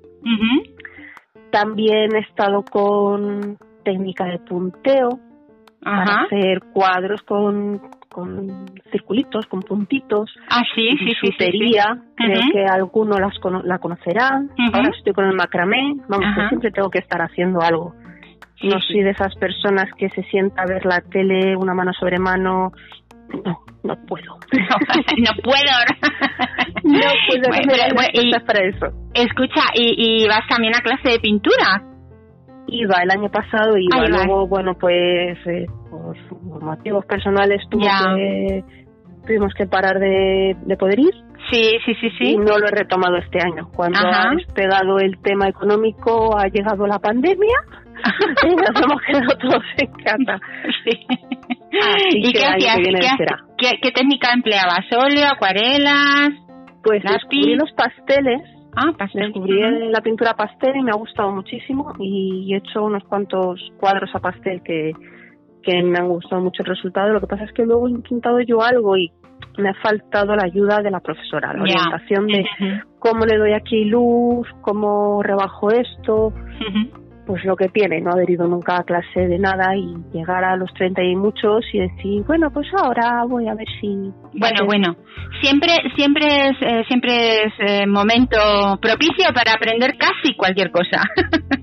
También 1.51 2.15
he 2.15 2.21
estado 2.21 2.65
con 2.65 3.59
técnica 3.85 4.25
de 4.27 4.39
punteo 4.39 5.19
para 5.83 6.23
hacer 6.23 6.61
cuadros 6.73 7.23
con, 7.23 7.81
con 8.11 8.67
circulitos, 8.91 9.47
con 9.47 9.61
puntitos. 9.63 10.31
Ah, 10.49 10.63
sí, 10.75 10.91
sí, 10.99 11.13
sí, 11.21 11.29
sí, 11.39 11.49
sí. 11.51 11.73
Creo 12.17 12.41
que 12.53 12.65
alguno 12.67 13.19
las 13.19 13.39
cono- 13.41 13.63
la 13.65 13.79
conocerá. 13.79 14.43
Ahora 14.73 14.91
estoy 14.97 15.13
con 15.13 15.25
el 15.27 15.35
macramé. 15.35 15.95
Vamos, 16.09 16.27
que 16.35 16.41
Ajá. 16.41 16.49
siempre 16.49 16.71
tengo 16.71 16.91
que 16.91 16.99
estar 17.01 17.21
haciendo 17.23 17.61
algo. 17.61 17.95
No 18.63 18.79
soy 18.81 19.03
de 19.03 19.11
esas 19.11 19.35
personas 19.37 19.87
que 19.99 20.09
se 20.11 20.23
sienta 20.25 20.63
a 20.63 20.67
ver 20.67 20.85
la 20.87 21.01
tele 21.01 21.57
una 21.57 21.75
mano 21.75 21.93
sobre 21.93 22.19
mano. 22.19 22.71
No, 23.45 23.59
no 23.83 23.97
puedo. 24.07 24.39
no 24.53 25.43
puedo. 25.43 25.77
No 26.85 27.01
puedo, 27.29 27.43
no 27.43 27.49
Bueno, 27.49 27.73
bueno, 27.95 28.11
y- 28.13 28.47
para 28.47 28.65
eso. 28.65 28.87
Escucha, 29.15 29.63
¿y, 29.75 30.23
y 30.25 30.29
vas 30.29 30.47
también 30.49 30.75
a 30.77 30.81
clase 30.81 31.11
de 31.11 31.19
pintura? 31.19 31.83
Iba 32.69 33.03
el 33.03 33.11
año 33.11 33.29
pasado, 33.31 33.77
iba. 33.77 34.07
Luego, 34.07 34.47
bueno, 34.47 34.75
pues 34.79 35.39
eh, 35.47 35.67
por 35.91 36.63
motivos 36.63 37.05
personales 37.07 37.61
tuvo 37.71 37.85
Ya. 37.85 38.15
que, 38.15 38.65
tuvimos 39.27 39.53
que 39.55 39.67
parar 39.67 39.99
de, 39.99 40.57
de 40.65 40.77
poder 40.77 40.99
ir. 41.01 41.13
Sí, 41.51 41.63
sí, 41.85 41.95
sí, 42.01 42.09
sí. 42.19 42.25
Y 42.33 42.37
no 42.37 42.57
lo 42.59 42.67
he 42.67 42.71
retomado 42.71 43.17
este 43.17 43.39
año. 43.45 43.69
Cuando 43.75 43.99
Ajá. 43.99 44.31
ha 44.31 44.35
despegado 44.35 44.99
el 44.99 45.19
tema 45.23 45.49
económico, 45.49 46.39
ha 46.39 46.47
llegado 46.47 46.87
la 46.87 46.99
pandemia 46.99 47.57
y 48.45 48.55
nos 48.55 48.83
hemos 48.83 49.03
quedado 49.03 49.37
todos 49.39 49.63
en 49.77 49.93
casa. 50.05 50.39
Así 51.73 52.19
¿Y 52.19 52.33
que 52.33 52.39
qué 52.39 52.47
hacías? 52.47 52.77
que 52.77 52.93
¿Qué, 52.93 53.27
qué, 53.59 53.71
qué 53.83 53.91
técnica 53.91 54.33
empleabas? 54.33 54.85
¿Óleo, 54.97 55.27
acuarelas? 55.27 56.31
Pues 56.83 57.03
descubrí 57.03 57.55
los 57.57 57.71
pasteles. 57.73 58.41
Ah, 58.75 58.93
pastel. 58.97 59.25
Descubrí 59.25 59.91
la 59.91 60.01
pintura 60.01 60.35
pastel 60.35 60.77
y 60.77 60.83
me 60.83 60.91
ha 60.91 60.97
gustado 60.97 61.31
muchísimo 61.31 61.93
y 61.99 62.53
he 62.53 62.57
hecho 62.57 62.85
unos 62.85 63.05
cuantos 63.05 63.61
cuadros 63.79 64.11
a 64.15 64.19
pastel 64.19 64.63
que, 64.63 64.93
que 65.63 65.83
me 65.83 65.99
han 65.99 66.09
gustado 66.09 66.41
mucho 66.41 66.63
el 66.63 66.69
resultado. 66.69 67.13
Lo 67.13 67.21
que 67.21 67.27
pasa 67.27 67.45
es 67.45 67.53
que 67.53 67.65
luego 67.65 67.89
he 67.89 67.91
intentado 67.91 68.41
yo 68.41 68.63
algo 68.63 68.97
y 68.97 69.13
me 69.59 69.69
ha 69.69 69.75
faltado 69.75 70.35
la 70.35 70.45
ayuda 70.45 70.81
de 70.81 70.91
la 70.91 71.01
profesora, 71.01 71.53
la 71.53 71.63
orientación 71.63 72.27
de 72.27 72.45
cómo 72.99 73.27
le 73.27 73.37
doy 73.37 73.53
aquí 73.53 73.85
luz, 73.85 74.49
cómo 74.63 75.23
rebajo 75.23 75.71
esto, 75.71 76.33
pues 77.33 77.47
lo 77.47 77.57
que 77.57 77.69
tiene, 77.69 78.03
no 78.03 78.11
haber 78.11 78.29
ido 78.29 78.47
nunca 78.47 78.77
a 78.77 78.85
clase 78.85 79.27
de 79.27 79.39
nada 79.39 79.75
y 79.75 79.97
llegar 80.13 80.45
a 80.45 80.55
los 80.55 80.71
30 80.75 81.03
y 81.03 81.17
muchos 81.17 81.65
y 81.73 81.79
decir, 81.79 82.23
bueno, 82.27 82.51
pues 82.53 82.67
ahora 82.77 83.25
voy 83.27 83.49
a 83.49 83.55
ver 83.55 83.67
si... 83.81 84.13
Bueno, 84.35 84.67
bueno. 84.67 84.97
Siempre, 85.41 85.73
siempre 85.97 86.49
es, 86.49 86.57
eh, 86.61 86.85
siempre 86.89 87.45
es 87.45 87.55
eh, 87.61 87.87
momento 87.87 88.37
propicio 88.83 89.33
para 89.35 89.55
aprender 89.55 89.97
casi 89.97 90.35
cualquier 90.37 90.71
cosa. 90.71 91.01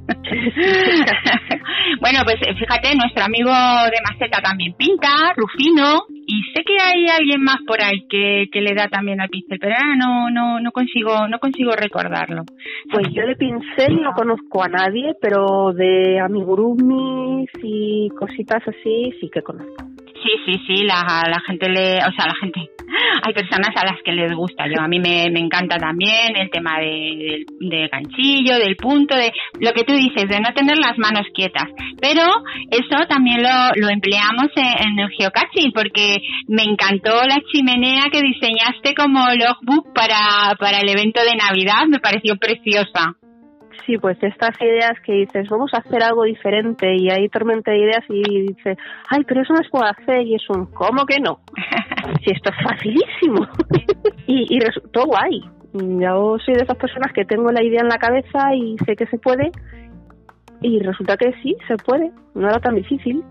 bueno, 2.02 2.22
pues 2.24 2.38
eh, 2.42 2.56
fíjate, 2.58 2.96
nuestro 2.96 3.26
amigo 3.26 3.52
de 3.52 4.02
Maceta 4.10 4.42
también 4.42 4.74
pinta, 4.74 5.34
Rufino, 5.36 6.06
y 6.10 6.42
sé 6.54 6.64
que 6.64 6.78
hay 6.80 7.08
alguien 7.08 7.42
más 7.42 7.58
por 7.66 7.84
ahí 7.84 8.06
que, 8.10 8.48
que 8.52 8.62
le 8.62 8.76
da 8.76 8.88
también 8.88 9.20
al 9.22 9.30
pincel, 9.30 9.58
pero 9.60 9.76
ahora 9.76 9.96
no, 9.96 10.30
no, 10.30 10.60
no 10.60 10.72
consigo, 10.72 11.28
no 11.28 11.40
consigo 11.40 11.72
recordarlo. 11.72 12.44
Pues 12.92 13.08
yo 13.14 13.26
de 13.26 13.36
pincel 13.36 14.02
no 14.02 14.12
conozco 14.14 14.64
a 14.64 14.68
nadie, 14.68 15.16
pero 15.22 15.46
de 15.74 16.20
amigurumis 16.20 17.50
y 17.62 18.10
cositas 18.18 18.62
así 18.68 19.12
sí 19.20 19.30
que 19.32 19.42
conozco. 19.42 19.90
Sí, 20.22 20.32
sí, 20.46 20.62
sí, 20.68 20.84
la, 20.84 21.24
la 21.28 21.40
gente 21.48 21.70
le, 21.70 21.98
o 21.98 22.12
sea, 22.12 22.28
la 22.28 22.36
gente, 22.42 22.60
hay 23.24 23.34
personas 23.34 23.70
a 23.76 23.86
las 23.86 24.02
que 24.04 24.12
les 24.12 24.34
gusta. 24.34 24.66
Yo 24.68 24.82
a 24.82 24.88
mí 24.88 25.00
me, 25.00 25.30
me 25.32 25.40
encanta 25.40 25.78
también 25.78 26.36
el 26.36 26.50
tema 26.50 26.78
de, 26.80 27.46
del 27.60 27.88
ganchillo, 27.88 28.58
del 28.58 28.76
punto, 28.76 29.16
de 29.16 29.32
lo 29.62 29.72
que 29.72 29.86
tú 29.86 29.94
dices, 29.94 30.28
de 30.28 30.42
no 30.42 30.54
tener 30.54 30.78
las 30.78 30.98
manos 30.98 31.26
quietas. 31.34 31.70
Pero 32.02 32.24
eso 32.70 33.08
también 33.08 33.42
lo, 33.42 33.72
lo 33.76 33.90
empleamos 33.90 34.52
en, 34.56 34.90
en 34.90 35.00
el 35.00 35.10
geocaching 35.10 35.72
porque 35.72 36.18
me 36.48 36.64
encantó 36.64 37.24
la 37.24 37.40
chimenea 37.52 38.10
que 38.12 38.22
diseñaste 38.22 38.94
como 38.96 39.24
logbook 39.30 39.94
para, 39.94 40.56
para 40.60 40.80
el 40.80 40.90
evento 40.90 41.22
de 41.22 41.38
Navidad, 41.38 41.88
me 41.88 42.00
pareció 42.00 42.36
preciosa. 42.36 43.16
Sí, 43.86 43.98
pues 43.98 44.18
estas 44.22 44.60
ideas 44.62 45.00
que 45.04 45.14
dices, 45.14 45.50
vamos 45.50 45.74
a 45.74 45.78
hacer 45.78 46.04
algo 46.04 46.24
diferente 46.24 46.96
y 46.96 47.10
hay 47.10 47.28
tormenta 47.30 47.72
de 47.72 47.80
ideas 47.80 48.04
y 48.10 48.48
dices, 48.48 48.78
ay, 49.10 49.24
pero 49.28 49.42
eso 49.42 49.54
no 49.54 49.64
se 49.64 49.70
puede 49.70 49.90
hacer 49.90 50.22
y 50.22 50.36
es 50.36 50.50
un, 50.50 50.66
¿cómo 50.68 51.06
que 51.06 51.20
no? 51.20 51.40
si 52.24 52.32
esto 52.32 52.50
es 52.50 52.64
facilísimo. 52.64 53.48
y, 54.28 54.56
y 54.56 54.60
resultó 54.60 55.06
guay. 55.06 55.42
Yo 55.74 56.38
soy 56.44 56.56
de 56.56 56.64
esas 56.64 56.78
personas 56.78 57.14
que 57.14 57.26
tengo 57.26 57.52
la 57.52 57.64
idea 57.64 57.82
en 57.82 57.90
la 57.90 57.98
cabeza 57.98 58.54
y 58.56 58.76
sé 58.86 58.96
que 58.96 59.06
se 59.06 59.20
puede 59.20 59.52
y 60.62 60.80
resulta 60.80 61.16
que 61.18 61.34
sí, 61.42 61.56
se 61.68 61.78
puede. 61.78 62.12
No 62.36 62.50
era 62.50 62.60
tan 62.60 62.76
difícil. 62.76 63.24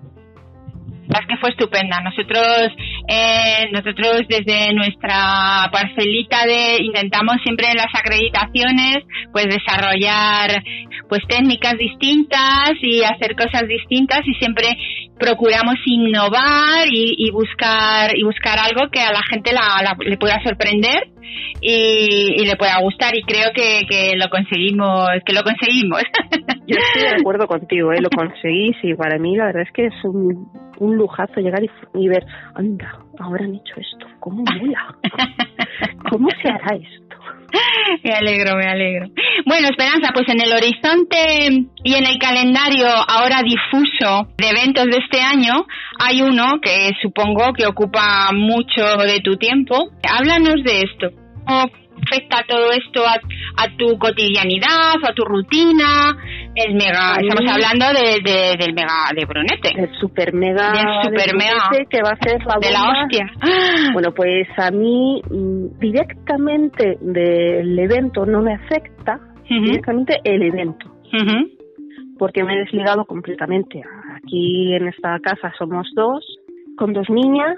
Verdad 1.09 1.23
es 1.23 1.29
que 1.29 1.37
fue 1.41 1.51
estupenda. 1.51 2.01
Nosotros, 2.03 2.69
eh, 3.09 3.69
nosotros 3.73 4.23
desde 4.29 4.75
nuestra 4.75 5.69
parcelita 5.73 6.45
de 6.47 6.83
intentamos 6.83 7.37
siempre 7.43 7.69
en 7.71 7.77
las 7.79 7.93
acreditaciones, 7.95 8.99
pues 9.33 9.47
desarrollar 9.47 10.63
pues 11.09 11.23
técnicas 11.27 11.79
distintas 11.79 12.73
y 12.83 13.03
hacer 13.03 13.35
cosas 13.35 13.67
distintas 13.67 14.21
y 14.27 14.35
siempre 14.35 14.77
procuramos 15.19 15.77
innovar 15.87 16.87
y, 16.91 17.15
y 17.17 17.31
buscar 17.31 18.17
y 18.17 18.23
buscar 18.23 18.59
algo 18.59 18.91
que 18.91 19.01
a 19.01 19.11
la 19.11 19.23
gente 19.31 19.53
la, 19.53 19.83
la- 19.83 19.97
le 19.99 20.19
pueda 20.19 20.39
sorprender 20.45 21.09
y, 21.61 22.43
y 22.43 22.47
le 22.47 22.57
pueda 22.57 22.81
gustar 22.81 23.17
y 23.17 23.23
creo 23.23 23.51
que, 23.55 23.87
que 23.89 24.17
lo 24.17 24.29
conseguimos 24.31 25.09
que 25.25 25.33
lo 25.33 25.43
conseguimos 25.43 26.03
Yo 26.69 26.77
estoy 26.77 27.03
de 27.03 27.17
acuerdo 27.21 27.47
contigo, 27.47 27.93
¿eh? 27.93 28.01
lo 28.01 28.11
conseguí. 28.11 28.75
Sí, 28.83 28.93
para 28.95 29.19
mí 29.19 29.37
la 29.37 29.47
verdad 29.47 29.63
es 29.63 29.73
que 29.73 29.87
es 29.87 30.05
un, 30.05 30.51
un 30.79 30.97
lujazo 30.97 31.41
llegar 31.41 31.65
y, 31.65 31.71
y 31.95 32.09
ver, 32.09 32.27
anda, 32.55 32.99
ahora 33.19 33.45
han 33.45 33.55
hecho 33.55 33.75
esto, 33.77 34.07
¿cómo 34.21 34.43
mola? 34.43 34.95
¿Cómo 36.11 36.29
se 36.43 36.49
hará 36.49 36.77
esto? 36.77 37.08
me 38.05 38.11
alegro, 38.13 38.57
me 38.57 38.67
alegro. 38.67 39.09
Bueno, 39.47 39.69
Esperanza, 39.69 40.11
pues 40.13 40.29
en 40.29 40.41
el 40.41 40.53
horizonte 40.53 41.67
y 41.85 41.95
en 41.95 42.07
el 42.07 42.19
calendario 42.19 42.87
ahora 42.87 43.43
difuso 43.43 44.29
de 44.37 44.49
eventos 44.49 44.85
de 44.87 44.99
este 44.99 45.21
año 45.21 45.67
hay 45.99 46.23
uno 46.23 46.61
que 46.61 46.93
supongo 47.03 47.53
que 47.53 47.67
ocupa 47.67 48.31
mucho 48.33 48.97
de 49.07 49.21
tu 49.21 49.37
tiempo. 49.37 49.91
Háblanos 50.03 50.63
de 50.65 50.83
esto. 50.83 51.11
¿Cómo 52.09 52.21
afecta 52.21 52.45
todo 52.49 52.71
esto 52.73 53.05
a, 53.07 53.15
a 53.65 53.77
tu 53.77 53.99
cotidianidad, 53.99 54.95
a 55.07 55.13
tu 55.15 55.25
rutina? 55.25 56.17
El 56.55 56.75
mega, 56.75 57.17
estamos 57.21 57.51
hablando 57.53 57.87
de, 57.99 58.21
de- 58.23 58.57
del 58.59 58.75
mega 58.75 59.11
de 59.15 59.25
Brunete. 59.25 59.71
El 59.77 59.95
super 60.01 60.33
mega. 60.35 60.73
Del 60.73 60.87
super 61.05 61.31
de 61.31 61.37
mega. 61.37 61.71
Que 61.89 62.03
va 62.03 62.11
a 62.11 62.17
ser 62.17 62.41
la 62.45 62.55
De 62.61 62.71
la 62.73 63.03
hostia. 63.03 63.27
Bueno, 63.93 64.13
pues 64.15 64.49
a 64.57 64.71
mí 64.71 65.21
mm, 65.31 65.79
directamente 65.79 66.97
del 67.01 67.79
evento 67.79 68.25
no 68.27 68.43
me 68.43 68.55
afecta, 68.55 69.19
directamente 69.49 70.19
el 70.25 70.43
evento, 70.43 70.87
ujú, 71.13 71.49
porque 72.19 72.45
me 72.45 72.55
he 72.55 72.59
desligado 72.59 73.05
completamente. 73.05 73.83
Aquí 74.17 74.75
en 74.75 74.89
esta 74.89 75.19
casa 75.21 75.53
somos 75.59 75.89
dos, 75.95 76.25
con 76.79 76.93
dos 76.93 77.11
niñas, 77.11 77.57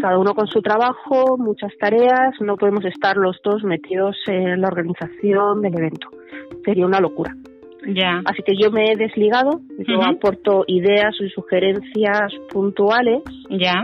cada 0.00 0.18
uno 0.18 0.34
con 0.34 0.46
su 0.48 0.60
trabajo, 0.62 1.36
muchas 1.38 1.72
tareas, 1.78 2.34
no 2.40 2.56
podemos 2.56 2.84
estar 2.84 3.16
los 3.16 3.36
dos 3.44 3.62
metidos 3.62 4.16
en 4.26 4.60
la 4.60 4.68
organización 4.68 5.62
del 5.62 5.78
evento. 5.78 6.08
Sería 6.64 6.86
una 6.86 6.98
locura. 7.00 7.34
Ya. 7.86 8.20
Así 8.24 8.42
que 8.42 8.54
yo 8.60 8.70
me 8.72 8.90
he 8.90 8.96
desligado, 8.96 9.60
yo 9.78 10.02
aporto 10.02 10.64
ideas 10.66 11.14
y 11.20 11.28
sugerencias 11.28 12.32
puntuales, 12.52 13.22
Ya. 13.48 13.74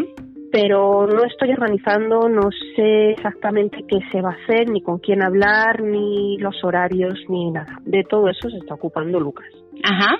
pero 0.51 1.07
no 1.07 1.25
estoy 1.25 1.51
organizando, 1.53 2.29
no 2.29 2.51
sé 2.75 3.11
exactamente 3.12 3.85
qué 3.87 4.01
se 4.11 4.20
va 4.20 4.31
a 4.31 4.37
hacer, 4.43 4.68
ni 4.70 4.83
con 4.83 4.99
quién 4.99 5.23
hablar, 5.23 5.83
ni 5.83 6.37
los 6.39 6.64
horarios, 6.64 7.14
ni 7.29 7.51
nada. 7.53 7.79
De 7.85 8.03
todo 8.03 8.29
eso 8.29 8.51
se 8.51 8.57
está 8.57 8.75
ocupando 8.75 9.20
Lucas. 9.20 9.47
Ajá. 9.85 10.16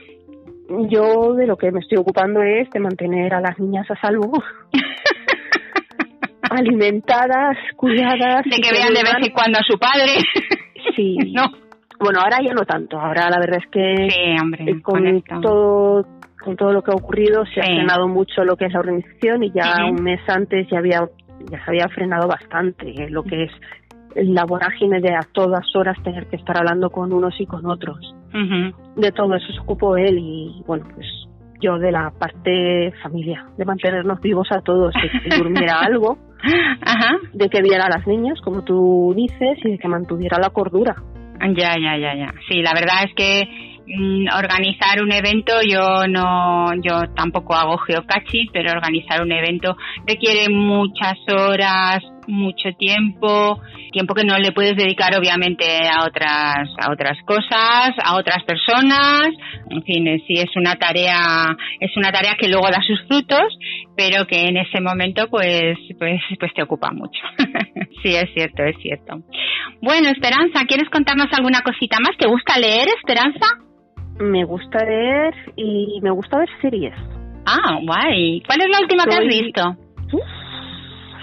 Yo 0.89 1.35
de 1.35 1.47
lo 1.47 1.57
que 1.57 1.71
me 1.71 1.81
estoy 1.81 1.99
ocupando 1.99 2.43
es 2.43 2.71
de 2.71 2.81
mantener 2.81 3.35
a 3.35 3.41
las 3.41 3.59
niñas 3.59 3.91
a 3.91 3.97
salvo, 4.01 4.33
alimentadas, 6.51 7.57
cuidadas. 7.77 8.45
De 8.45 8.57
que 8.61 8.73
vean 8.73 8.93
de 8.95 9.03
vez 9.03 9.15
en 9.27 9.33
cuando 9.33 9.59
a 9.59 9.63
su 9.63 9.79
padre. 9.79 10.19
Sí. 10.97 11.17
no. 11.35 11.45
Bueno, 11.99 12.21
ahora 12.21 12.39
ya 12.45 12.53
no 12.53 12.65
tanto. 12.65 12.99
Ahora 12.99 13.31
la 13.31 13.39
verdad 13.39 13.61
es 13.63 13.71
que 13.71 14.09
Sí, 14.11 14.37
hombre. 14.43 14.65
eh, 14.71 14.83
con 14.83 15.23
todo 15.41 16.07
con 16.43 16.57
todo 16.57 16.73
lo 16.73 16.83
que 16.83 16.91
ha 16.91 16.95
ocurrido 16.95 17.45
se 17.47 17.61
ha 17.61 17.65
frenado 17.65 18.09
mucho 18.09 18.43
lo 18.45 18.57
que 18.57 18.65
es 18.65 18.73
la 18.73 18.81
organización 18.81 19.45
y 19.45 19.53
ya 19.53 19.85
un 19.89 20.03
mes 20.03 20.21
antes 20.27 20.67
ya 20.69 20.79
había 20.79 21.09
ya 21.49 21.65
se 21.65 21.71
había 21.71 21.89
frenado 21.89 22.27
bastante 22.27 22.89
eh, 22.91 23.09
lo 23.09 23.23
que 23.23 23.45
es 23.45 23.53
la 24.17 24.45
vorágine 24.45 25.01
de 25.01 25.15
a 25.15 25.27
todas 25.33 25.65
horas 25.75 25.97
tener 26.03 26.27
que 26.27 26.37
estar 26.37 26.57
hablando 26.57 26.91
con 26.91 27.13
unos 27.13 27.39
y 27.41 27.47
con 27.47 27.67
otros. 27.67 28.15
De 28.97 29.13
todo 29.13 29.35
eso 29.35 29.53
se 29.53 29.61
ocupó 29.61 29.97
él 29.97 30.19
y 30.19 30.63
bueno, 30.67 30.87
pues 30.95 31.07
yo 31.61 31.79
de 31.79 31.93
la 31.93 32.11
parte 32.19 32.93
familia, 33.03 33.47
de 33.57 33.65
mantenernos 33.65 34.21
vivos 34.21 34.49
a 34.51 34.61
todos, 34.63 34.93
de 34.95 35.31
que 35.31 35.37
durmiera 35.37 35.81
algo, 35.87 36.19
Ajá. 36.85 37.19
de 37.33 37.49
que 37.49 37.63
viera 37.63 37.85
a 37.87 37.89
las 37.89 38.07
niñas, 38.07 38.41
como 38.41 38.63
tú 38.63 39.13
dices, 39.17 39.59
y 39.65 39.71
de 39.73 39.79
que 39.79 39.89
mantuviera 39.89 40.39
la 40.41 40.51
cordura. 40.51 40.97
Ya, 41.41 41.75
ya, 41.81 41.97
ya, 41.99 42.15
ya. 42.15 42.35
Sí, 42.49 42.63
la 42.63 42.73
verdad 42.73 43.05
es 43.05 43.15
que 43.15 43.72
organizar 44.37 45.03
un 45.03 45.13
evento, 45.13 45.55
yo 45.63 46.07
no, 46.09 46.73
yo 46.83 47.13
tampoco 47.15 47.55
hago 47.55 47.79
geocaching, 47.79 48.49
pero 48.53 48.73
organizar 48.73 49.23
un 49.23 49.33
evento 49.33 49.77
requiere 50.07 50.49
muchas 50.49 51.19
horas, 51.29 52.03
mucho 52.27 52.71
tiempo, 52.79 53.61
tiempo 53.93 54.15
que 54.15 54.25
no 54.25 54.39
le 54.39 54.53
puedes 54.53 54.77
dedicar 54.77 55.17
obviamente 55.19 55.65
a 55.89 56.05
otras, 56.05 56.69
a 56.79 56.93
otras 56.93 57.19
cosas, 57.25 57.91
a 58.03 58.17
otras 58.17 58.43
personas. 58.45 59.29
En 59.71 59.83
fin, 59.83 60.07
eh, 60.07 60.23
sí 60.27 60.35
es 60.35 60.55
una 60.57 60.77
tarea, 60.77 61.57
es 61.81 61.97
una 61.97 62.13
tarea 62.13 62.37
que 62.39 62.49
luego 62.49 62.69
da 62.71 62.81
sus 62.87 63.01
frutos, 63.07 63.59
pero 63.97 64.27
que 64.27 64.45
en 64.45 64.57
ese 64.57 64.81
momento 64.81 65.29
pues, 65.29 65.77
pues, 65.99 66.21
pues 66.39 66.55
te 66.55 66.63
ocupa 66.63 66.91
mucho. 66.93 67.21
sí, 68.03 68.15
es 68.15 68.33
cierto, 68.35 68.63
es 68.65 68.77
cierto. 68.81 69.23
Bueno, 69.81 70.09
Esperanza, 70.09 70.65
¿quieres 70.67 70.89
contarnos 70.91 71.29
alguna 71.33 71.63
cosita 71.63 71.99
más? 72.01 72.17
¿Te 72.19 72.29
gusta 72.29 72.59
leer, 72.59 72.89
Esperanza? 72.99 73.47
Me 74.21 74.45
gusta 74.45 74.85
leer 74.85 75.35
y 75.57 76.01
me 76.03 76.11
gusta 76.11 76.39
ver 76.39 76.49
series. 76.61 76.95
Ah, 77.47 77.79
guay. 77.85 78.43
¿Cuál 78.47 78.61
es 78.63 78.69
la 78.71 78.81
última 78.81 79.05
que 79.05 79.15
has 79.15 79.27
visto? 79.27 79.77
Uf, 80.13 80.23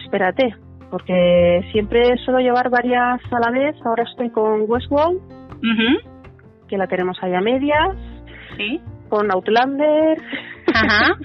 espérate, 0.04 0.56
porque 0.92 1.62
siempre 1.72 2.18
suelo 2.26 2.40
llevar 2.40 2.70
varias 2.70 3.22
a 3.32 3.40
la 3.40 3.52
vez. 3.52 3.76
Ahora 3.86 4.04
estoy 4.04 4.30
con 4.32 4.64
Westworld, 4.68 5.22
que 6.68 6.78
la 6.78 6.88
tenemos 6.88 7.18
ahí 7.22 7.34
a 7.34 7.42
medias, 7.42 7.96
Sí. 8.58 8.82
con 9.10 9.32
Outlander 9.32 10.18
Ajá. 10.74 11.16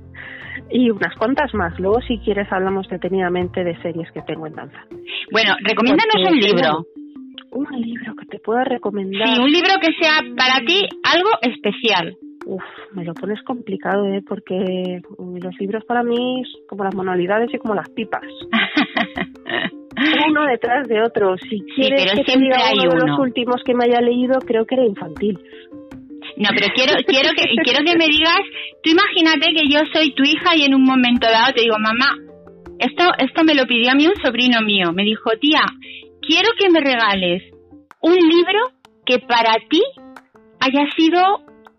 y 0.70 0.90
unas 0.90 1.14
cuantas 1.16 1.54
más. 1.54 1.78
Luego, 1.80 2.00
si 2.02 2.18
quieres, 2.18 2.50
hablamos 2.52 2.88
detenidamente 2.88 3.64
de 3.64 3.80
series 3.80 4.10
que 4.12 4.20
tengo 4.22 4.46
en 4.46 4.54
danza. 4.54 4.78
Bueno, 5.32 5.54
recomiéndanos 5.62 6.12
Porque 6.14 6.28
un 6.32 6.38
libro. 6.40 6.84
Un 7.56 7.80
libro 7.80 8.14
que 8.14 8.26
te 8.26 8.38
pueda 8.38 8.64
recomendar. 8.64 9.28
Sí, 9.28 9.40
un 9.40 9.50
libro 9.50 9.74
que 9.80 9.92
sea 9.98 10.20
para 10.36 10.64
ti 10.66 10.86
algo 11.02 11.30
especial. 11.40 12.16
Uf, 12.44 12.62
me 12.92 13.04
lo 13.04 13.14
pones 13.14 13.42
complicado, 13.42 14.04
¿eh? 14.06 14.22
Porque 14.26 15.00
mm, 15.18 15.38
los 15.38 15.58
libros 15.58 15.84
para 15.84 16.02
mí 16.02 16.42
es 16.42 16.48
como 16.68 16.84
las 16.84 16.94
manualidades 16.94 17.52
y 17.52 17.58
como 17.58 17.74
las 17.74 17.88
pipas. 17.90 18.22
Uno 20.28 20.44
detrás 20.44 20.86
de 20.86 21.02
otro. 21.02 21.36
Si 21.38 21.60
quieres 21.74 22.02
pero 22.04 22.16
que 22.16 22.24
te 22.24 22.32
siempre 22.32 22.56
diga 22.56 22.68
hay 22.68 22.78
uno 22.78 22.90
de 22.90 22.96
uno. 22.96 23.06
los 23.06 23.18
últimos 23.20 23.62
que 23.64 23.74
me 23.74 23.84
haya 23.84 24.00
leído, 24.00 24.38
creo 24.40 24.66
que 24.66 24.74
era 24.74 24.84
infantil. 24.84 25.38
No, 26.36 26.48
pero 26.54 26.66
quiero, 26.74 26.92
quiero 27.06 27.30
que, 27.34 27.44
quiero 27.64 27.82
que 27.82 27.96
me 27.96 28.08
digas, 28.08 28.40
tú 28.82 28.90
imagínate 28.90 29.54
que 29.54 29.68
yo 29.72 29.80
soy 29.94 30.12
tu 30.12 30.22
hija 30.22 30.54
y 30.54 30.64
en 30.64 30.74
un 30.74 30.84
momento 30.84 31.26
dado 31.26 31.54
te 31.54 31.62
digo, 31.62 31.76
mamá, 31.78 32.10
esto, 32.78 33.04
esto 33.18 33.44
me 33.44 33.54
lo 33.54 33.64
pidió 33.64 33.92
a 33.92 33.94
mí 33.94 34.06
un 34.06 34.16
sobrino 34.16 34.60
mío. 34.60 34.92
Me 34.92 35.04
dijo, 35.04 35.30
tía, 35.40 35.62
quiero 36.26 36.48
que 36.58 36.70
me 36.70 36.80
regales 36.80 37.42
un 38.00 38.14
libro 38.14 38.60
que 39.04 39.18
para 39.20 39.54
ti 39.68 39.82
haya 40.60 40.90
sido 40.96 41.20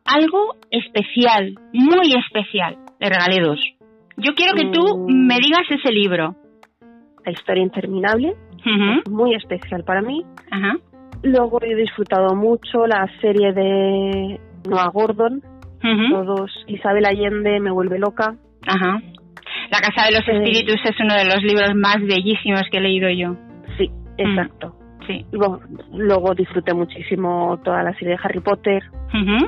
algo 0.05 0.55
especial, 0.71 1.55
muy 1.73 2.13
especial. 2.13 2.77
Le 2.99 3.09
regalé 3.09 3.41
dos. 3.41 3.59
Yo 4.17 4.33
quiero 4.35 4.53
que 4.55 4.65
tú 4.71 4.81
Mm. 5.07 5.27
me 5.27 5.35
digas 5.39 5.63
ese 5.69 5.91
libro. 5.91 6.35
La 7.25 7.31
historia 7.31 7.63
interminable, 7.63 8.35
muy 9.09 9.35
especial 9.35 9.83
para 9.83 10.01
mí. 10.01 10.23
Ajá. 10.49 10.77
Luego 11.23 11.59
he 11.61 11.75
disfrutado 11.75 12.35
mucho 12.35 12.85
la 12.87 13.05
serie 13.21 13.51
de 13.53 14.39
Noah 14.69 14.89
Gordon. 14.93 15.41
Todos, 16.09 16.51
Isabel 16.67 17.05
Allende 17.05 17.59
me 17.59 17.71
vuelve 17.71 17.99
loca. 17.99 18.35
Ajá. 18.65 19.01
La 19.71 19.79
Casa 19.79 20.07
de 20.07 20.11
los. 20.13 20.27
Espíritus 20.27 20.79
es 20.83 20.95
uno 20.99 21.13
de 21.15 21.25
los 21.25 21.41
libros 21.43 21.75
más 21.75 21.97
bellísimos 22.01 22.63
que 22.71 22.77
he 22.77 22.81
leído 22.81 23.09
yo. 23.09 23.35
Sí, 24.18 24.24
exacto. 24.24 24.76
Sí. 25.05 25.26
Y 25.32 25.38
bueno, 25.38 25.61
luego 25.93 26.34
disfruté 26.34 26.74
muchísimo 26.74 27.59
toda 27.63 27.82
la 27.82 27.93
serie 27.93 28.09
de 28.09 28.20
Harry 28.22 28.41
Potter 28.41 28.84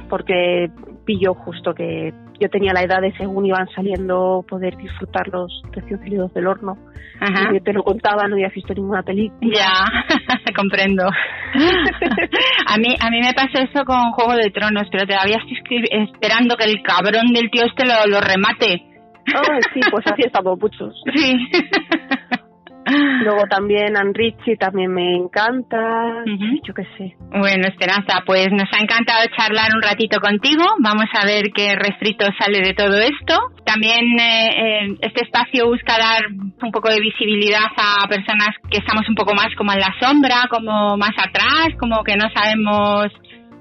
porque 0.09 0.70
pilló 1.05 1.34
justo 1.34 1.74
que 1.74 2.13
yo 2.39 2.49
tenía 2.49 2.72
la 2.74 2.82
edad 2.82 3.01
de 3.01 3.11
según 3.17 3.45
iban 3.45 3.67
saliendo 3.76 4.45
poder 4.47 4.78
disfrutar 4.78 5.28
los 5.28 5.61
recién 5.72 5.99
del 6.34 6.47
horno. 6.47 6.78
Ajá. 7.20 7.49
Y 7.51 7.55
yo 7.55 7.63
te 7.63 7.74
lo 7.74 7.84
contaba, 7.84 8.28
no 8.28 8.36
había 8.36 8.47
visto 8.49 8.74
ninguna 8.74 9.03
película. 9.03 9.51
Ya, 9.53 10.53
comprendo. 10.55 11.03
a 12.67 12.78
mí 12.78 12.95
a 12.99 13.09
mí 13.09 13.20
me 13.20 13.34
pasó 13.34 13.59
eso 13.61 13.84
con 13.84 14.11
Juego 14.11 14.36
de 14.36 14.51
Tronos, 14.51 14.88
pero 14.89 15.05
todavía 15.05 15.38
estoy 15.38 15.84
esperando 15.89 16.55
que 16.55 16.65
el 16.65 16.82
cabrón 16.82 17.34
del 17.34 17.51
tío 17.51 17.65
este 17.65 17.86
lo, 17.86 18.05
lo 18.07 18.22
remate. 18.22 18.86
Ay, 19.36 19.61
sí, 19.74 19.80
pues 19.91 20.05
así 20.11 20.24
estamos 20.26 20.57
muchos. 20.59 20.95
Sí. 21.15 21.34
Luego 23.23 23.43
también 23.49 23.97
Anne 23.97 24.11
Ritchie 24.13 24.57
también 24.57 24.91
me 24.91 25.15
encanta. 25.15 26.23
Ujú. 26.25 26.61
Yo 26.63 26.73
qué 26.73 26.83
sé. 26.97 27.15
Bueno, 27.31 27.67
Esperanza, 27.67 28.21
pues 28.25 28.47
nos 28.51 28.69
ha 28.73 28.81
encantado 28.81 29.25
charlar 29.37 29.69
un 29.75 29.81
ratito 29.81 30.19
contigo. 30.19 30.63
Vamos 30.79 31.05
a 31.13 31.25
ver 31.25 31.51
qué 31.53 31.75
refrito 31.75 32.25
sale 32.39 32.61
de 32.61 32.73
todo 32.73 32.97
esto. 32.97 33.35
También 33.65 34.19
eh, 34.19 34.49
eh, 34.49 34.97
este 35.01 35.23
espacio 35.23 35.67
busca 35.67 35.97
dar 35.97 36.23
un 36.29 36.71
poco 36.71 36.89
de 36.89 36.99
visibilidad 36.99 37.67
a 37.77 38.07
personas 38.07 38.49
que 38.69 38.79
estamos 38.79 39.07
un 39.07 39.15
poco 39.15 39.33
más 39.33 39.53
como 39.55 39.71
en 39.73 39.79
la 39.79 39.93
sombra, 39.99 40.47
como 40.49 40.97
más 40.97 41.13
atrás, 41.17 41.69
como 41.79 42.03
que 42.03 42.15
no 42.15 42.29
sabemos 42.33 43.11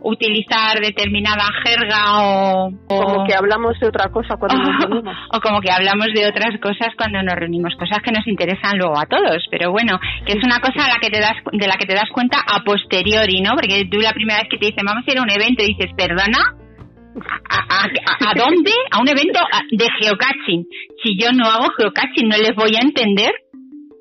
utilizar 0.01 0.79
determinada 0.81 1.45
jerga 1.65 2.23
o, 2.23 2.69
o- 2.69 3.03
Como 3.05 3.27
que 3.27 3.35
hablamos 3.35 3.79
de 3.81 3.89
otra 3.89 4.09
cosa 4.11 4.37
cuando 4.39 4.57
nos 4.63 4.77
reunimos. 4.85 5.17
o 5.33 5.41
como 5.41 5.61
que 5.61 5.71
hablamos 5.71 6.09
de 6.15 6.27
otras 6.27 6.59
cosas 6.61 6.95
cuando 6.97 7.23
nos 7.23 7.35
reunimos, 7.35 7.75
cosas 7.77 7.99
que 8.03 8.13
nos 8.13 8.27
interesan 8.27 8.79
luego 8.79 8.99
a 8.99 9.07
todos, 9.07 9.45
pero 9.51 9.71
bueno, 9.71 9.99
que 10.27 10.33
es 10.39 10.45
una 10.45 10.59
cosa 10.61 10.85
a 10.87 10.89
la 10.89 10.99
que 11.01 11.11
te 11.11 11.21
das, 11.21 11.35
de 11.53 11.67
la 11.67 11.75
que 11.75 11.87
te 11.87 11.95
das 11.95 12.09
cuenta 12.13 12.39
a 12.47 12.63
posteriori, 12.65 13.41
¿no? 13.41 13.55
Porque 13.55 13.85
tú 13.91 13.99
la 13.99 14.13
primera 14.13 14.41
vez 14.41 14.49
que 14.51 14.59
te 14.59 14.67
dicen 14.67 14.85
vamos 14.87 15.05
a 15.07 15.11
ir 15.13 15.19
a 15.19 15.23
un 15.23 15.31
evento 15.31 15.63
y 15.63 15.75
dices, 15.75 15.91
perdona, 15.97 16.39
¿a, 17.51 17.59
a, 17.59 18.31
a- 18.31 18.35
dónde? 18.35 18.71
A 18.91 19.01
un 19.01 19.09
evento 19.09 19.41
de 19.73 19.87
geocaching. 20.01 20.65
Si 21.03 21.19
yo 21.21 21.33
no 21.33 21.47
hago 21.47 21.69
geocaching, 21.77 22.29
¿no 22.29 22.37
les 22.37 22.55
voy 22.55 22.77
a 22.77 22.81
entender? 22.81 23.33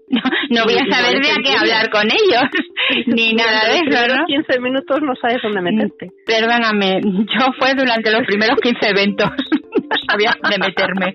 No, 0.09 0.21
no 0.49 0.63
voy 0.63 0.75
a 0.75 0.85
saber 0.89 1.21
de 1.21 1.31
a 1.31 1.35
qué 1.43 1.51
hablar 1.51 1.89
con 1.89 2.05
ellos, 2.05 2.43
ni 3.07 3.33
nada 3.33 3.67
de 3.67 3.79
eso, 3.79 4.07
¿no? 4.15 4.25
15 4.25 4.59
minutos 4.61 5.01
no 5.01 5.13
sabes 5.21 5.39
dónde 5.43 5.61
meterte. 5.61 6.11
Perdóname, 6.25 7.01
yo 7.03 7.45
fue 7.59 7.73
durante 7.75 8.09
los 8.11 8.25
primeros 8.25 8.57
15 8.61 8.89
eventos. 8.89 9.29
No 9.29 9.95
sabía 10.09 10.31
dónde 10.41 10.57
meterme. 10.59 11.13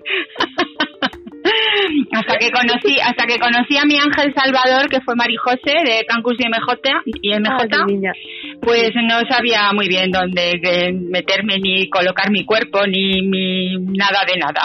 hasta 2.11 2.37
que 2.37 2.51
conocí, 2.51 2.99
hasta 2.99 3.25
que 3.25 3.39
conocí 3.39 3.77
a 3.77 3.85
mi 3.85 3.97
ángel 3.97 4.33
salvador, 4.35 4.87
que 4.89 5.01
fue 5.01 5.15
Marijose 5.15 5.73
de 5.85 6.05
Cancus 6.07 6.37
y 6.39 6.47
MJ, 6.47 7.01
y 7.21 7.29
MJ, 7.39 7.67
Ay, 7.71 7.93
niña. 7.95 8.13
pues 8.61 8.91
no 8.95 9.19
sabía 9.27 9.71
muy 9.73 9.87
bien 9.87 10.11
dónde 10.11 10.51
eh, 10.63 10.93
meterme, 10.93 11.57
ni 11.57 11.89
colocar 11.89 12.31
mi 12.31 12.45
cuerpo, 12.45 12.85
ni 12.85 13.21
mi 13.23 13.75
nada 13.77 14.23
de 14.27 14.37
nada. 14.37 14.61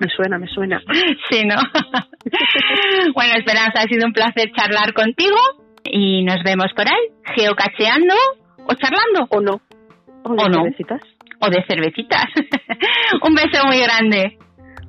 Me 0.00 0.08
suena, 0.08 0.38
me 0.38 0.48
suena. 0.48 0.82
Sí, 1.30 1.44
¿no? 1.44 1.56
bueno, 3.14 3.34
Esperanza, 3.34 3.80
ha 3.82 3.88
sido 3.88 4.06
un 4.06 4.12
placer 4.12 4.50
charlar 4.56 4.92
contigo 4.94 5.36
y 5.84 6.24
nos 6.24 6.42
vemos 6.44 6.72
por 6.74 6.86
ahí, 6.88 7.08
geocacheando 7.36 8.14
o 8.64 8.74
charlando. 8.74 9.26
O 9.30 9.40
no. 9.40 9.60
O, 10.24 10.30
O 10.30 10.48
no. 10.48 10.64
necesitas. 10.64 11.00
O 11.40 11.50
de 11.50 11.64
cervecitas. 11.66 12.26
un 13.22 13.34
beso 13.34 13.66
muy 13.66 13.80
grande. 13.80 14.38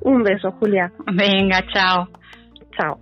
Un 0.00 0.22
beso, 0.22 0.52
Julia. 0.52 0.92
Venga, 1.12 1.64
chao. 1.72 2.08
Chao. 2.76 3.00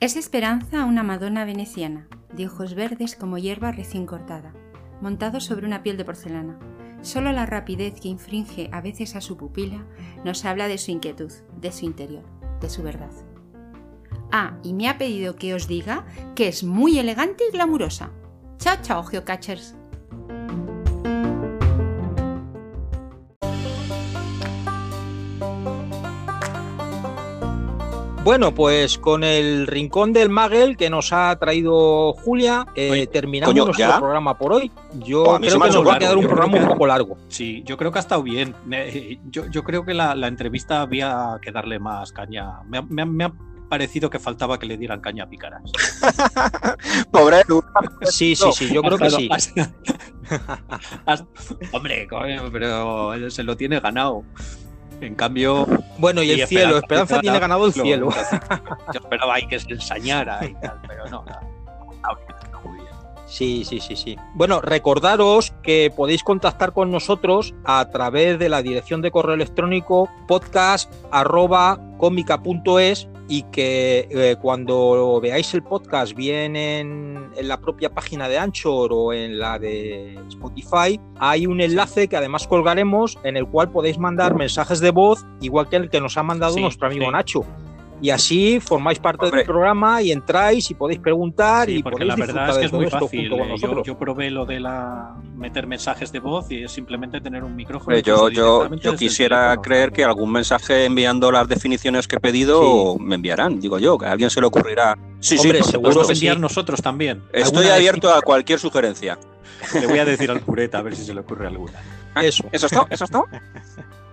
Es 0.00 0.16
Esperanza 0.16 0.84
una 0.84 1.02
Madonna 1.02 1.44
veneciana, 1.44 2.06
de 2.32 2.46
ojos 2.46 2.74
verdes 2.74 3.16
como 3.16 3.38
hierba 3.38 3.72
recién 3.72 4.06
cortada, 4.06 4.52
montado 5.00 5.40
sobre 5.40 5.66
una 5.66 5.82
piel 5.82 5.96
de 5.96 6.04
porcelana. 6.04 6.58
Solo 7.02 7.32
la 7.32 7.46
rapidez 7.46 8.00
que 8.00 8.08
infringe 8.08 8.68
a 8.72 8.80
veces 8.80 9.14
a 9.14 9.20
su 9.20 9.36
pupila 9.36 9.86
nos 10.24 10.44
habla 10.44 10.66
de 10.66 10.78
su 10.78 10.90
inquietud, 10.90 11.32
de 11.60 11.70
su 11.72 11.84
interior, 11.84 12.24
de 12.60 12.68
su 12.68 12.82
verdad. 12.82 13.12
Ah, 14.32 14.58
y 14.62 14.72
me 14.72 14.88
ha 14.88 14.98
pedido 14.98 15.36
que 15.36 15.54
os 15.54 15.68
diga 15.68 16.04
que 16.34 16.48
es 16.48 16.64
muy 16.64 16.98
elegante 16.98 17.44
y 17.48 17.52
glamurosa. 17.52 18.10
Chao, 18.58 18.76
chao, 18.82 19.04
geocachers. 19.04 19.75
Bueno, 28.26 28.52
pues 28.52 28.98
con 28.98 29.22
el 29.22 29.68
rincón 29.68 30.12
del 30.12 30.30
Magel 30.30 30.76
que 30.76 30.90
nos 30.90 31.12
ha 31.12 31.36
traído 31.38 32.12
Julia, 32.14 32.66
eh, 32.74 32.90
Oye, 32.90 33.06
terminamos 33.06 33.52
coño, 33.54 33.66
nuestro 33.66 33.86
¿ya? 33.88 33.98
programa 34.00 34.36
por 34.36 34.52
hoy. 34.52 34.72
Yo 34.94 35.22
Oh, 35.22 35.38
creo 35.38 35.60
que 35.60 35.68
nos 35.70 35.86
va 35.86 35.94
a 35.94 35.98
quedar 36.00 36.16
un 36.16 36.26
programa 36.26 36.58
un 36.58 36.66
poco 36.66 36.86
largo. 36.88 37.16
Sí, 37.28 37.62
yo 37.64 37.76
creo 37.76 37.92
que 37.92 37.98
ha 37.98 38.00
estado 38.00 38.24
bien. 38.24 38.52
Me- 38.64 39.20
yo, 39.30 39.48
yo 39.48 39.62
creo 39.62 39.84
que 39.84 39.94
la, 39.94 40.16
la 40.16 40.26
entrevista 40.26 40.80
había 40.80 41.38
que 41.40 41.52
darle 41.52 41.78
más 41.78 42.10
caña. 42.10 42.62
Me 42.68 42.78
ha, 42.78 42.82
me 42.82 43.02
ha- 43.02 43.06
me 43.06 43.24
ha 43.26 43.32
parecido 43.68 44.10
que 44.10 44.18
faltaba 44.18 44.58
que 44.58 44.66
le 44.66 44.76
dieran 44.76 45.00
caña 45.00 45.22
a 45.22 45.28
Picaras. 45.28 45.62
Pobre. 47.12 47.42
Sí, 48.10 48.34
sí, 48.34 48.50
sí, 48.52 48.74
yo 48.74 48.82
creo 48.82 48.98
que 48.98 49.08
sí. 49.10 49.28
Hombre, 51.72 52.08
coño, 52.08 52.42
pero 52.50 53.30
se 53.30 53.44
lo 53.44 53.56
tiene 53.56 53.78
ganado. 53.78 54.24
En 55.00 55.14
cambio. 55.14 55.66
Bueno, 55.98 56.22
y 56.22 56.30
el 56.30 56.46
cielo, 56.46 56.76
Esperanza 56.78 57.20
tiene 57.20 57.38
ganado 57.38 57.66
el 57.66 57.72
cielo. 57.72 58.08
Yo 58.92 59.00
esperaba 59.00 59.34
ahí 59.34 59.46
que 59.46 59.60
se 59.60 59.72
ensañara 59.72 60.44
y 60.44 60.54
tal, 60.54 60.80
pero 60.86 61.08
no. 61.08 61.24
Muy 62.64 62.78
bien. 62.78 62.88
Sí, 63.26 63.64
sí, 63.64 63.80
sí, 63.80 63.96
sí. 63.96 64.16
Bueno, 64.34 64.60
recordaros 64.60 65.52
que 65.62 65.92
podéis 65.94 66.22
contactar 66.22 66.72
con 66.72 66.90
nosotros 66.90 67.54
a 67.64 67.88
través 67.90 68.38
de 68.38 68.48
la 68.48 68.62
dirección 68.62 69.02
de 69.02 69.10
correo 69.10 69.34
electrónico 69.34 70.08
podcast@comica.es 70.28 73.08
y 73.28 73.42
que 73.44 74.08
eh, 74.10 74.36
cuando 74.40 75.20
veáis 75.20 75.52
el 75.54 75.62
podcast 75.62 76.14
bien 76.14 76.54
en, 76.56 77.30
en 77.36 77.48
la 77.48 77.60
propia 77.60 77.90
página 77.90 78.28
de 78.28 78.38
Anchor 78.38 78.92
o 78.92 79.12
en 79.12 79.38
la 79.38 79.58
de 79.58 80.18
Spotify, 80.28 81.00
hay 81.18 81.46
un 81.46 81.60
enlace 81.60 82.08
que 82.08 82.16
además 82.16 82.46
colgaremos 82.46 83.18
en 83.24 83.36
el 83.36 83.46
cual 83.46 83.70
podéis 83.70 83.98
mandar 83.98 84.34
mensajes 84.34 84.80
de 84.80 84.90
voz 84.90 85.24
igual 85.40 85.68
que 85.68 85.76
el 85.76 85.90
que 85.90 86.00
nos 86.00 86.16
ha 86.16 86.22
mandado 86.22 86.54
Sí, 86.54 86.60
nuestro 86.60 86.86
amigo 86.86 87.06
sí. 87.06 87.10
Nacho. 87.10 87.44
Y 88.00 88.10
así 88.10 88.60
formáis 88.60 88.98
parte 88.98 89.24
Hombre. 89.24 89.38
del 89.38 89.46
programa 89.46 90.02
y 90.02 90.12
entráis 90.12 90.70
y 90.70 90.74
podéis 90.74 91.00
preguntar 91.00 91.66
Sí, 91.66 91.76
y 91.76 91.82
porque 91.82 92.04
podéis 92.04 92.08
la 92.18 92.26
verdad 92.26 92.50
es 92.50 92.58
que 92.58 92.64
es 92.66 92.72
muy 92.72 92.90
fácil. 92.90 93.32
eh, 93.32 93.54
Yo, 93.84 93.98
probé 93.98 94.30
lo 94.30 94.44
de 94.44 94.60
la 94.60 95.16
meter 95.34 95.66
mensajes 95.66 96.12
de 96.12 96.18
voz 96.20 96.50
y 96.50 96.64
es 96.64 96.72
simplemente 96.72 97.20
tener 97.22 97.42
un 97.42 97.56
micrófono. 97.56 97.96
Yo, 97.98 98.28
yo, 98.28 98.68
yo 98.76 98.96
quisiera 98.96 99.56
creer 99.62 99.92
que 99.92 100.04
algún 100.04 100.30
mensaje 100.30 100.84
enviando 100.84 101.32
las 101.32 101.48
definiciones 101.48 102.06
que 102.06 102.16
he 102.16 102.20
pedido 102.20 102.98
me 102.98 103.14
enviarán, 103.14 103.60
digo 103.60 103.78
yo, 103.78 103.96
que 103.96 104.06
a 104.06 104.12
alguien 104.12 104.28
se 104.28 104.40
le 104.40 104.46
ocurrirá. 104.46 104.96
Sí, 105.20 105.38
Hombre, 105.38 105.62
sí, 105.62 105.70
seguro 105.70 106.06
que 106.06 106.12
enviar 106.12 106.36
sí. 106.36 106.42
nosotros 106.42 106.82
también. 106.82 107.22
Estoy 107.32 107.68
abierto 107.68 108.12
a 108.12 108.20
cualquier 108.20 108.58
sugerencia. 108.58 109.18
Le 109.72 109.86
voy 109.86 109.98
a 109.98 110.04
decir 110.04 110.30
al 110.30 110.42
cureta 110.42 110.78
a 110.78 110.82
ver 110.82 110.94
si 110.94 111.02
se 111.04 111.14
le 111.14 111.20
ocurre 111.20 111.46
alguna. 111.46 111.72
Eso. 112.22 112.44
¿Eso 112.52 112.66
es 112.66 112.72
todo? 112.72 112.86
¿Eso 112.90 113.04
es 113.04 113.10
todo? 113.10 113.24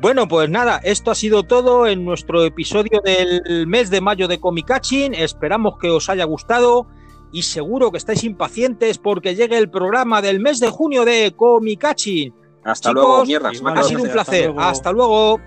Bueno, 0.00 0.28
pues 0.28 0.48
nada, 0.50 0.80
esto 0.84 1.10
ha 1.10 1.14
sido 1.14 1.44
todo 1.44 1.86
en 1.86 2.04
nuestro 2.04 2.44
episodio 2.44 3.00
del 3.04 3.66
mes 3.66 3.90
de 3.90 4.00
mayo 4.00 4.28
de 4.28 4.38
Comicaching. 4.40 5.12
Esperamos 5.14 5.78
que 5.78 5.90
os 5.90 6.08
haya 6.08 6.24
gustado 6.24 6.86
y 7.32 7.42
seguro 7.42 7.90
que 7.90 7.98
estáis 7.98 8.22
impacientes 8.24 8.98
porque 8.98 9.34
llegue 9.34 9.56
el 9.58 9.70
programa 9.70 10.20
del 10.22 10.40
mes 10.40 10.60
de 10.60 10.68
junio 10.70 11.04
de 11.04 11.32
Comicaching. 11.36 12.32
Hasta 12.64 12.90
Chicos, 12.90 12.94
luego, 13.04 13.24
mierdas. 13.24 13.54
igual, 13.54 13.78
Ha 13.78 13.82
sido 13.82 14.00
un 14.02 14.06
Hasta 14.08 14.12
placer. 14.24 14.44
luego. 14.46 14.60
Hasta 14.60 14.92
luego. 14.92 15.40